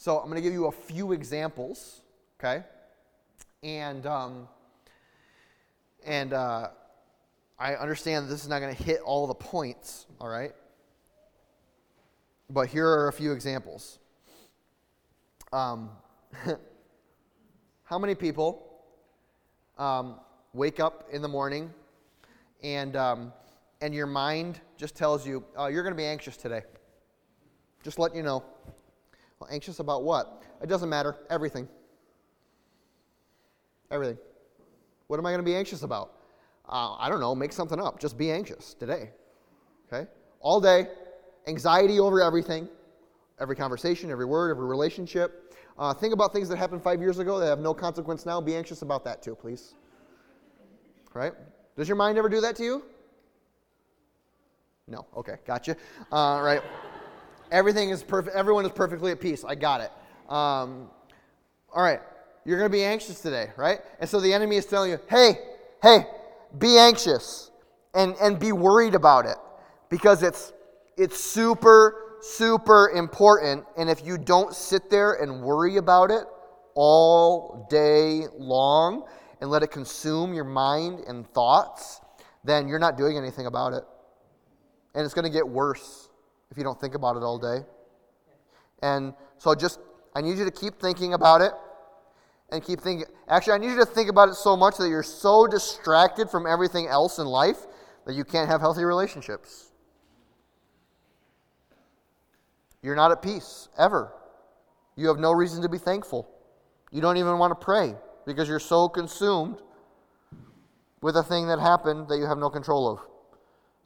So 0.00 0.16
I'm 0.16 0.30
going 0.30 0.36
to 0.36 0.40
give 0.40 0.54
you 0.54 0.64
a 0.64 0.72
few 0.72 1.12
examples, 1.12 2.00
okay? 2.38 2.64
And, 3.62 4.06
um, 4.06 4.48
and 6.06 6.32
uh, 6.32 6.68
I 7.58 7.74
understand 7.74 8.24
that 8.24 8.30
this 8.30 8.42
is 8.42 8.48
not 8.48 8.60
going 8.60 8.74
to 8.74 8.82
hit 8.82 9.02
all 9.02 9.26
the 9.26 9.34
points, 9.34 10.06
all 10.18 10.30
right? 10.30 10.52
But 12.48 12.68
here 12.68 12.86
are 12.88 13.08
a 13.08 13.12
few 13.12 13.32
examples. 13.32 13.98
Um, 15.52 15.90
how 17.84 17.98
many 17.98 18.14
people 18.14 18.72
um, 19.76 20.14
wake 20.54 20.80
up 20.80 21.08
in 21.12 21.20
the 21.20 21.28
morning 21.28 21.70
and, 22.62 22.96
um, 22.96 23.34
and 23.82 23.94
your 23.94 24.06
mind 24.06 24.62
just 24.78 24.94
tells 24.94 25.26
you, 25.26 25.44
uh, 25.58 25.66
you're 25.66 25.82
going 25.82 25.94
to 25.94 26.02
be 26.02 26.06
anxious 26.06 26.38
today? 26.38 26.62
Just 27.82 27.98
let 27.98 28.14
you 28.14 28.22
know. 28.22 28.42
Well, 29.40 29.48
anxious 29.50 29.80
about 29.80 30.04
what? 30.04 30.42
It 30.62 30.68
doesn't 30.68 30.88
matter. 30.88 31.16
Everything. 31.30 31.66
Everything. 33.90 34.18
What 35.06 35.18
am 35.18 35.26
I 35.26 35.30
going 35.30 35.40
to 35.40 35.50
be 35.50 35.56
anxious 35.56 35.82
about? 35.82 36.12
Uh, 36.68 36.94
I 36.98 37.08
don't 37.08 37.20
know. 37.20 37.34
Make 37.34 37.52
something 37.52 37.80
up. 37.80 37.98
Just 37.98 38.16
be 38.16 38.30
anxious 38.30 38.74
today. 38.74 39.10
Okay? 39.92 40.08
All 40.40 40.60
day. 40.60 40.88
Anxiety 41.48 41.98
over 41.98 42.22
everything. 42.22 42.68
Every 43.40 43.56
conversation, 43.56 44.10
every 44.10 44.26
word, 44.26 44.50
every 44.50 44.66
relationship. 44.66 45.54
Uh, 45.78 45.94
think 45.94 46.12
about 46.12 46.32
things 46.32 46.48
that 46.50 46.58
happened 46.58 46.82
five 46.82 47.00
years 47.00 47.18
ago 47.18 47.38
that 47.38 47.46
have 47.46 47.58
no 47.58 47.72
consequence 47.72 48.26
now. 48.26 48.38
Be 48.40 48.54
anxious 48.54 48.82
about 48.82 49.02
that 49.04 49.22
too, 49.22 49.34
please. 49.34 49.74
Right? 51.14 51.32
Does 51.76 51.88
your 51.88 51.96
mind 51.96 52.18
ever 52.18 52.28
do 52.28 52.42
that 52.42 52.54
to 52.56 52.62
you? 52.62 52.84
No. 54.86 55.06
Okay, 55.16 55.36
gotcha. 55.46 55.76
Uh, 56.12 56.40
right. 56.44 56.62
Everything 57.50 57.90
is 57.90 58.02
perfect. 58.02 58.36
Everyone 58.36 58.64
is 58.64 58.72
perfectly 58.72 59.12
at 59.12 59.20
peace. 59.20 59.44
I 59.44 59.54
got 59.54 59.80
it. 59.80 59.90
Um, 60.32 60.88
all 61.72 61.82
right. 61.82 62.00
You're 62.44 62.58
going 62.58 62.70
to 62.70 62.76
be 62.76 62.84
anxious 62.84 63.20
today, 63.20 63.50
right? 63.56 63.80
And 64.00 64.08
so 64.08 64.20
the 64.20 64.32
enemy 64.32 64.56
is 64.56 64.66
telling 64.66 64.90
you, 64.90 64.98
hey, 65.10 65.38
hey, 65.82 66.06
be 66.58 66.78
anxious 66.78 67.50
and, 67.94 68.14
and 68.20 68.38
be 68.38 68.52
worried 68.52 68.94
about 68.94 69.26
it 69.26 69.36
because 69.88 70.22
it's, 70.22 70.52
it's 70.96 71.20
super, 71.20 72.16
super 72.20 72.90
important. 72.90 73.64
And 73.76 73.90
if 73.90 74.04
you 74.04 74.16
don't 74.16 74.54
sit 74.54 74.90
there 74.90 75.14
and 75.14 75.42
worry 75.42 75.76
about 75.76 76.10
it 76.10 76.24
all 76.74 77.66
day 77.68 78.24
long 78.38 79.06
and 79.40 79.50
let 79.50 79.62
it 79.62 79.70
consume 79.70 80.32
your 80.32 80.44
mind 80.44 81.00
and 81.06 81.28
thoughts, 81.32 82.00
then 82.44 82.68
you're 82.68 82.78
not 82.78 82.96
doing 82.96 83.18
anything 83.18 83.46
about 83.46 83.72
it. 83.72 83.84
And 84.94 85.04
it's 85.04 85.14
going 85.14 85.24
to 85.24 85.30
get 85.30 85.46
worse 85.46 86.09
if 86.50 86.58
you 86.58 86.64
don't 86.64 86.80
think 86.80 86.94
about 86.94 87.16
it 87.16 87.22
all 87.22 87.38
day. 87.38 87.64
And 88.82 89.14
so 89.38 89.54
just, 89.54 89.80
I 90.14 90.20
need 90.20 90.38
you 90.38 90.44
to 90.44 90.50
keep 90.50 90.80
thinking 90.80 91.14
about 91.14 91.40
it 91.40 91.52
and 92.50 92.62
keep 92.62 92.80
thinking. 92.80 93.06
Actually, 93.28 93.54
I 93.54 93.58
need 93.58 93.70
you 93.70 93.78
to 93.78 93.86
think 93.86 94.10
about 94.10 94.28
it 94.28 94.34
so 94.34 94.56
much 94.56 94.76
that 94.78 94.88
you're 94.88 95.02
so 95.02 95.46
distracted 95.46 96.30
from 96.30 96.46
everything 96.46 96.86
else 96.86 97.18
in 97.18 97.26
life 97.26 97.58
that 98.06 98.14
you 98.14 98.24
can't 98.24 98.48
have 98.48 98.60
healthy 98.60 98.84
relationships. 98.84 99.70
You're 102.82 102.96
not 102.96 103.12
at 103.12 103.22
peace, 103.22 103.68
ever. 103.78 104.12
You 104.96 105.08
have 105.08 105.18
no 105.18 105.32
reason 105.32 105.62
to 105.62 105.68
be 105.68 105.78
thankful. 105.78 106.28
You 106.90 107.00
don't 107.00 107.18
even 107.18 107.38
want 107.38 107.50
to 107.52 107.64
pray 107.64 107.94
because 108.26 108.48
you're 108.48 108.58
so 108.58 108.88
consumed 108.88 109.58
with 111.00 111.16
a 111.16 111.22
thing 111.22 111.48
that 111.48 111.58
happened 111.58 112.08
that 112.08 112.18
you 112.18 112.26
have 112.26 112.38
no 112.38 112.50
control 112.50 112.90
of. 112.90 113.00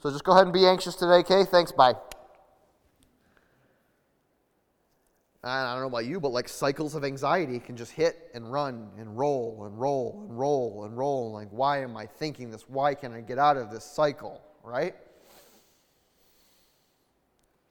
So 0.01 0.11
just 0.11 0.25
go 0.25 0.33
ahead 0.33 0.45
and 0.45 0.53
be 0.53 0.67
anxious 0.67 0.95
today, 0.95 1.19
okay? 1.19 1.45
Thanks, 1.45 1.73
bye. 1.73 1.95
I 5.45 5.73
don't 5.73 5.81
know 5.81 5.87
about 5.89 6.07
you, 6.07 6.21
but 6.21 6.31
like 6.31 6.49
cycles 6.49 6.95
of 6.95 7.05
anxiety 7.05 7.59
can 7.61 7.77
just 7.77 7.93
hit 7.93 8.31
and 8.35 8.51
run 8.51 8.89
and 8.99 9.17
roll 9.17 9.65
and 9.67 9.79
roll 9.79 10.25
and 10.27 10.39
roll 10.39 10.85
and 10.85 10.97
roll. 10.97 11.33
Like, 11.33 11.49
why 11.51 11.83
am 11.83 11.97
I 11.97 12.07
thinking 12.07 12.51
this? 12.51 12.69
Why 12.69 12.95
can't 12.95 13.13
I 13.13 13.21
get 13.21 13.39
out 13.39 13.57
of 13.57 13.71
this 13.71 13.85
cycle? 13.85 14.41
Right? 14.63 14.95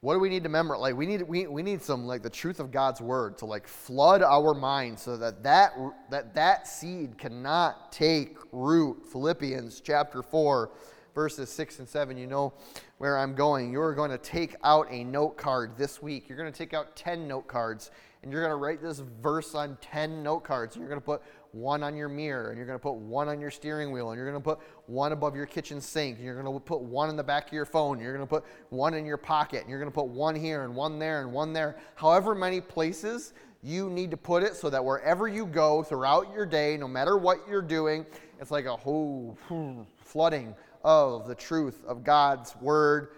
what 0.04 0.12
do 0.12 0.20
we 0.20 0.28
need 0.28 0.42
to 0.42 0.50
memorize? 0.50 0.82
Like 0.82 0.96
we 0.96 1.06
need 1.06 1.22
we, 1.22 1.46
we 1.46 1.62
need 1.62 1.80
some 1.80 2.04
like 2.04 2.22
the 2.22 2.28
truth 2.28 2.60
of 2.60 2.70
God's 2.70 3.00
word 3.00 3.38
to 3.38 3.46
like 3.46 3.66
flood 3.66 4.22
our 4.22 4.52
minds 4.52 5.00
so 5.00 5.16
that 5.16 5.42
that 5.44 5.72
that 6.10 6.34
that 6.34 6.68
seed 6.68 7.16
cannot 7.16 7.90
take 7.90 8.36
root. 8.52 9.06
Philippians 9.10 9.80
chapter 9.80 10.22
4 10.22 10.70
verses 11.14 11.50
6 11.50 11.78
and 11.78 11.88
7. 11.88 12.16
You 12.16 12.26
know 12.26 12.52
where 12.98 13.18
I'm 13.18 13.34
going. 13.34 13.72
You're 13.72 13.94
going 13.94 14.10
to 14.10 14.18
take 14.18 14.56
out 14.64 14.86
a 14.90 15.04
note 15.04 15.36
card 15.36 15.76
this 15.76 16.02
week. 16.02 16.28
You're 16.28 16.38
going 16.38 16.52
to 16.52 16.56
take 16.56 16.74
out 16.74 16.96
10 16.96 17.28
note 17.28 17.46
cards 17.46 17.90
and 18.24 18.32
you're 18.32 18.40
going 18.40 18.52
to 18.52 18.56
write 18.56 18.80
this 18.80 19.00
verse 19.22 19.54
on 19.54 19.76
10 19.82 20.22
note 20.22 20.44
cards. 20.44 20.76
You're 20.76 20.88
going 20.88 20.98
to 20.98 21.04
put 21.04 21.20
one 21.52 21.82
on 21.82 21.94
your 21.94 22.08
mirror, 22.08 22.48
and 22.48 22.56
you're 22.56 22.66
going 22.66 22.78
to 22.78 22.82
put 22.82 22.94
one 22.94 23.28
on 23.28 23.38
your 23.38 23.50
steering 23.50 23.92
wheel, 23.92 24.10
and 24.10 24.16
you're 24.16 24.28
going 24.28 24.42
to 24.42 24.44
put 24.44 24.58
one 24.86 25.12
above 25.12 25.36
your 25.36 25.44
kitchen 25.44 25.78
sink, 25.78 26.16
and 26.16 26.24
you're 26.24 26.40
going 26.42 26.52
to 26.52 26.58
put 26.58 26.80
one 26.80 27.10
in 27.10 27.16
the 27.16 27.22
back 27.22 27.46
of 27.48 27.52
your 27.52 27.66
phone, 27.66 27.96
and 27.96 28.02
you're 28.02 28.14
going 28.14 28.26
to 28.26 28.30
put 28.30 28.44
one 28.70 28.94
in 28.94 29.04
your 29.04 29.18
pocket, 29.18 29.60
and 29.60 29.68
you're 29.68 29.78
going 29.78 29.90
to 29.90 29.94
put 29.94 30.08
one 30.08 30.34
here, 30.34 30.64
and 30.64 30.74
one 30.74 30.98
there, 30.98 31.20
and 31.20 31.30
one 31.32 31.52
there. 31.52 31.76
However 31.96 32.34
many 32.34 32.62
places 32.62 33.34
you 33.62 33.90
need 33.90 34.10
to 34.10 34.16
put 34.16 34.42
it 34.42 34.56
so 34.56 34.68
that 34.70 34.82
wherever 34.82 35.28
you 35.28 35.46
go 35.46 35.82
throughout 35.82 36.32
your 36.32 36.46
day, 36.46 36.78
no 36.78 36.88
matter 36.88 37.18
what 37.18 37.46
you're 37.48 37.62
doing, 37.62 38.04
it's 38.40 38.50
like 38.50 38.64
a 38.64 38.76
whole 38.76 39.38
hmm, 39.48 39.82
flooding 39.96 40.54
of 40.84 41.26
the 41.26 41.34
truth 41.34 41.82
of 41.86 42.04
God's 42.04 42.54
word. 42.60 43.08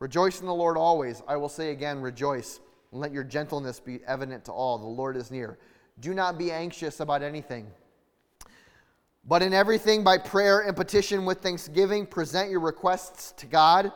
Rejoice 0.00 0.40
in 0.40 0.46
the 0.46 0.54
Lord 0.54 0.76
always. 0.76 1.22
I 1.26 1.36
will 1.36 1.48
say 1.48 1.70
again, 1.70 2.00
rejoice. 2.00 2.60
And 2.92 3.00
let 3.00 3.12
your 3.12 3.24
gentleness 3.24 3.80
be 3.80 4.00
evident 4.06 4.44
to 4.46 4.52
all. 4.52 4.78
The 4.78 4.86
Lord 4.86 5.16
is 5.16 5.30
near. 5.30 5.58
Do 6.00 6.12
not 6.12 6.36
be 6.36 6.50
anxious 6.50 7.00
about 7.00 7.22
anything. 7.22 7.66
But 9.26 9.42
in 9.42 9.54
everything, 9.54 10.04
by 10.04 10.18
prayer 10.18 10.60
and 10.60 10.76
petition 10.76 11.24
with 11.24 11.38
thanksgiving, 11.38 12.04
present 12.04 12.50
your 12.50 12.60
requests 12.60 13.32
to 13.38 13.46
God, 13.46 13.90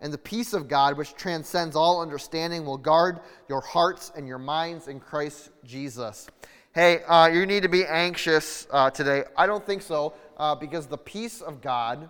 and 0.00 0.10
the 0.10 0.18
peace 0.18 0.54
of 0.54 0.68
God, 0.68 0.96
which 0.96 1.14
transcends 1.14 1.76
all 1.76 2.00
understanding, 2.00 2.64
will 2.64 2.78
guard 2.78 3.20
your 3.48 3.60
hearts 3.60 4.10
and 4.16 4.26
your 4.26 4.38
minds 4.38 4.88
in 4.88 4.98
Christ 4.98 5.50
Jesus. 5.64 6.28
Hey, 6.72 7.02
uh, 7.02 7.26
you 7.26 7.44
need 7.44 7.64
to 7.64 7.68
be 7.68 7.84
anxious 7.84 8.66
uh, 8.70 8.90
today. 8.90 9.24
I 9.36 9.46
don't 9.46 9.66
think 9.66 9.82
so, 9.82 10.14
uh, 10.38 10.54
because 10.54 10.86
the 10.86 10.96
peace 10.96 11.42
of 11.42 11.60
God, 11.60 12.08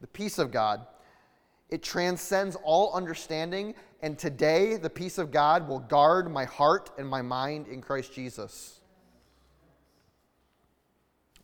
the 0.00 0.06
peace 0.06 0.38
of 0.38 0.50
God, 0.50 0.86
it 1.70 1.82
transcends 1.82 2.56
all 2.64 2.92
understanding 2.94 3.74
and 4.00 4.16
today, 4.16 4.76
the 4.76 4.90
peace 4.90 5.18
of 5.18 5.32
God 5.32 5.68
will 5.68 5.80
guard 5.80 6.30
my 6.30 6.44
heart 6.44 6.90
and 6.98 7.08
my 7.08 7.20
mind 7.20 7.66
in 7.66 7.80
Christ 7.80 8.12
Jesus. 8.12 8.80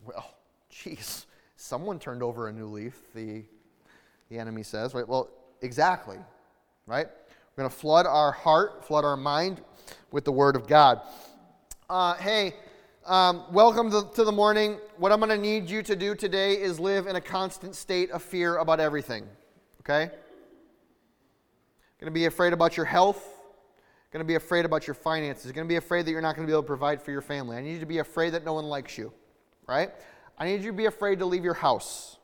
Well, 0.05 0.35
jeez, 0.71 1.25
someone 1.57 1.99
turned 1.99 2.23
over 2.23 2.47
a 2.47 2.53
new 2.53 2.67
leaf, 2.67 2.97
the, 3.13 3.43
the 4.29 4.39
enemy 4.39 4.63
says, 4.63 4.93
right? 4.93 5.07
Well, 5.07 5.29
exactly, 5.61 6.17
right? 6.87 7.07
We're 7.07 7.63
going 7.63 7.69
to 7.69 7.75
flood 7.75 8.05
our 8.05 8.31
heart, 8.31 8.85
flood 8.85 9.03
our 9.03 9.17
mind 9.17 9.61
with 10.11 10.23
the 10.23 10.31
Word 10.31 10.55
of 10.55 10.65
God. 10.65 11.01
Uh, 11.89 12.13
hey, 12.15 12.55
um, 13.05 13.43
welcome 13.51 13.91
to, 13.91 14.07
to 14.15 14.23
the 14.23 14.31
morning. 14.31 14.79
What 14.97 15.11
I'm 15.11 15.19
going 15.19 15.29
to 15.29 15.37
need 15.37 15.69
you 15.69 15.83
to 15.83 15.95
do 15.95 16.15
today 16.15 16.53
is 16.53 16.79
live 16.79 17.05
in 17.05 17.15
a 17.15 17.21
constant 17.21 17.75
state 17.75 18.09
of 18.09 18.23
fear 18.23 18.57
about 18.57 18.79
everything, 18.79 19.27
okay? 19.81 20.07
Going 21.99 22.05
to 22.05 22.11
be 22.11 22.25
afraid 22.25 22.51
about 22.51 22.75
your 22.75 22.85
health. 22.85 23.23
Going 24.11 24.23
to 24.23 24.27
be 24.27 24.35
afraid 24.35 24.65
about 24.65 24.87
your 24.87 24.95
finances. 24.95 25.51
Going 25.51 25.67
to 25.67 25.71
be 25.71 25.75
afraid 25.75 26.05
that 26.05 26.11
you're 26.11 26.21
not 26.21 26.35
going 26.35 26.47
to 26.47 26.51
be 26.51 26.53
able 26.53 26.63
to 26.63 26.67
provide 26.67 27.01
for 27.01 27.11
your 27.11 27.21
family. 27.21 27.57
I 27.57 27.61
need 27.61 27.73
you 27.73 27.79
to 27.79 27.85
be 27.85 27.99
afraid 27.99 28.33
that 28.33 28.43
no 28.43 28.53
one 28.53 28.65
likes 28.65 28.97
you, 28.97 29.13
right? 29.67 29.91
I 30.37 30.45
need 30.45 30.63
you 30.63 30.71
to 30.71 30.77
be 30.77 30.85
afraid 30.85 31.19
to 31.19 31.25
leave 31.25 31.43
your 31.43 31.53
house. 31.53 32.17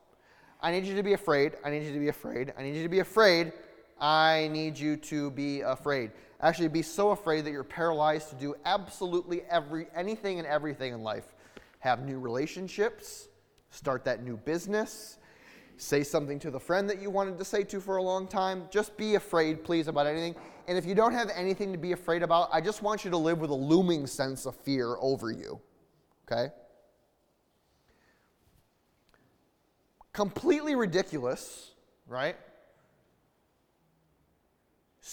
I 0.61 0.71
need 0.71 0.85
you 0.85 0.95
to 0.95 1.03
be 1.03 1.13
afraid. 1.13 1.53
I 1.63 1.69
need 1.69 1.83
you 1.83 1.93
to 1.93 1.99
be 1.99 2.09
afraid. 2.09 2.53
I 2.57 2.63
need 2.63 2.75
you 2.75 2.83
to 2.83 2.89
be 2.89 2.99
afraid. 2.99 3.53
I 3.99 4.49
need 4.51 4.79
you 4.79 4.97
to 4.97 5.29
be 5.29 5.61
afraid. 5.61 6.11
Actually, 6.41 6.67
be 6.67 6.81
so 6.81 7.11
afraid 7.11 7.45
that 7.45 7.51
you're 7.51 7.63
paralyzed 7.63 8.29
to 8.29 8.35
do 8.35 8.55
absolutely 8.65 9.43
every 9.49 9.87
anything 9.95 10.39
and 10.39 10.47
everything 10.47 10.93
in 10.93 11.03
life. 11.03 11.35
Have 11.79 12.03
new 12.03 12.19
relationships, 12.19 13.27
start 13.69 14.03
that 14.05 14.23
new 14.23 14.37
business, 14.37 15.17
Say 15.81 16.03
something 16.03 16.37
to 16.41 16.51
the 16.51 16.59
friend 16.59 16.87
that 16.91 17.01
you 17.01 17.09
wanted 17.09 17.39
to 17.39 17.43
say 17.43 17.63
to 17.63 17.81
for 17.81 17.97
a 17.97 18.03
long 18.03 18.27
time. 18.27 18.65
Just 18.69 18.95
be 18.97 19.15
afraid, 19.15 19.63
please, 19.63 19.87
about 19.87 20.05
anything. 20.05 20.35
And 20.67 20.77
if 20.77 20.85
you 20.85 20.93
don't 20.93 21.11
have 21.11 21.31
anything 21.33 21.71
to 21.71 21.77
be 21.79 21.91
afraid 21.93 22.21
about, 22.21 22.49
I 22.53 22.61
just 22.61 22.83
want 22.83 23.03
you 23.03 23.09
to 23.09 23.17
live 23.17 23.39
with 23.39 23.49
a 23.49 23.55
looming 23.55 24.05
sense 24.05 24.45
of 24.45 24.55
fear 24.55 24.95
over 25.01 25.31
you. 25.31 25.59
Okay? 26.31 26.53
Completely 30.13 30.75
ridiculous, 30.75 31.71
right? 32.05 32.35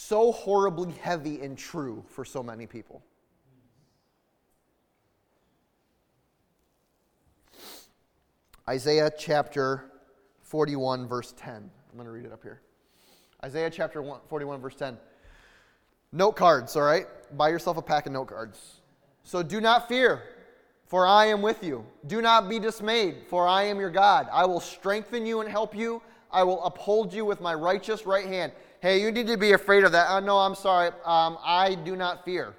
So 0.01 0.31
horribly 0.31 0.93
heavy 1.03 1.41
and 1.41 1.59
true 1.59 2.05
for 2.09 2.25
so 2.25 2.41
many 2.41 2.67
people. 2.67 3.03
Isaiah 8.69 9.11
chapter 9.19 9.91
41, 10.43 11.09
verse 11.09 11.35
10. 11.37 11.53
I'm 11.57 11.71
going 11.95 12.07
to 12.07 12.13
read 12.13 12.25
it 12.25 12.33
up 12.33 12.45
here. 12.45 12.63
Isaiah 13.45 13.69
chapter 13.69 14.03
41, 14.29 14.61
verse 14.61 14.77
10. 14.77 14.97
Note 16.13 16.37
cards, 16.37 16.77
all 16.77 16.85
right? 16.85 17.07
Buy 17.37 17.49
yourself 17.49 17.77
a 17.77 17.83
pack 17.83 18.07
of 18.07 18.13
note 18.13 18.29
cards. 18.29 18.77
So 19.25 19.43
do 19.43 19.61
not 19.61 19.89
fear, 19.89 20.23
for 20.87 21.09
I 21.09 21.27
am 21.27 21.43
with 21.43 21.63
you. 21.63 21.85
Do 22.07 22.23
not 22.23 22.49
be 22.49 22.61
dismayed, 22.61 23.25
for 23.29 23.49
I 23.49 23.65
am 23.65 23.81
your 23.81 23.91
God. 23.91 24.29
I 24.33 24.47
will 24.47 24.61
strengthen 24.61 25.27
you 25.27 25.41
and 25.41 25.51
help 25.51 25.75
you. 25.75 26.01
I 26.31 26.45
will 26.45 26.63
uphold 26.63 27.13
you 27.13 27.25
with 27.25 27.41
my 27.41 27.53
righteous 27.53 28.07
right 28.07 28.27
hand. 28.27 28.53
Hey, 28.81 29.03
you 29.03 29.11
need 29.11 29.27
to 29.27 29.37
be 29.37 29.53
afraid 29.53 29.83
of 29.83 29.91
that. 29.91 30.09
Uh, 30.09 30.21
no, 30.21 30.39
I'm 30.39 30.55
sorry. 30.55 30.91
Um, 31.05 31.37
I 31.43 31.75
do 31.75 31.97
not 31.97 32.25
fear. 32.25 32.55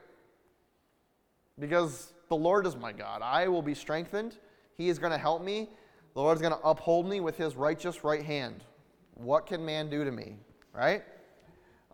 Because 1.58 2.12
the 2.28 2.36
Lord 2.36 2.68
is 2.68 2.76
my 2.76 2.92
God. 2.92 3.22
I 3.22 3.48
will 3.48 3.62
be 3.62 3.74
strengthened. 3.74 4.38
He 4.76 4.90
is 4.90 5.00
going 5.00 5.14
to 5.14 5.18
help 5.18 5.42
me. 5.42 5.70
The 6.16 6.22
Lord 6.22 6.38
is 6.38 6.42
going 6.42 6.54
to 6.54 6.60
uphold 6.60 7.08
me 7.08 7.22
with 7.22 7.38
his 7.38 7.56
righteous 7.56 8.04
right 8.04 8.24
hand. 8.24 8.66
What 9.14 9.46
can 9.48 9.66
man 9.66 9.90
do 9.90 10.04
to 10.04 10.12
me? 10.12 10.36
Right? 10.74 11.04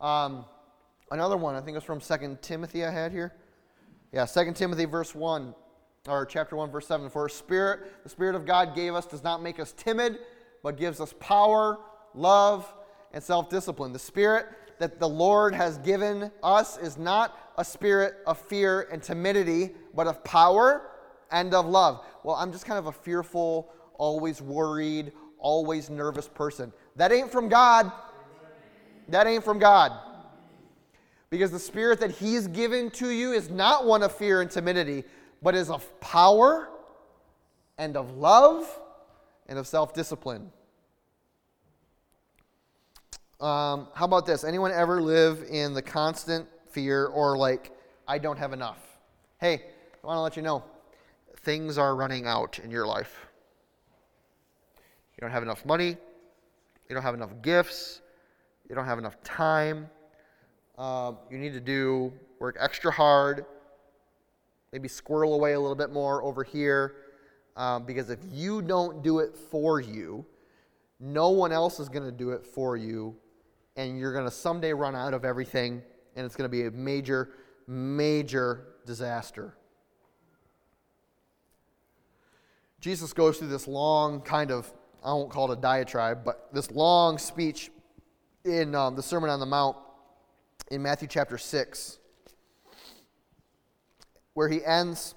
Um, 0.01 0.45
another 1.11 1.37
one, 1.37 1.53
I 1.53 1.61
think 1.61 1.77
it's 1.77 1.85
from 1.85 1.99
2 1.99 2.39
Timothy 2.41 2.83
I 2.83 2.89
had 2.89 3.11
here. 3.11 3.31
Yeah, 4.11 4.25
2 4.25 4.53
Timothy 4.53 4.85
verse 4.85 5.13
1, 5.13 5.53
or 6.07 6.25
chapter 6.25 6.55
1, 6.55 6.71
verse 6.71 6.87
7. 6.87 7.11
For 7.11 7.29
spirit, 7.29 8.03
the 8.03 8.09
Spirit 8.09 8.35
of 8.35 8.47
God 8.47 8.73
gave 8.73 8.95
us 8.95 9.05
does 9.05 9.23
not 9.23 9.43
make 9.43 9.59
us 9.59 9.71
timid, 9.77 10.17
but 10.63 10.77
gives 10.77 10.99
us 10.99 11.13
power, 11.19 11.77
love, 12.15 12.71
and 13.15 13.23
self 13.23 13.49
discipline. 13.49 13.91
The 13.93 13.99
Spirit 13.99 14.45
that 14.77 14.99
the 14.99 15.09
Lord 15.09 15.55
has 15.55 15.77
given 15.79 16.29
us 16.43 16.77
is 16.77 16.97
not 16.97 17.39
a 17.57 17.63
spirit 17.63 18.15
of 18.27 18.37
fear 18.37 18.87
and 18.91 19.01
timidity, 19.01 19.71
but 19.95 20.05
of 20.05 20.23
power 20.23 20.91
and 21.31 21.53
of 21.53 21.65
love. 21.65 22.05
Well, 22.23 22.35
I'm 22.35 22.51
just 22.51 22.65
kind 22.65 22.77
of 22.77 22.87
a 22.87 22.91
fearful, 22.91 23.71
always 23.97 24.41
worried, 24.41 25.13
always 25.39 25.89
nervous 25.89 26.27
person. 26.27 26.73
That 26.97 27.13
ain't 27.13 27.31
from 27.31 27.47
God. 27.47 27.91
That 29.07 29.27
ain't 29.27 29.45
from 29.45 29.59
God. 29.59 29.93
Because 31.29 31.51
the 31.51 31.59
spirit 31.59 32.01
that 32.01 32.11
He's 32.11 32.47
given 32.47 32.91
to 32.91 33.09
you 33.09 33.31
is 33.31 33.49
not 33.49 33.85
one 33.85 34.03
of 34.03 34.13
fear 34.13 34.41
and 34.41 34.51
timidity, 34.51 35.05
but 35.41 35.55
is 35.55 35.69
of 35.69 35.99
power 36.01 36.67
and 37.77 37.95
of 37.95 38.17
love 38.17 38.67
and 39.47 39.57
of 39.57 39.67
self 39.67 39.93
discipline. 39.93 40.51
Um, 43.41 43.89
how 43.93 44.05
about 44.05 44.25
this? 44.25 44.43
Anyone 44.43 44.71
ever 44.71 45.01
live 45.01 45.43
in 45.49 45.73
the 45.73 45.81
constant 45.81 46.47
fear 46.69 47.07
or 47.07 47.37
like, 47.37 47.71
I 48.07 48.17
don't 48.17 48.37
have 48.37 48.53
enough? 48.53 48.79
Hey, 49.39 49.61
I 50.03 50.07
want 50.07 50.17
to 50.17 50.21
let 50.21 50.37
you 50.37 50.41
know 50.41 50.63
things 51.41 51.77
are 51.77 51.95
running 51.95 52.25
out 52.25 52.59
in 52.59 52.71
your 52.71 52.87
life. 52.87 53.27
You 54.77 55.21
don't 55.21 55.31
have 55.31 55.43
enough 55.43 55.65
money. 55.65 55.97
You 56.89 56.93
don't 56.93 57.03
have 57.03 57.13
enough 57.13 57.31
gifts. 57.41 58.01
You 58.69 58.75
don't 58.75 58.85
have 58.85 58.99
enough 58.99 59.21
time. 59.23 59.89
Um, 60.77 61.17
you 61.29 61.37
need 61.37 61.53
to 61.53 61.59
do 61.59 62.13
work 62.39 62.55
extra 62.59 62.91
hard. 62.91 63.45
Maybe 64.71 64.87
squirrel 64.87 65.33
away 65.33 65.53
a 65.53 65.59
little 65.59 65.75
bit 65.75 65.91
more 65.91 66.23
over 66.23 66.43
here. 66.43 66.95
Um, 67.57 67.85
because 67.85 68.09
if 68.09 68.19
you 68.31 68.61
don't 68.61 69.03
do 69.03 69.19
it 69.19 69.35
for 69.35 69.79
you, 69.79 70.25
no 70.99 71.29
one 71.29 71.51
else 71.51 71.79
is 71.79 71.89
going 71.89 72.05
to 72.05 72.11
do 72.11 72.31
it 72.31 72.45
for 72.45 72.77
you. 72.77 73.15
And 73.75 73.99
you're 73.99 74.13
going 74.13 74.25
to 74.25 74.31
someday 74.31 74.73
run 74.73 74.95
out 74.95 75.13
of 75.13 75.25
everything. 75.25 75.81
And 76.15 76.25
it's 76.25 76.35
going 76.35 76.49
to 76.49 76.51
be 76.51 76.65
a 76.65 76.71
major, 76.71 77.31
major 77.67 78.67
disaster. 78.85 79.55
Jesus 82.79 83.13
goes 83.13 83.39
through 83.39 83.47
this 83.47 83.67
long 83.67 84.21
kind 84.21 84.51
of 84.51 84.71
I 85.05 85.13
won't 85.13 85.29
call 85.29 85.51
it 85.51 85.59
a 85.59 85.61
diatribe, 85.61 86.25
but 86.25 86.49
this 86.51 86.71
long 86.71 87.19
speech 87.19 87.69
in 88.43 88.73
um, 88.73 88.95
the 88.95 89.03
Sermon 89.03 89.29
on 89.29 89.39
the 89.39 89.45
Mount 89.45 89.77
in 90.71 90.81
Matthew 90.81 91.07
chapter 91.07 91.37
6, 91.37 91.99
where 94.33 94.49
he 94.49 94.65
ends 94.65 95.13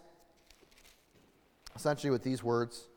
essentially 1.74 2.10
with 2.10 2.22
these 2.22 2.42
words. 2.42 2.88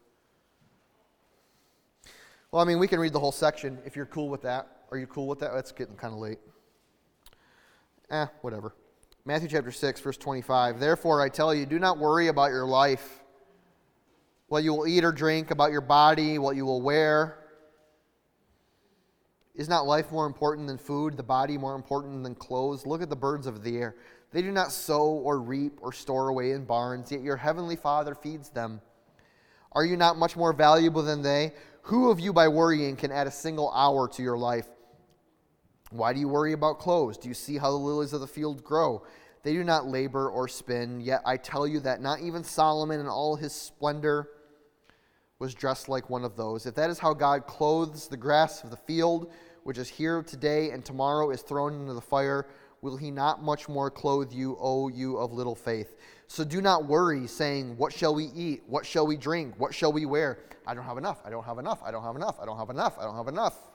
Well, 2.51 2.61
I 2.61 2.65
mean, 2.65 2.77
we 2.77 2.89
can 2.89 2.99
read 2.99 3.13
the 3.13 3.21
whole 3.21 3.31
section 3.31 3.77
if 3.85 3.95
you're 3.95 4.05
cool 4.05 4.27
with 4.27 4.41
that. 4.41 4.80
Are 4.91 4.97
you 4.97 5.07
cool 5.07 5.27
with 5.27 5.39
that? 5.39 5.55
It's 5.55 5.71
getting 5.71 5.95
kind 5.95 6.13
of 6.13 6.19
late. 6.19 6.39
eh, 8.09 8.25
whatever. 8.41 8.75
Matthew 9.23 9.47
chapter 9.47 9.71
6, 9.71 10.01
verse 10.01 10.17
25. 10.17 10.81
Therefore, 10.81 11.21
I 11.21 11.29
tell 11.29 11.55
you, 11.55 11.65
do 11.65 11.79
not 11.79 11.97
worry 11.97 12.27
about 12.27 12.51
your 12.51 12.65
life, 12.65 13.21
what 14.49 14.65
you 14.65 14.73
will 14.73 14.85
eat 14.85 15.05
or 15.05 15.13
drink, 15.13 15.49
about 15.49 15.71
your 15.71 15.79
body, 15.79 16.39
what 16.39 16.57
you 16.57 16.65
will 16.65 16.81
wear. 16.81 17.37
Is 19.55 19.69
not 19.69 19.85
life 19.85 20.11
more 20.11 20.25
important 20.25 20.67
than 20.67 20.77
food, 20.77 21.15
the 21.15 21.23
body 21.23 21.57
more 21.57 21.75
important 21.75 22.23
than 22.23 22.35
clothes? 22.35 22.85
Look 22.85 23.01
at 23.01 23.09
the 23.09 23.15
birds 23.15 23.47
of 23.47 23.63
the 23.63 23.77
air. 23.77 23.95
They 24.33 24.41
do 24.41 24.51
not 24.51 24.73
sow 24.73 25.03
or 25.03 25.39
reap 25.39 25.77
or 25.81 25.93
store 25.93 26.27
away 26.27 26.51
in 26.51 26.65
barns, 26.65 27.13
yet 27.13 27.21
your 27.21 27.37
heavenly 27.37 27.77
Father 27.77 28.13
feeds 28.13 28.49
them. 28.49 28.81
Are 29.71 29.85
you 29.85 29.95
not 29.95 30.17
much 30.17 30.35
more 30.35 30.51
valuable 30.51 31.01
than 31.01 31.21
they? 31.21 31.53
Who 31.83 32.11
of 32.11 32.19
you 32.19 32.33
by 32.33 32.49
worrying 32.49 32.97
can 32.97 33.13
add 33.13 33.27
a 33.27 33.31
single 33.31 33.71
hour 33.71 34.09
to 34.09 34.21
your 34.21 34.37
life? 34.37 34.67
Why 35.91 36.13
do 36.13 36.19
you 36.19 36.27
worry 36.27 36.53
about 36.53 36.79
clothes? 36.79 37.17
Do 37.17 37.27
you 37.27 37.33
see 37.33 37.57
how 37.57 37.69
the 37.69 37.77
lilies 37.77 38.13
of 38.13 38.21
the 38.21 38.27
field 38.27 38.63
grow? 38.63 39.03
They 39.43 39.53
do 39.53 39.63
not 39.63 39.87
labor 39.87 40.29
or 40.29 40.47
spin, 40.47 41.01
yet 41.01 41.21
I 41.25 41.37
tell 41.37 41.67
you 41.67 41.79
that 41.81 42.01
not 42.01 42.21
even 42.21 42.43
Solomon 42.43 42.99
in 42.99 43.07
all 43.07 43.35
his 43.35 43.53
splendor 43.53 44.29
was 45.39 45.53
dressed 45.53 45.89
like 45.89 46.09
one 46.09 46.23
of 46.23 46.37
those. 46.37 46.65
If 46.65 46.75
that 46.75 46.89
is 46.89 46.99
how 46.99 47.13
God 47.13 47.47
clothes 47.47 48.07
the 48.07 48.15
grass 48.15 48.63
of 48.63 48.69
the 48.69 48.77
field, 48.77 49.31
which 49.63 49.77
is 49.77 49.89
here 49.89 50.21
today 50.23 50.69
and 50.69 50.85
tomorrow 50.85 51.31
is 51.31 51.41
thrown 51.41 51.73
into 51.73 51.93
the 51.93 52.01
fire, 52.01 52.47
will 52.81 52.95
he 52.95 53.11
not 53.11 53.43
much 53.43 53.67
more 53.67 53.91
clothe 53.91 54.31
you, 54.31 54.55
O 54.59 54.87
you 54.87 55.17
of 55.17 55.33
little 55.33 55.55
faith? 55.55 55.97
So 56.27 56.45
do 56.45 56.61
not 56.61 56.85
worry, 56.85 57.27
saying, 57.27 57.75
What 57.75 57.91
shall 57.91 58.15
we 58.15 58.25
eat? 58.35 58.63
What 58.67 58.85
shall 58.85 59.05
we 59.05 59.17
drink? 59.17 59.55
What 59.57 59.73
shall 59.73 59.91
we 59.91 60.05
wear? 60.05 60.39
I 60.65 60.73
don't 60.73 60.85
have 60.85 60.97
enough. 60.97 61.19
I 61.25 61.29
don't 61.29 61.43
have 61.43 61.57
enough. 61.57 61.81
I 61.83 61.91
don't 61.91 62.03
have 62.03 62.15
enough. 62.15 62.37
I 62.39 62.45
don't 62.45 62.57
have 62.57 62.69
enough. 62.69 62.97
I 62.99 63.03
don't 63.03 63.15
have 63.15 63.27
enough. 63.27 63.70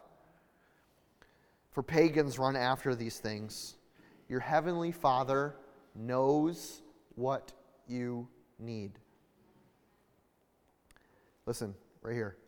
For 1.77 1.83
pagans 1.83 2.39
run 2.39 2.57
after 2.57 2.95
these 2.95 3.19
things. 3.19 3.77
Your 4.31 4.41
heavenly 4.41 4.93
Father 4.93 5.57
knows 5.95 6.81
what 7.17 7.53
you 7.87 8.27
need. 8.59 8.93
Listen, 11.45 11.75
right 12.01 12.15
here. 12.15 12.39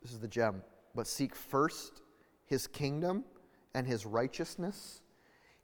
This 0.00 0.12
is 0.12 0.20
the 0.20 0.28
gem. 0.28 0.62
But 0.94 1.08
seek 1.08 1.34
first 1.34 2.02
his 2.46 2.68
kingdom 2.68 3.24
and 3.74 3.84
his 3.84 4.06
righteousness, 4.06 5.02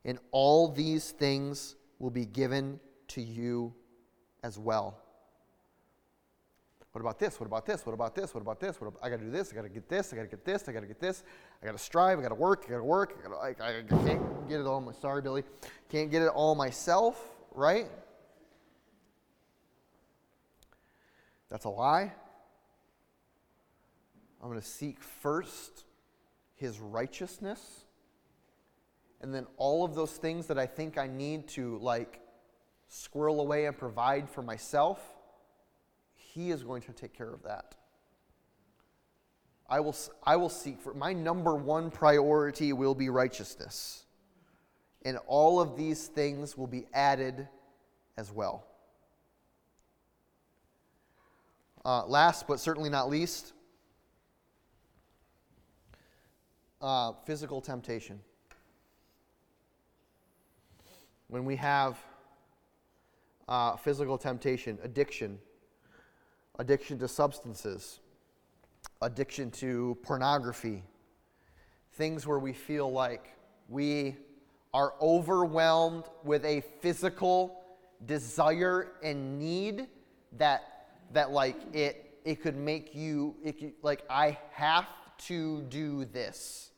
and 0.05 0.19
all 0.33 0.67
these 0.67 1.13
things 1.13 1.77
will 2.01 2.11
be 2.11 2.27
given 2.27 2.81
to 3.11 3.23
you 3.23 3.73
as 4.43 4.59
well. 4.59 5.04
What 6.95 7.01
about 7.01 7.19
this? 7.19 7.41
What 7.41 7.47
about 7.47 7.67
this? 7.67 7.85
What 7.85 7.93
about 7.93 8.15
this? 8.15 8.33
What 8.33 8.41
about 8.41 8.61
this? 8.61 8.81
What 8.81 8.87
about, 8.87 9.01
I 9.03 9.11
got 9.11 9.19
to 9.19 9.25
do 9.25 9.31
this. 9.33 9.51
I 9.51 9.57
got 9.57 9.63
to 9.63 9.69
get 9.69 9.89
this. 9.89 10.13
I 10.13 10.17
got 10.17 10.23
to 10.23 10.29
get 10.29 10.45
this. 10.45 10.69
I 10.69 10.73
got 10.73 10.83
to 10.83 10.87
get 10.87 11.01
this. 11.01 11.25
I 11.61 11.67
got 11.67 11.73
to 11.73 11.79
strive. 11.79 12.21
I 12.21 12.23
got 12.23 12.29
to 12.29 12.37
work. 12.37 12.63
I 12.69 12.71
got 12.71 12.77
to 12.77 12.85
work. 12.85 13.19
I, 13.19 13.29
gotta, 13.29 13.65
I, 13.65 13.79
I 13.79 13.83
can't 13.83 14.49
get 14.49 14.61
it 14.61 14.67
all. 14.67 14.81
My, 14.81 14.93
Sorry, 14.93 15.21
Billy. 15.21 15.43
Can't 15.89 16.09
get 16.09 16.23
it 16.23 16.29
all 16.29 16.55
myself, 16.55 17.21
right? 17.51 17.87
That's 21.51 21.65
a 21.65 21.69
lie. 21.69 22.13
I'm 24.41 24.49
going 24.49 24.61
to 24.61 24.65
seek 24.65 25.03
first 25.03 25.83
his 26.55 26.79
righteousness. 26.79 27.87
And 29.21 29.35
then 29.35 29.49
all 29.57 29.85
of 29.85 29.97
those 29.97 30.13
things 30.13 30.47
that 30.47 30.61
I 30.61 30.67
think 30.67 30.97
I 30.97 31.09
need 31.09 31.49
to, 31.49 31.77
like, 31.79 32.21
squirrel 32.87 33.41
away 33.41 33.67
and 33.67 33.77
provide 33.77 34.31
for 34.31 34.43
myself, 34.43 35.01
He 36.35 36.51
is 36.51 36.65
going 36.65 36.83
to 36.83 36.93
take 36.93 37.17
care 37.17 37.33
of 37.33 37.45
that. 37.45 37.77
I 39.71 39.79
will, 39.79 39.95
I 40.25 40.35
will 40.35 40.49
seek 40.49 40.81
for 40.81 40.93
my 40.93 41.13
number 41.13 41.55
one 41.55 41.93
priority 41.93 42.73
will 42.73 42.95
be 42.95 43.09
righteousness. 43.09 44.05
And 45.05 45.19
all 45.29 45.61
of 45.61 45.77
these 45.77 46.09
things 46.09 46.59
will 46.59 46.67
be 46.67 46.87
added 46.93 47.47
as 48.17 48.33
well. 48.33 48.67
Uh, 51.85 52.05
last 52.07 52.49
but 52.49 52.59
certainly 52.59 52.91
not 52.91 53.09
least, 53.09 53.53
uh, 56.83 57.13
physical 57.27 57.61
temptation. 57.61 58.19
When 61.29 61.45
we 61.45 61.55
have 61.57 61.97
uh, 63.47 63.77
physical 63.77 64.19
temptation, 64.19 64.79
addiction, 64.83 65.39
addiction 66.59 66.99
to 66.99 67.09
substances, 67.09 68.01
addiction 69.03 69.51
to 69.51 69.97
pornography, 70.03 70.83
things 71.95 72.27
where 72.27 72.39
we 72.39 72.53
feel 72.53 72.91
like 72.91 73.35
we 73.69 74.17
are 74.73 74.95
overwhelmed 75.01 76.05
with 76.25 76.45
a 76.45 76.63
physical 76.81 77.63
desire 78.07 78.89
and 79.03 79.39
need 79.39 79.87
that 80.33 80.71
that 81.13 81.31
like 81.31 81.57
it 81.73 82.19
it 82.25 82.43
could 82.43 82.57
make 82.57 82.95
you 82.95 83.37
it 83.45 83.59
could, 83.59 83.73
like 83.83 84.03
I 84.11 84.39
have 84.53 84.87
to 85.27 85.63
do 85.63 86.05
this. 86.05 86.71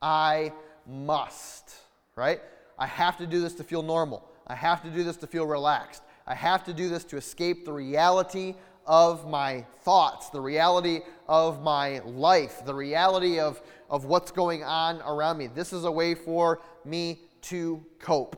I 0.00 0.52
must, 0.86 1.74
right? 2.14 2.40
I 2.78 2.86
have 2.86 3.16
to 3.18 3.26
do 3.26 3.40
this 3.40 3.54
to 3.54 3.64
feel 3.64 3.82
normal. 3.82 4.28
I 4.46 4.54
have 4.54 4.82
to 4.82 4.90
do 4.90 5.02
this 5.02 5.16
to 5.18 5.26
feel 5.26 5.46
relaxed. 5.46 6.02
I 6.26 6.34
have 6.34 6.64
to 6.64 6.74
do 6.74 6.88
this 6.88 7.04
to 7.04 7.16
escape 7.16 7.64
the 7.64 7.72
reality 7.72 8.54
of 8.86 9.28
my 9.28 9.64
thoughts, 9.82 10.30
the 10.30 10.40
reality 10.40 11.00
of 11.28 11.62
my 11.62 12.00
life, 12.00 12.64
the 12.64 12.74
reality 12.74 13.38
of, 13.38 13.62
of 13.90 14.04
what's 14.04 14.30
going 14.30 14.62
on 14.62 15.00
around 15.02 15.38
me. 15.38 15.46
This 15.46 15.72
is 15.72 15.84
a 15.84 15.90
way 15.90 16.14
for 16.14 16.60
me 16.84 17.20
to 17.42 17.84
cope. 17.98 18.36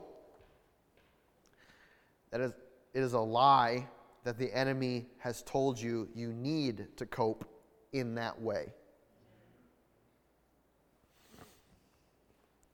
That 2.31 2.41
is, 2.41 2.51
it 2.93 3.01
is 3.01 3.13
a 3.13 3.19
lie 3.19 3.87
that 4.23 4.37
the 4.37 4.53
enemy 4.53 5.07
has 5.19 5.41
told 5.43 5.79
you 5.79 6.09
you 6.13 6.33
need 6.33 6.87
to 6.97 7.05
cope 7.05 7.45
in 7.93 8.15
that 8.15 8.41
way. 8.41 8.73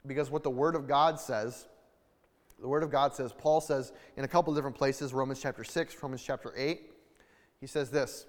Because 0.05 0.29
what 0.29 0.43
the 0.43 0.49
Word 0.49 0.75
of 0.75 0.87
God 0.87 1.19
says 1.19 1.67
the 2.63 2.69
Word 2.69 2.83
of 2.83 2.89
God 2.89 3.13
says, 3.13 3.33
Paul 3.37 3.59
says 3.59 3.91
in 4.15 4.23
a 4.23 4.27
couple 4.27 4.55
different 4.55 4.77
places, 4.77 5.13
Romans 5.13 5.41
chapter 5.41 5.65
6, 5.65 6.01
Romans 6.01 6.23
chapter 6.23 6.53
8, 6.55 6.92
he 7.63 7.67
says 7.67 7.89
this 7.89 8.25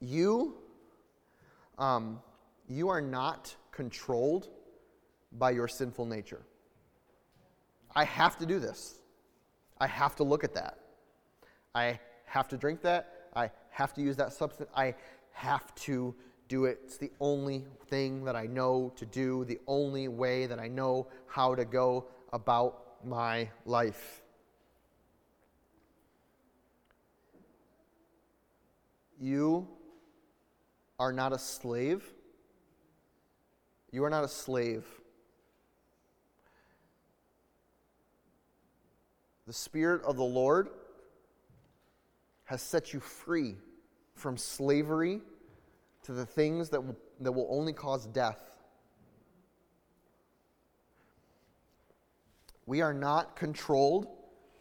You, 0.00 0.58
um, 1.78 2.20
you 2.68 2.90
are 2.90 3.00
not 3.00 3.56
controlled 3.72 4.48
by 5.32 5.52
your 5.52 5.66
sinful 5.66 6.04
nature. 6.04 6.42
I 7.96 8.04
have 8.04 8.36
to 8.36 8.44
do 8.44 8.58
this. 8.58 8.98
I 9.80 9.86
have 9.86 10.14
to 10.16 10.24
look 10.24 10.44
at 10.44 10.52
that. 10.52 10.78
I 11.74 11.98
have 12.26 12.48
to 12.48 12.58
drink 12.58 12.82
that. 12.82 13.30
I 13.34 13.50
have 13.70 13.94
to 13.94 14.02
use 14.02 14.16
that 14.16 14.34
substance. 14.34 14.68
I 14.76 14.94
have 15.32 15.74
to 15.86 16.14
do 16.48 16.66
it. 16.66 16.80
It's 16.84 16.98
the 16.98 17.12
only 17.20 17.64
thing 17.86 18.26
that 18.26 18.36
I 18.36 18.44
know 18.44 18.92
to 18.96 19.06
do, 19.06 19.46
the 19.46 19.58
only 19.66 20.06
way 20.08 20.44
that 20.44 20.58
I 20.58 20.68
know 20.68 21.06
how 21.28 21.54
to 21.54 21.64
go 21.64 22.04
about 22.34 23.06
my 23.06 23.48
life. 23.64 24.20
You 29.20 29.68
are 30.98 31.12
not 31.12 31.32
a 31.32 31.38
slave. 31.38 32.04
You 33.90 34.04
are 34.04 34.10
not 34.10 34.24
a 34.24 34.28
slave. 34.28 34.84
The 39.46 39.52
Spirit 39.52 40.02
of 40.02 40.16
the 40.16 40.24
Lord 40.24 40.68
has 42.44 42.62
set 42.62 42.92
you 42.92 43.00
free 43.00 43.56
from 44.14 44.36
slavery 44.36 45.20
to 46.02 46.12
the 46.12 46.26
things 46.26 46.68
that 46.70 46.84
will, 46.84 46.96
that 47.20 47.32
will 47.32 47.46
only 47.50 47.72
cause 47.72 48.06
death. 48.06 48.56
We 52.66 52.82
are 52.82 52.92
not 52.92 53.36
controlled 53.36 54.08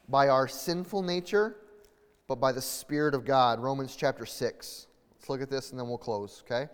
by 0.07 0.29
our 0.29 0.47
sinful 0.47 1.01
nature, 1.01 1.57
but 2.27 2.39
by 2.39 2.51
the 2.51 2.61
Spirit 2.61 3.15
of 3.15 3.25
God. 3.25 3.59
Romans 3.59 3.95
chapter 3.95 4.25
6. 4.25 4.87
Let's 5.13 5.29
look 5.29 5.41
at 5.41 5.49
this 5.49 5.71
and 5.71 5.79
then 5.79 5.87
we'll 5.87 5.97
close, 5.97 6.43
okay? 6.45 6.69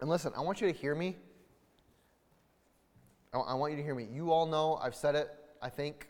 And 0.00 0.08
listen, 0.08 0.32
I 0.36 0.40
want 0.40 0.60
you 0.60 0.66
to 0.66 0.72
hear 0.72 0.94
me. 0.94 1.16
I 3.32 3.54
want 3.54 3.72
you 3.72 3.76
to 3.76 3.84
hear 3.84 3.94
me. 3.94 4.08
You 4.10 4.32
all 4.32 4.46
know, 4.46 4.76
I've 4.82 4.94
said 4.94 5.14
it, 5.14 5.30
I 5.62 5.68
think, 5.68 6.08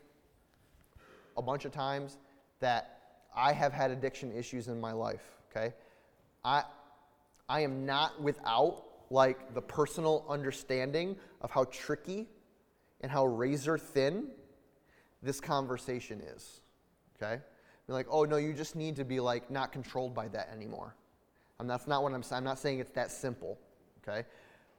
a 1.37 1.41
bunch 1.41 1.65
of 1.65 1.71
times, 1.71 2.17
that 2.61 2.99
I 3.35 3.53
have 3.53 3.73
had 3.73 3.91
addiction 3.91 4.31
issues 4.31 4.69
in 4.69 4.79
my 4.79 4.91
life, 4.91 5.23
okay? 5.51 5.75
I, 6.43 6.63
I 7.47 7.61
am 7.61 7.85
not 7.85 8.19
without 8.21 8.85
like 9.11 9.53
the 9.53 9.61
personal 9.61 10.25
understanding 10.29 11.17
of 11.41 11.51
how 11.51 11.65
tricky 11.65 12.27
and 13.01 13.11
how 13.11 13.25
razor 13.25 13.77
thin 13.77 14.27
this 15.21 15.39
conversation 15.39 16.21
is. 16.21 16.61
Okay? 17.21 17.41
Like, 17.87 18.07
oh 18.09 18.23
no, 18.23 18.37
you 18.37 18.53
just 18.53 18.75
need 18.75 18.95
to 18.95 19.03
be 19.03 19.19
like 19.19 19.51
not 19.51 19.71
controlled 19.71 20.15
by 20.15 20.27
that 20.29 20.49
anymore. 20.53 20.95
And 21.59 21.69
that's 21.69 21.87
not 21.87 22.01
what 22.03 22.13
I'm 22.13 22.23
saying. 22.23 22.37
I'm 22.37 22.43
not 22.43 22.59
saying 22.59 22.79
it's 22.79 22.91
that 22.91 23.11
simple. 23.11 23.59
Okay? 24.01 24.25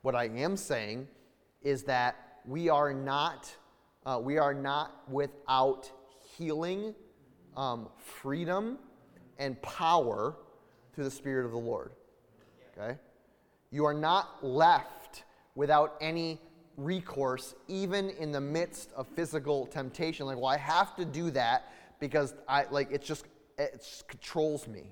What 0.02 0.14
I 0.14 0.24
am 0.24 0.56
saying 0.56 1.06
is 1.62 1.84
that 1.84 2.16
we 2.46 2.68
are 2.68 2.92
not, 2.92 3.54
uh, 4.04 4.18
we 4.20 4.38
are 4.38 4.54
not 4.54 5.08
without 5.08 5.90
healing, 6.36 6.94
um, 7.56 7.88
freedom, 7.98 8.78
and 9.38 9.60
power 9.62 10.36
through 10.92 11.04
the 11.04 11.10
Spirit 11.10 11.44
of 11.44 11.52
the 11.52 11.58
Lord. 11.58 11.92
Okay? 12.76 12.98
You 13.70 13.84
are 13.84 13.94
not 13.94 14.44
left 14.44 15.24
without 15.54 15.96
any 16.00 16.40
recourse, 16.76 17.54
even 17.68 18.10
in 18.10 18.32
the 18.32 18.40
midst 18.40 18.90
of 18.96 19.06
physical 19.08 19.66
temptation. 19.66 20.26
Like, 20.26 20.36
well, 20.36 20.46
I 20.46 20.56
have 20.56 20.96
to 20.96 21.04
do 21.04 21.30
that 21.32 21.72
because 22.00 22.34
I 22.48 22.64
like 22.70 22.90
it 22.90 23.02
just 23.02 23.26
it 23.58 24.04
controls 24.08 24.66
me, 24.66 24.84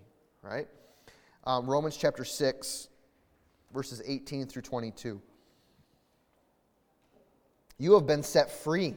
right? 0.43 0.69
Um, 1.45 1.69
Romans 1.69 1.97
chapter 1.97 2.25
six, 2.25 2.89
verses 3.73 4.03
eighteen 4.07 4.47
through 4.47 4.63
twenty-two. 4.63 5.21
You 7.79 7.95
have 7.95 8.07
been 8.07 8.23
set 8.23 8.51
free. 8.51 8.95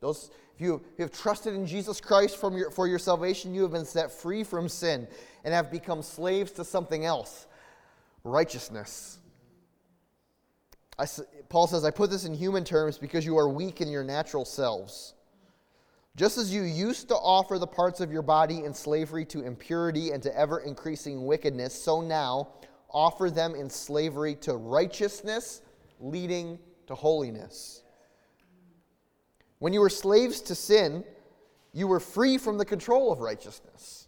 Those, 0.00 0.30
if 0.54 0.60
you 0.60 0.82
have 0.98 1.12
trusted 1.12 1.54
in 1.54 1.66
Jesus 1.66 2.00
Christ 2.00 2.36
from 2.36 2.56
your, 2.56 2.70
for 2.70 2.86
your 2.86 2.98
salvation, 2.98 3.54
you 3.54 3.62
have 3.62 3.70
been 3.70 3.84
set 3.84 4.10
free 4.12 4.44
from 4.44 4.68
sin 4.68 5.06
and 5.44 5.54
have 5.54 5.70
become 5.70 6.02
slaves 6.02 6.50
to 6.52 6.64
something 6.64 7.04
else 7.04 7.46
righteousness. 8.24 9.18
I, 10.98 11.06
Paul 11.48 11.66
says, 11.66 11.84
I 11.84 11.90
put 11.90 12.10
this 12.10 12.24
in 12.24 12.34
human 12.34 12.64
terms 12.64 12.98
because 12.98 13.24
you 13.24 13.36
are 13.36 13.48
weak 13.48 13.80
in 13.80 13.88
your 13.88 14.04
natural 14.04 14.44
selves. 14.44 15.14
Just 16.16 16.38
as 16.38 16.54
you 16.54 16.62
used 16.62 17.08
to 17.08 17.16
offer 17.16 17.58
the 17.58 17.66
parts 17.66 18.00
of 18.00 18.12
your 18.12 18.22
body 18.22 18.64
in 18.64 18.72
slavery 18.72 19.24
to 19.26 19.42
impurity 19.42 20.12
and 20.12 20.22
to 20.22 20.38
ever 20.38 20.60
increasing 20.60 21.26
wickedness, 21.26 21.74
so 21.74 22.00
now 22.00 22.50
offer 22.88 23.30
them 23.30 23.56
in 23.56 23.68
slavery 23.68 24.36
to 24.36 24.54
righteousness, 24.54 25.62
leading 25.98 26.58
to 26.86 26.94
holiness. 26.94 27.82
When 29.58 29.72
you 29.72 29.80
were 29.80 29.90
slaves 29.90 30.40
to 30.42 30.54
sin, 30.54 31.02
you 31.72 31.88
were 31.88 31.98
free 31.98 32.38
from 32.38 32.58
the 32.58 32.64
control 32.64 33.10
of 33.10 33.18
righteousness. 33.18 34.03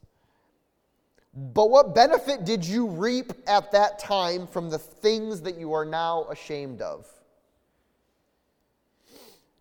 But 1.37 1.69
what 1.69 1.95
benefit 1.95 2.47
did 2.47 2.65
you 2.65 2.87
reap 2.87 3.31
at 3.47 3.71
that 3.73 3.99
time 3.99 4.47
from 4.47 4.71
the 4.71 4.79
things 4.79 5.43
that 5.43 5.59
you 5.59 5.75
are 5.75 5.85
now 5.85 6.25
ashamed 6.31 6.81
of? 6.81 7.07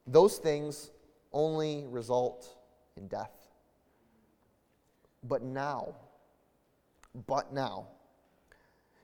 Those 0.07 0.37
things 0.37 0.91
only 1.33 1.85
result 1.87 2.47
in 2.95 3.09
death. 3.09 3.33
But 5.21 5.41
now, 5.43 5.95
but 7.27 7.51
now, 7.51 7.87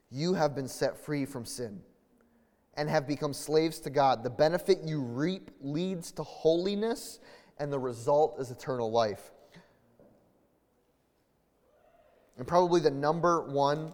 you 0.09 0.33
have 0.33 0.55
been 0.55 0.67
set 0.67 0.97
free 0.97 1.25
from 1.25 1.43
sin 1.43 1.81
and 2.75 2.89
have 2.89 3.05
become 3.05 3.33
slaves 3.33 3.79
to 3.81 3.89
God. 3.89 4.23
The 4.23 4.29
benefit 4.29 4.79
you 4.85 5.01
reap 5.01 5.51
leads 5.59 6.11
to 6.13 6.23
holiness, 6.23 7.19
and 7.57 7.73
the 7.73 7.79
result 7.79 8.39
is 8.39 8.49
eternal 8.49 8.89
life. 8.89 9.31
And 12.37 12.47
probably 12.47 12.81
the 12.81 12.91
number 12.91 13.41
one, 13.41 13.91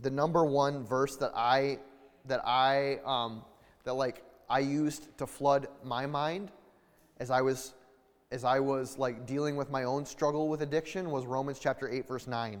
the 0.00 0.10
number 0.10 0.44
one 0.44 0.84
verse 0.84 1.16
that 1.16 1.32
I 1.34 1.78
that 2.26 2.40
I 2.46 2.98
um, 3.04 3.42
that 3.84 3.94
like 3.94 4.22
I 4.48 4.60
used 4.60 5.16
to 5.18 5.26
flood 5.26 5.68
my 5.82 6.06
mind 6.06 6.50
as 7.18 7.30
I 7.30 7.40
was 7.40 7.74
as 8.30 8.44
I 8.44 8.60
was 8.60 8.98
like 8.98 9.26
dealing 9.26 9.56
with 9.56 9.70
my 9.70 9.84
own 9.84 10.04
struggle 10.04 10.48
with 10.48 10.62
addiction 10.62 11.10
was 11.10 11.24
Romans 11.26 11.58
chapter 11.58 11.88
8 11.88 12.08
verse 12.08 12.26
9. 12.26 12.52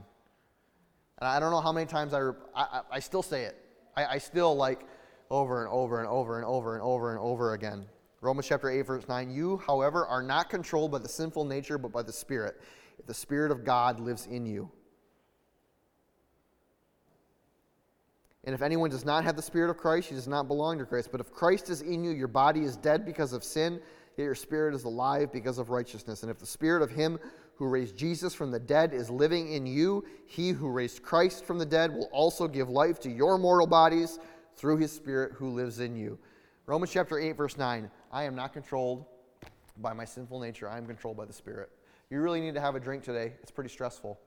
And 1.18 1.28
I 1.28 1.40
don't 1.40 1.50
know 1.50 1.60
how 1.60 1.72
many 1.72 1.86
times 1.86 2.14
I 2.14 2.30
I, 2.54 2.80
I 2.92 2.98
still 3.00 3.22
say 3.22 3.44
it. 3.44 3.56
I, 3.96 4.06
I 4.06 4.18
still 4.18 4.54
like 4.54 4.86
over 5.30 5.64
and 5.64 5.72
over 5.72 5.98
and 5.98 6.08
over 6.08 6.36
and 6.36 6.44
over 6.44 6.74
and 6.74 6.82
over 6.82 7.10
and 7.10 7.20
over 7.20 7.54
again. 7.54 7.86
Romans 8.20 8.48
chapter 8.48 8.70
8 8.70 8.82
verse 8.82 9.08
9 9.08 9.30
You 9.30 9.58
however 9.66 10.06
are 10.06 10.22
not 10.22 10.48
controlled 10.50 10.90
by 10.90 10.98
the 10.98 11.08
sinful 11.08 11.44
nature 11.44 11.78
but 11.78 11.92
by 11.92 12.02
the 12.02 12.12
spirit 12.12 12.60
if 12.98 13.06
the 13.06 13.14
spirit 13.14 13.50
of 13.50 13.64
God 13.64 14.00
lives 14.00 14.26
in 14.26 14.46
you. 14.46 14.70
And 18.46 18.54
if 18.54 18.62
anyone 18.62 18.90
does 18.90 19.04
not 19.04 19.24
have 19.24 19.34
the 19.34 19.42
Spirit 19.42 19.70
of 19.70 19.76
Christ, 19.76 20.08
he 20.08 20.14
does 20.14 20.28
not 20.28 20.46
belong 20.46 20.78
to 20.78 20.86
Christ. 20.86 21.10
But 21.10 21.20
if 21.20 21.32
Christ 21.32 21.68
is 21.68 21.82
in 21.82 22.04
you, 22.04 22.12
your 22.12 22.28
body 22.28 22.60
is 22.60 22.76
dead 22.76 23.04
because 23.04 23.32
of 23.32 23.42
sin, 23.42 23.80
yet 24.16 24.24
your 24.24 24.36
spirit 24.36 24.72
is 24.72 24.84
alive 24.84 25.32
because 25.32 25.58
of 25.58 25.70
righteousness. 25.70 26.22
And 26.22 26.30
if 26.30 26.38
the 26.38 26.46
Spirit 26.46 26.82
of 26.82 26.90
him 26.90 27.18
who 27.56 27.66
raised 27.66 27.96
Jesus 27.96 28.34
from 28.34 28.52
the 28.52 28.60
dead 28.60 28.94
is 28.94 29.10
living 29.10 29.52
in 29.52 29.66
you, 29.66 30.04
he 30.26 30.50
who 30.50 30.68
raised 30.68 31.02
Christ 31.02 31.44
from 31.44 31.58
the 31.58 31.66
dead 31.66 31.92
will 31.92 32.08
also 32.12 32.46
give 32.46 32.68
life 32.68 33.00
to 33.00 33.10
your 33.10 33.36
mortal 33.36 33.66
bodies 33.66 34.20
through 34.54 34.76
his 34.76 34.92
Spirit 34.92 35.32
who 35.32 35.50
lives 35.50 35.80
in 35.80 35.96
you. 35.96 36.16
Romans 36.66 36.92
chapter 36.92 37.18
8, 37.18 37.32
verse 37.36 37.58
9 37.58 37.90
I 38.12 38.22
am 38.24 38.36
not 38.36 38.52
controlled 38.52 39.06
by 39.78 39.92
my 39.92 40.04
sinful 40.04 40.40
nature, 40.40 40.68
I 40.68 40.78
am 40.78 40.86
controlled 40.86 41.16
by 41.16 41.24
the 41.24 41.32
Spirit. 41.32 41.70
You 42.10 42.20
really 42.20 42.40
need 42.40 42.54
to 42.54 42.60
have 42.60 42.76
a 42.76 42.80
drink 42.80 43.02
today. 43.02 43.32
It's 43.42 43.50
pretty 43.50 43.70
stressful. 43.70 44.20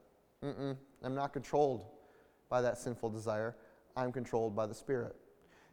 Mm-mm, 0.43 0.75
I'm 1.03 1.15
not 1.15 1.31
controlled 1.31 1.85
by 2.49 2.61
that 2.61 2.77
sinful 2.77 3.11
desire. 3.11 3.55
I'm 3.95 4.11
controlled 4.11 4.55
by 4.55 4.65
the 4.65 4.73
Spirit. 4.73 5.15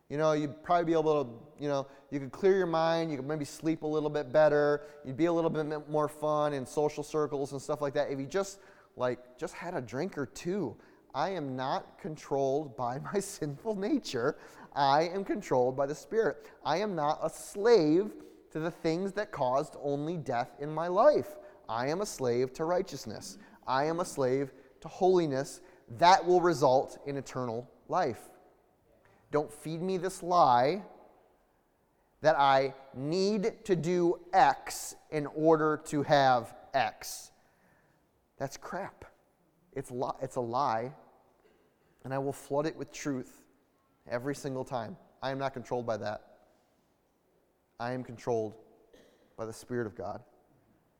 You 0.09 0.19
know, 0.19 0.33
you'd 0.33 0.63
probably 0.63 0.85
be 0.85 0.93
able 0.93 1.25
to, 1.25 1.31
you 1.61 1.69
know, 1.69 1.89
you 2.11 2.21
could 2.21 2.31
clear 2.31 2.57
your 2.57 2.67
mind, 2.67 3.11
you 3.11 3.17
could 3.17 3.27
maybe 3.27 3.45
sleep 3.45 3.83
a 3.83 3.87
little 3.87 4.11
bit 4.11 4.33
better, 4.33 4.83
you'd 5.05 5.17
be 5.17 5.25
a 5.27 5.33
little 5.33 5.51
bit 5.51 5.67
more 5.91 6.09
fun 6.09 6.53
in 6.53 6.65
social 6.65 7.03
circles 7.03 7.53
and 7.53 7.61
stuff 7.61 7.81
like 7.83 7.95
that 7.95 8.11
if 8.11 8.21
you 8.21 8.27
just, 8.27 8.61
like, 8.97 9.37
just 9.37 9.55
had 9.55 9.75
a 9.75 9.81
drink 9.81 10.17
or 10.17 10.27
two. 10.27 10.77
I 11.13 11.31
am 11.31 11.57
not 11.57 11.99
controlled 11.99 12.77
by 12.77 12.99
my 13.13 13.19
sinful 13.19 13.75
nature. 13.75 14.37
I 14.75 15.09
am 15.09 15.25
controlled 15.25 15.77
by 15.77 15.87
the 15.87 15.95
Spirit. 15.95 16.47
I 16.65 16.77
am 16.79 16.95
not 16.95 17.19
a 17.23 17.31
slave 17.31 18.13
to 18.53 18.61
the 18.61 18.71
things 18.71 19.13
that 19.15 19.33
caused 19.33 19.77
only 19.83 20.17
death 20.17 20.51
in 20.61 20.73
my 20.73 20.87
life. 20.87 21.37
I 21.69 21.89
am 21.89 22.01
a 22.01 22.07
slave 22.07 22.53
to 22.55 22.65
righteousness. 22.65 23.39
I 23.67 23.87
am 23.87 23.99
a 23.99 24.05
slave 24.05 24.53
to 24.83 24.89
holiness 24.89 25.61
that 25.99 26.25
will 26.25 26.41
result 26.41 26.99
in 27.07 27.17
eternal 27.17 27.69
life. 27.89 28.21
Don't 29.31 29.53
feed 29.53 29.83
me 29.83 29.97
this 29.97 30.23
lie 30.23 30.83
that 32.21 32.39
I 32.39 32.75
need 32.95 33.65
to 33.65 33.77
do 33.77 34.21
X 34.33 34.95
in 35.11 35.27
order 35.27 35.81
to 35.87 36.03
have 36.03 36.55
X. 36.75 37.31
That's 38.39 38.57
crap. 38.57 39.05
It's, 39.75 39.91
li- 39.91 40.17
it's 40.23 40.37
a 40.37 40.41
lie, 40.41 40.93
and 42.05 42.15
I 42.15 42.19
will 42.19 42.33
flood 42.33 42.67
it 42.67 42.77
with 42.77 42.91
truth 42.93 43.43
every 44.11 44.35
single 44.35 44.65
time. 44.65 44.97
I 45.23 45.31
am 45.31 45.39
not 45.39 45.53
controlled 45.53 45.87
by 45.87 45.99
that. 45.99 46.23
I 47.79 47.93
am 47.93 48.03
controlled 48.03 48.55
by 49.37 49.45
the 49.45 49.53
Spirit 49.53 49.87
of 49.87 49.95
God. 49.95 50.23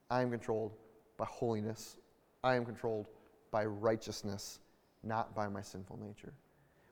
I 0.09 0.21
am 0.21 0.29
controlled 0.29 0.73
by 1.17 1.25
holiness. 1.25 1.97
I 2.43 2.55
am 2.55 2.65
controlled 2.65 3.07
by 3.51 3.65
righteousness, 3.65 4.59
not 5.03 5.33
by 5.33 5.47
my 5.47 5.61
sinful 5.61 5.97
nature. 5.97 6.33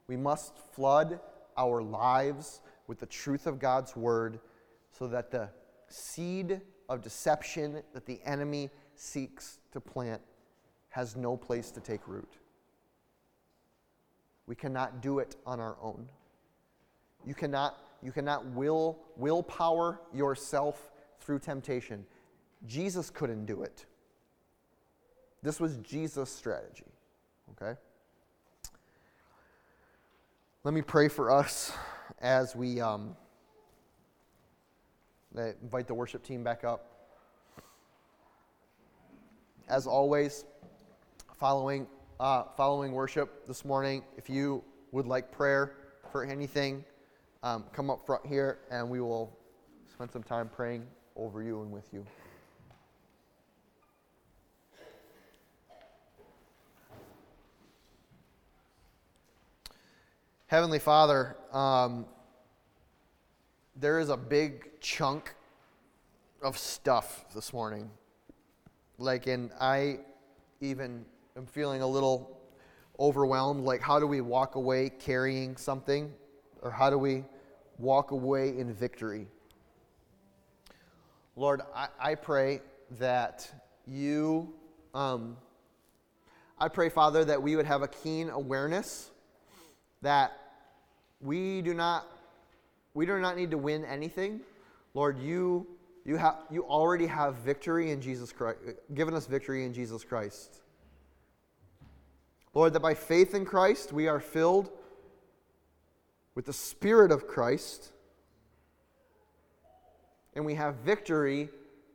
We 0.08 0.18
must 0.18 0.58
flood 0.74 1.20
our 1.58 1.82
lives 1.82 2.62
with 2.88 3.00
the 3.00 3.06
truth 3.06 3.48
of 3.48 3.60
God's 3.60 3.96
word 3.96 4.40
so 4.92 5.08
that 5.08 5.32
the 5.32 5.50
seed 5.88 6.62
of 6.90 7.02
deception 7.02 7.82
that 7.94 8.06
the 8.06 8.20
enemy 8.26 8.70
seeks 8.96 9.60
to 9.72 9.82
plant 9.82 10.22
has 10.90 11.16
no 11.16 11.36
place 11.36 11.72
to 11.72 11.80
take 11.80 12.08
root. 12.08 12.38
We 14.48 14.56
cannot 14.56 15.02
do 15.02 15.20
it 15.20 15.36
on 15.46 15.60
our 15.60 15.76
own. 15.82 16.10
You 17.26 17.34
cannot, 17.34 17.78
you 18.04 18.12
cannot 18.12 18.46
will, 18.52 19.00
willpower 19.18 20.00
yourself 20.14 20.92
through 21.20 21.40
temptation. 21.40 22.06
Jesus 22.68 23.10
couldn't 23.10 23.46
do 23.46 23.64
it. 23.64 23.86
This 25.42 25.60
was 25.60 25.78
Jesus' 25.78 26.32
strategy. 26.32 26.86
Okay? 27.52 27.78
Let 30.66 30.74
me 30.74 30.82
pray 30.82 31.10
for 31.10 31.30
us 31.30 31.72
as 32.20 32.56
we 32.56 32.82
um, 32.82 33.16
invite 35.62 35.86
the 35.86 35.94
worship 35.94 36.24
team 36.24 36.44
back 36.44 36.64
up. 36.64 37.14
As 39.70 39.86
always, 39.86 40.44
following, 41.36 41.86
uh, 42.20 42.46
following 42.58 42.94
worship 42.94 43.46
this 43.46 43.64
morning, 43.64 44.02
if 44.18 44.28
you 44.28 44.64
would 44.92 45.06
like 45.06 45.32
prayer 45.32 45.76
for 46.12 46.26
anything, 46.26 46.84
um, 47.44 47.66
come 47.72 47.92
up 47.92 48.04
front 48.04 48.26
here 48.26 48.58
and 48.72 48.90
we 48.90 49.02
will 49.02 49.38
spend 49.94 50.12
some 50.12 50.24
time 50.24 50.50
praying 50.50 50.84
over 51.16 51.44
you 51.44 51.62
and 51.62 51.72
with 51.72 51.94
you. 51.94 52.04
Heavenly 60.48 60.78
Father, 60.78 61.38
um, 61.52 62.06
there 63.76 63.98
is 64.00 64.10
a 64.10 64.18
big 64.18 64.80
chunk 64.80 65.34
of 66.40 66.56
stuff 66.56 67.26
this 67.34 67.52
morning. 67.52 67.90
Like, 69.00 69.26
and 69.26 69.50
I 69.60 70.02
even 70.62 71.04
am 71.36 71.48
feeling 71.48 71.82
a 71.82 71.88
little 71.88 72.40
overwhelmed. 73.00 73.64
Like, 73.64 73.82
how 73.82 74.00
do 74.00 74.06
we 74.06 74.22
walk 74.22 74.54
away 74.54 74.92
carrying 75.00 75.58
something 75.58 76.14
or 76.62 76.70
how 76.70 76.92
do 76.92 77.00
we 77.00 77.24
walk 77.80 78.12
away 78.12 78.56
in 78.56 78.72
victory? 78.72 79.26
Lord, 81.36 81.62
I, 81.76 81.88
I 82.00 82.14
pray 82.14 82.62
that 83.00 83.52
you, 83.88 84.54
um, 84.94 85.38
I 86.60 86.68
pray, 86.68 86.90
Father, 86.90 87.26
that 87.26 87.42
we 87.42 87.56
would 87.56 87.66
have 87.66 87.82
a 87.82 87.88
keen 87.88 88.30
awareness 88.30 89.10
that 90.06 90.38
we 91.20 91.64
do 91.64 91.74
not, 91.74 92.06
we 92.94 93.08
do 93.08 93.18
not 93.18 93.36
need 93.36 93.50
to 93.50 93.58
win 93.58 93.84
anything. 93.86 94.40
Lord, 94.94 95.18
you, 95.18 95.66
you, 96.06 96.16
have, 96.18 96.38
you 96.52 96.64
already 96.64 97.08
have 97.08 97.38
victory 97.38 97.90
in 97.90 98.02
Jesus 98.02 98.32
Christ, 98.32 98.60
given 98.94 99.16
us 99.16 99.26
victory 99.26 99.66
in 99.66 99.74
Jesus 99.74 100.04
Christ. 100.04 100.62
Lord, 102.54 102.74
that 102.74 102.82
by 102.82 102.94
faith 102.94 103.34
in 103.34 103.46
Christ 103.46 103.92
we 103.92 104.08
are 104.08 104.20
filled 104.20 104.70
with 106.36 106.46
the 106.46 106.54
Spirit 106.54 107.12
of 107.12 107.28
Christ 107.28 107.92
and 110.36 110.46
we 110.46 110.54
have 110.54 110.76
victory 110.76 111.50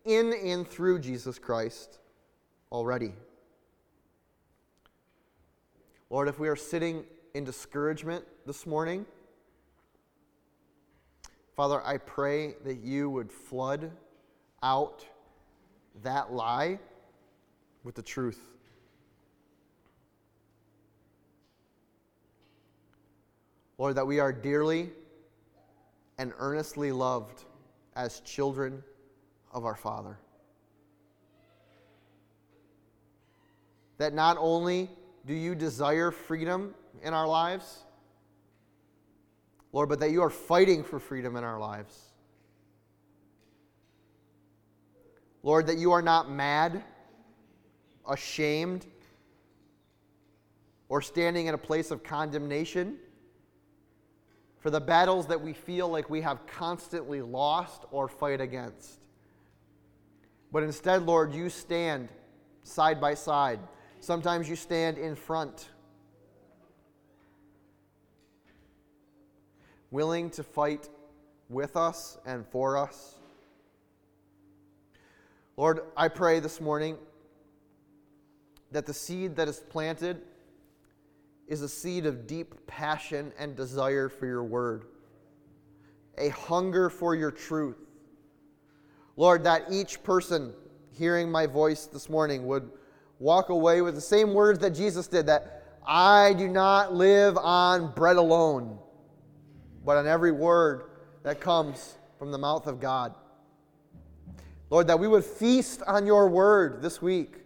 in 0.05 0.33
and 0.33 0.67
through 0.67 0.99
Jesus 0.99 1.39
Christ 1.39 2.01
already. 2.73 3.13
Lord, 6.11 6.27
if 6.27 6.41
we 6.41 6.49
are 6.49 6.57
sitting 6.57 7.05
in 7.35 7.45
discouragement 7.45 8.25
this 8.47 8.67
morning, 8.67 9.07
Father, 11.55 11.81
I 11.85 11.99
pray 11.99 12.55
that 12.65 12.79
you 12.79 13.11
would 13.11 13.31
flood 13.31 13.91
out 14.63 15.05
that 16.03 16.33
lie 16.33 16.79
with 17.85 17.95
the 17.95 18.03
truth. 18.03 18.41
Lord, 23.79 23.95
that 23.97 24.07
we 24.07 24.21
are 24.21 24.33
dearly 24.33 24.91
and 26.19 26.33
earnestly 26.39 26.93
loved 26.93 27.45
as 27.97 28.21
children 28.21 28.83
of 29.53 29.65
our 29.65 29.77
Father. 29.77 30.19
That 33.99 34.13
not 34.13 34.37
only 34.39 34.91
do 35.27 35.35
you 35.35 35.55
desire 35.55 36.11
freedom 36.11 36.75
in 37.03 37.15
our 37.15 37.27
lives, 37.27 37.85
Lord, 39.73 39.89
but 39.89 40.01
that 40.01 40.11
you 40.11 40.23
are 40.23 40.31
fighting 40.31 40.83
for 40.83 40.99
freedom 40.99 41.37
in 41.37 41.45
our 41.45 41.59
lives. 41.59 41.97
Lord, 45.43 45.67
that 45.69 45.79
you 45.79 45.93
are 45.93 46.03
not 46.03 46.31
mad, 46.31 46.83
ashamed, 48.09 48.87
or 50.89 51.01
standing 51.01 51.47
in 51.47 51.55
a 51.55 51.59
place 51.59 51.91
of 51.91 52.03
condemnation 52.03 52.99
for 54.59 54.71
the 54.71 54.81
battles 54.81 55.27
that 55.29 55.41
we 55.41 55.53
feel 55.55 55.89
like 55.89 56.11
we 56.11 56.21
have 56.21 56.47
constantly 56.47 57.23
lost 57.23 57.85
or 57.91 58.09
fight 58.09 58.41
against. 58.41 58.99
But 60.53 60.65
instead, 60.65 61.07
Lord, 61.07 61.33
you 61.33 61.49
stand 61.49 62.09
side 62.63 63.01
by 63.01 63.15
side. 63.15 63.61
Sometimes 64.03 64.49
you 64.49 64.57
stand 64.57 64.97
in 64.97 65.15
front, 65.15 65.69
willing 69.91 70.31
to 70.31 70.43
fight 70.43 70.89
with 71.51 71.77
us 71.77 72.17
and 72.25 72.47
for 72.47 72.79
us. 72.79 73.17
Lord, 75.59 75.81
I 75.99 76.09
pray 76.09 76.41
this 76.41 76.63
morning 76.63 76.97
that 78.73 78.87
the 78.87 78.95
seed 78.95 79.37
that 79.37 79.49
is 79.49 79.59
planted 79.59 80.23
is 81.47 81.61
a 81.61 81.69
seed 81.69 82.07
of 82.07 82.27
deep 82.27 82.55
passion 82.67 83.35
and 83.39 83.55
desire 83.55 84.09
for 84.09 84.25
your 84.25 84.45
word, 84.45 84.85
a 86.17 86.31
hunger 86.31 86.89
for 86.89 87.15
your 87.15 87.31
truth. 87.31 87.77
Lord, 89.17 89.45
that 89.45 89.65
each 89.71 90.03
person 90.03 90.55
hearing 90.93 91.31
my 91.31 91.45
voice 91.45 91.85
this 91.85 92.09
morning 92.09 92.47
would 92.47 92.71
walk 93.21 93.51
away 93.51 93.83
with 93.83 93.95
the 93.95 94.01
same 94.01 94.35
words 94.35 94.59
that 94.59 94.71
Jesus 94.71 95.07
did 95.07 95.27
that 95.27 95.63
I 95.87 96.33
do 96.33 96.49
not 96.49 96.95
live 96.95 97.37
on 97.37 97.93
bread 97.93 98.17
alone, 98.17 98.79
but 99.85 99.97
on 99.97 100.07
every 100.07 100.33
word 100.33 100.91
that 101.23 101.41
comes 101.41 101.97
from 102.19 102.33
the 102.33 102.39
mouth 102.39 102.67
of 102.67 102.81
God. 102.81 103.15
Lord, 104.71 104.87
that 104.89 104.99
we 104.99 105.09
would 105.09 105.25
feast 105.25 105.83
on 105.87 106.07
your 106.07 106.29
word 106.29 106.83
this 106.83 107.03
week. 107.03 107.37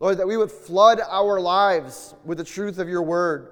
Lord, 0.00 0.18
that 0.18 0.26
we 0.26 0.36
would 0.36 0.50
flood 0.50 1.00
our 1.08 1.40
lives 1.40 2.14
with 2.24 2.38
the 2.38 2.44
truth 2.44 2.78
of 2.78 2.88
your 2.88 3.02
word. 3.02 3.48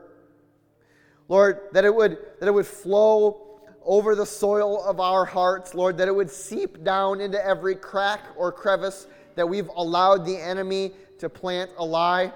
Lord, 1.28 1.60
that 1.72 1.84
it 1.84 1.94
would, 1.94 2.18
that 2.40 2.48
it 2.48 2.52
would 2.52 2.66
flow 2.66 3.60
over 3.84 4.14
the 4.14 4.26
soil 4.26 4.84
of 4.84 5.00
our 5.00 5.24
hearts, 5.24 5.74
Lord, 5.74 5.96
that 5.98 6.08
it 6.08 6.14
would 6.14 6.30
seep 6.30 6.84
down 6.84 7.20
into 7.20 7.42
every 7.44 7.74
crack 7.74 8.20
or 8.36 8.52
crevice 8.52 9.06
that 9.34 9.48
we've 9.48 9.68
allowed 9.68 10.24
the 10.24 10.36
enemy 10.36 10.92
to 11.18 11.28
plant 11.28 11.70
a 11.78 11.84
lie, 11.84 12.32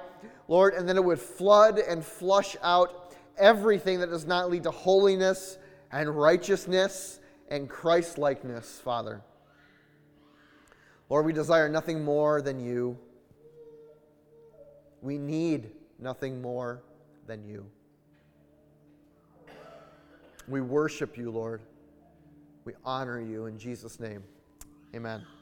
Lord, 0.49 0.75
and 0.75 0.89
then 0.89 0.97
it 0.97 1.05
would 1.05 1.21
flood 1.21 1.79
and 1.79 2.05
flush 2.05 2.57
out 2.63 3.15
everything 3.37 4.01
that 4.01 4.11
does 4.11 4.27
not 4.27 4.51
lead 4.51 4.63
to 4.63 4.71
holiness 4.71 5.59
and 5.93 6.09
righteousness 6.09 7.21
and 7.49 7.69
Christ 7.69 8.19
likeness, 8.19 8.81
Father. 8.83 9.23
Lord, 11.09 11.27
we 11.27 11.33
desire 11.33 11.69
nothing 11.69 12.05
more 12.05 12.43
than 12.43 12.59
you. 12.59 12.99
We 15.03 15.19
need 15.19 15.71
nothing 15.99 16.43
more 16.43 16.83
than 17.27 17.45
you. 17.45 17.67
We 20.49 20.61
worship 20.61 21.17
you, 21.17 21.31
Lord. 21.31 21.61
We 22.65 22.75
honor 22.85 23.21
you 23.21 23.47
in 23.47 23.59
Jesus' 23.59 24.01
name. 24.01 24.23
Amen. 24.95 25.27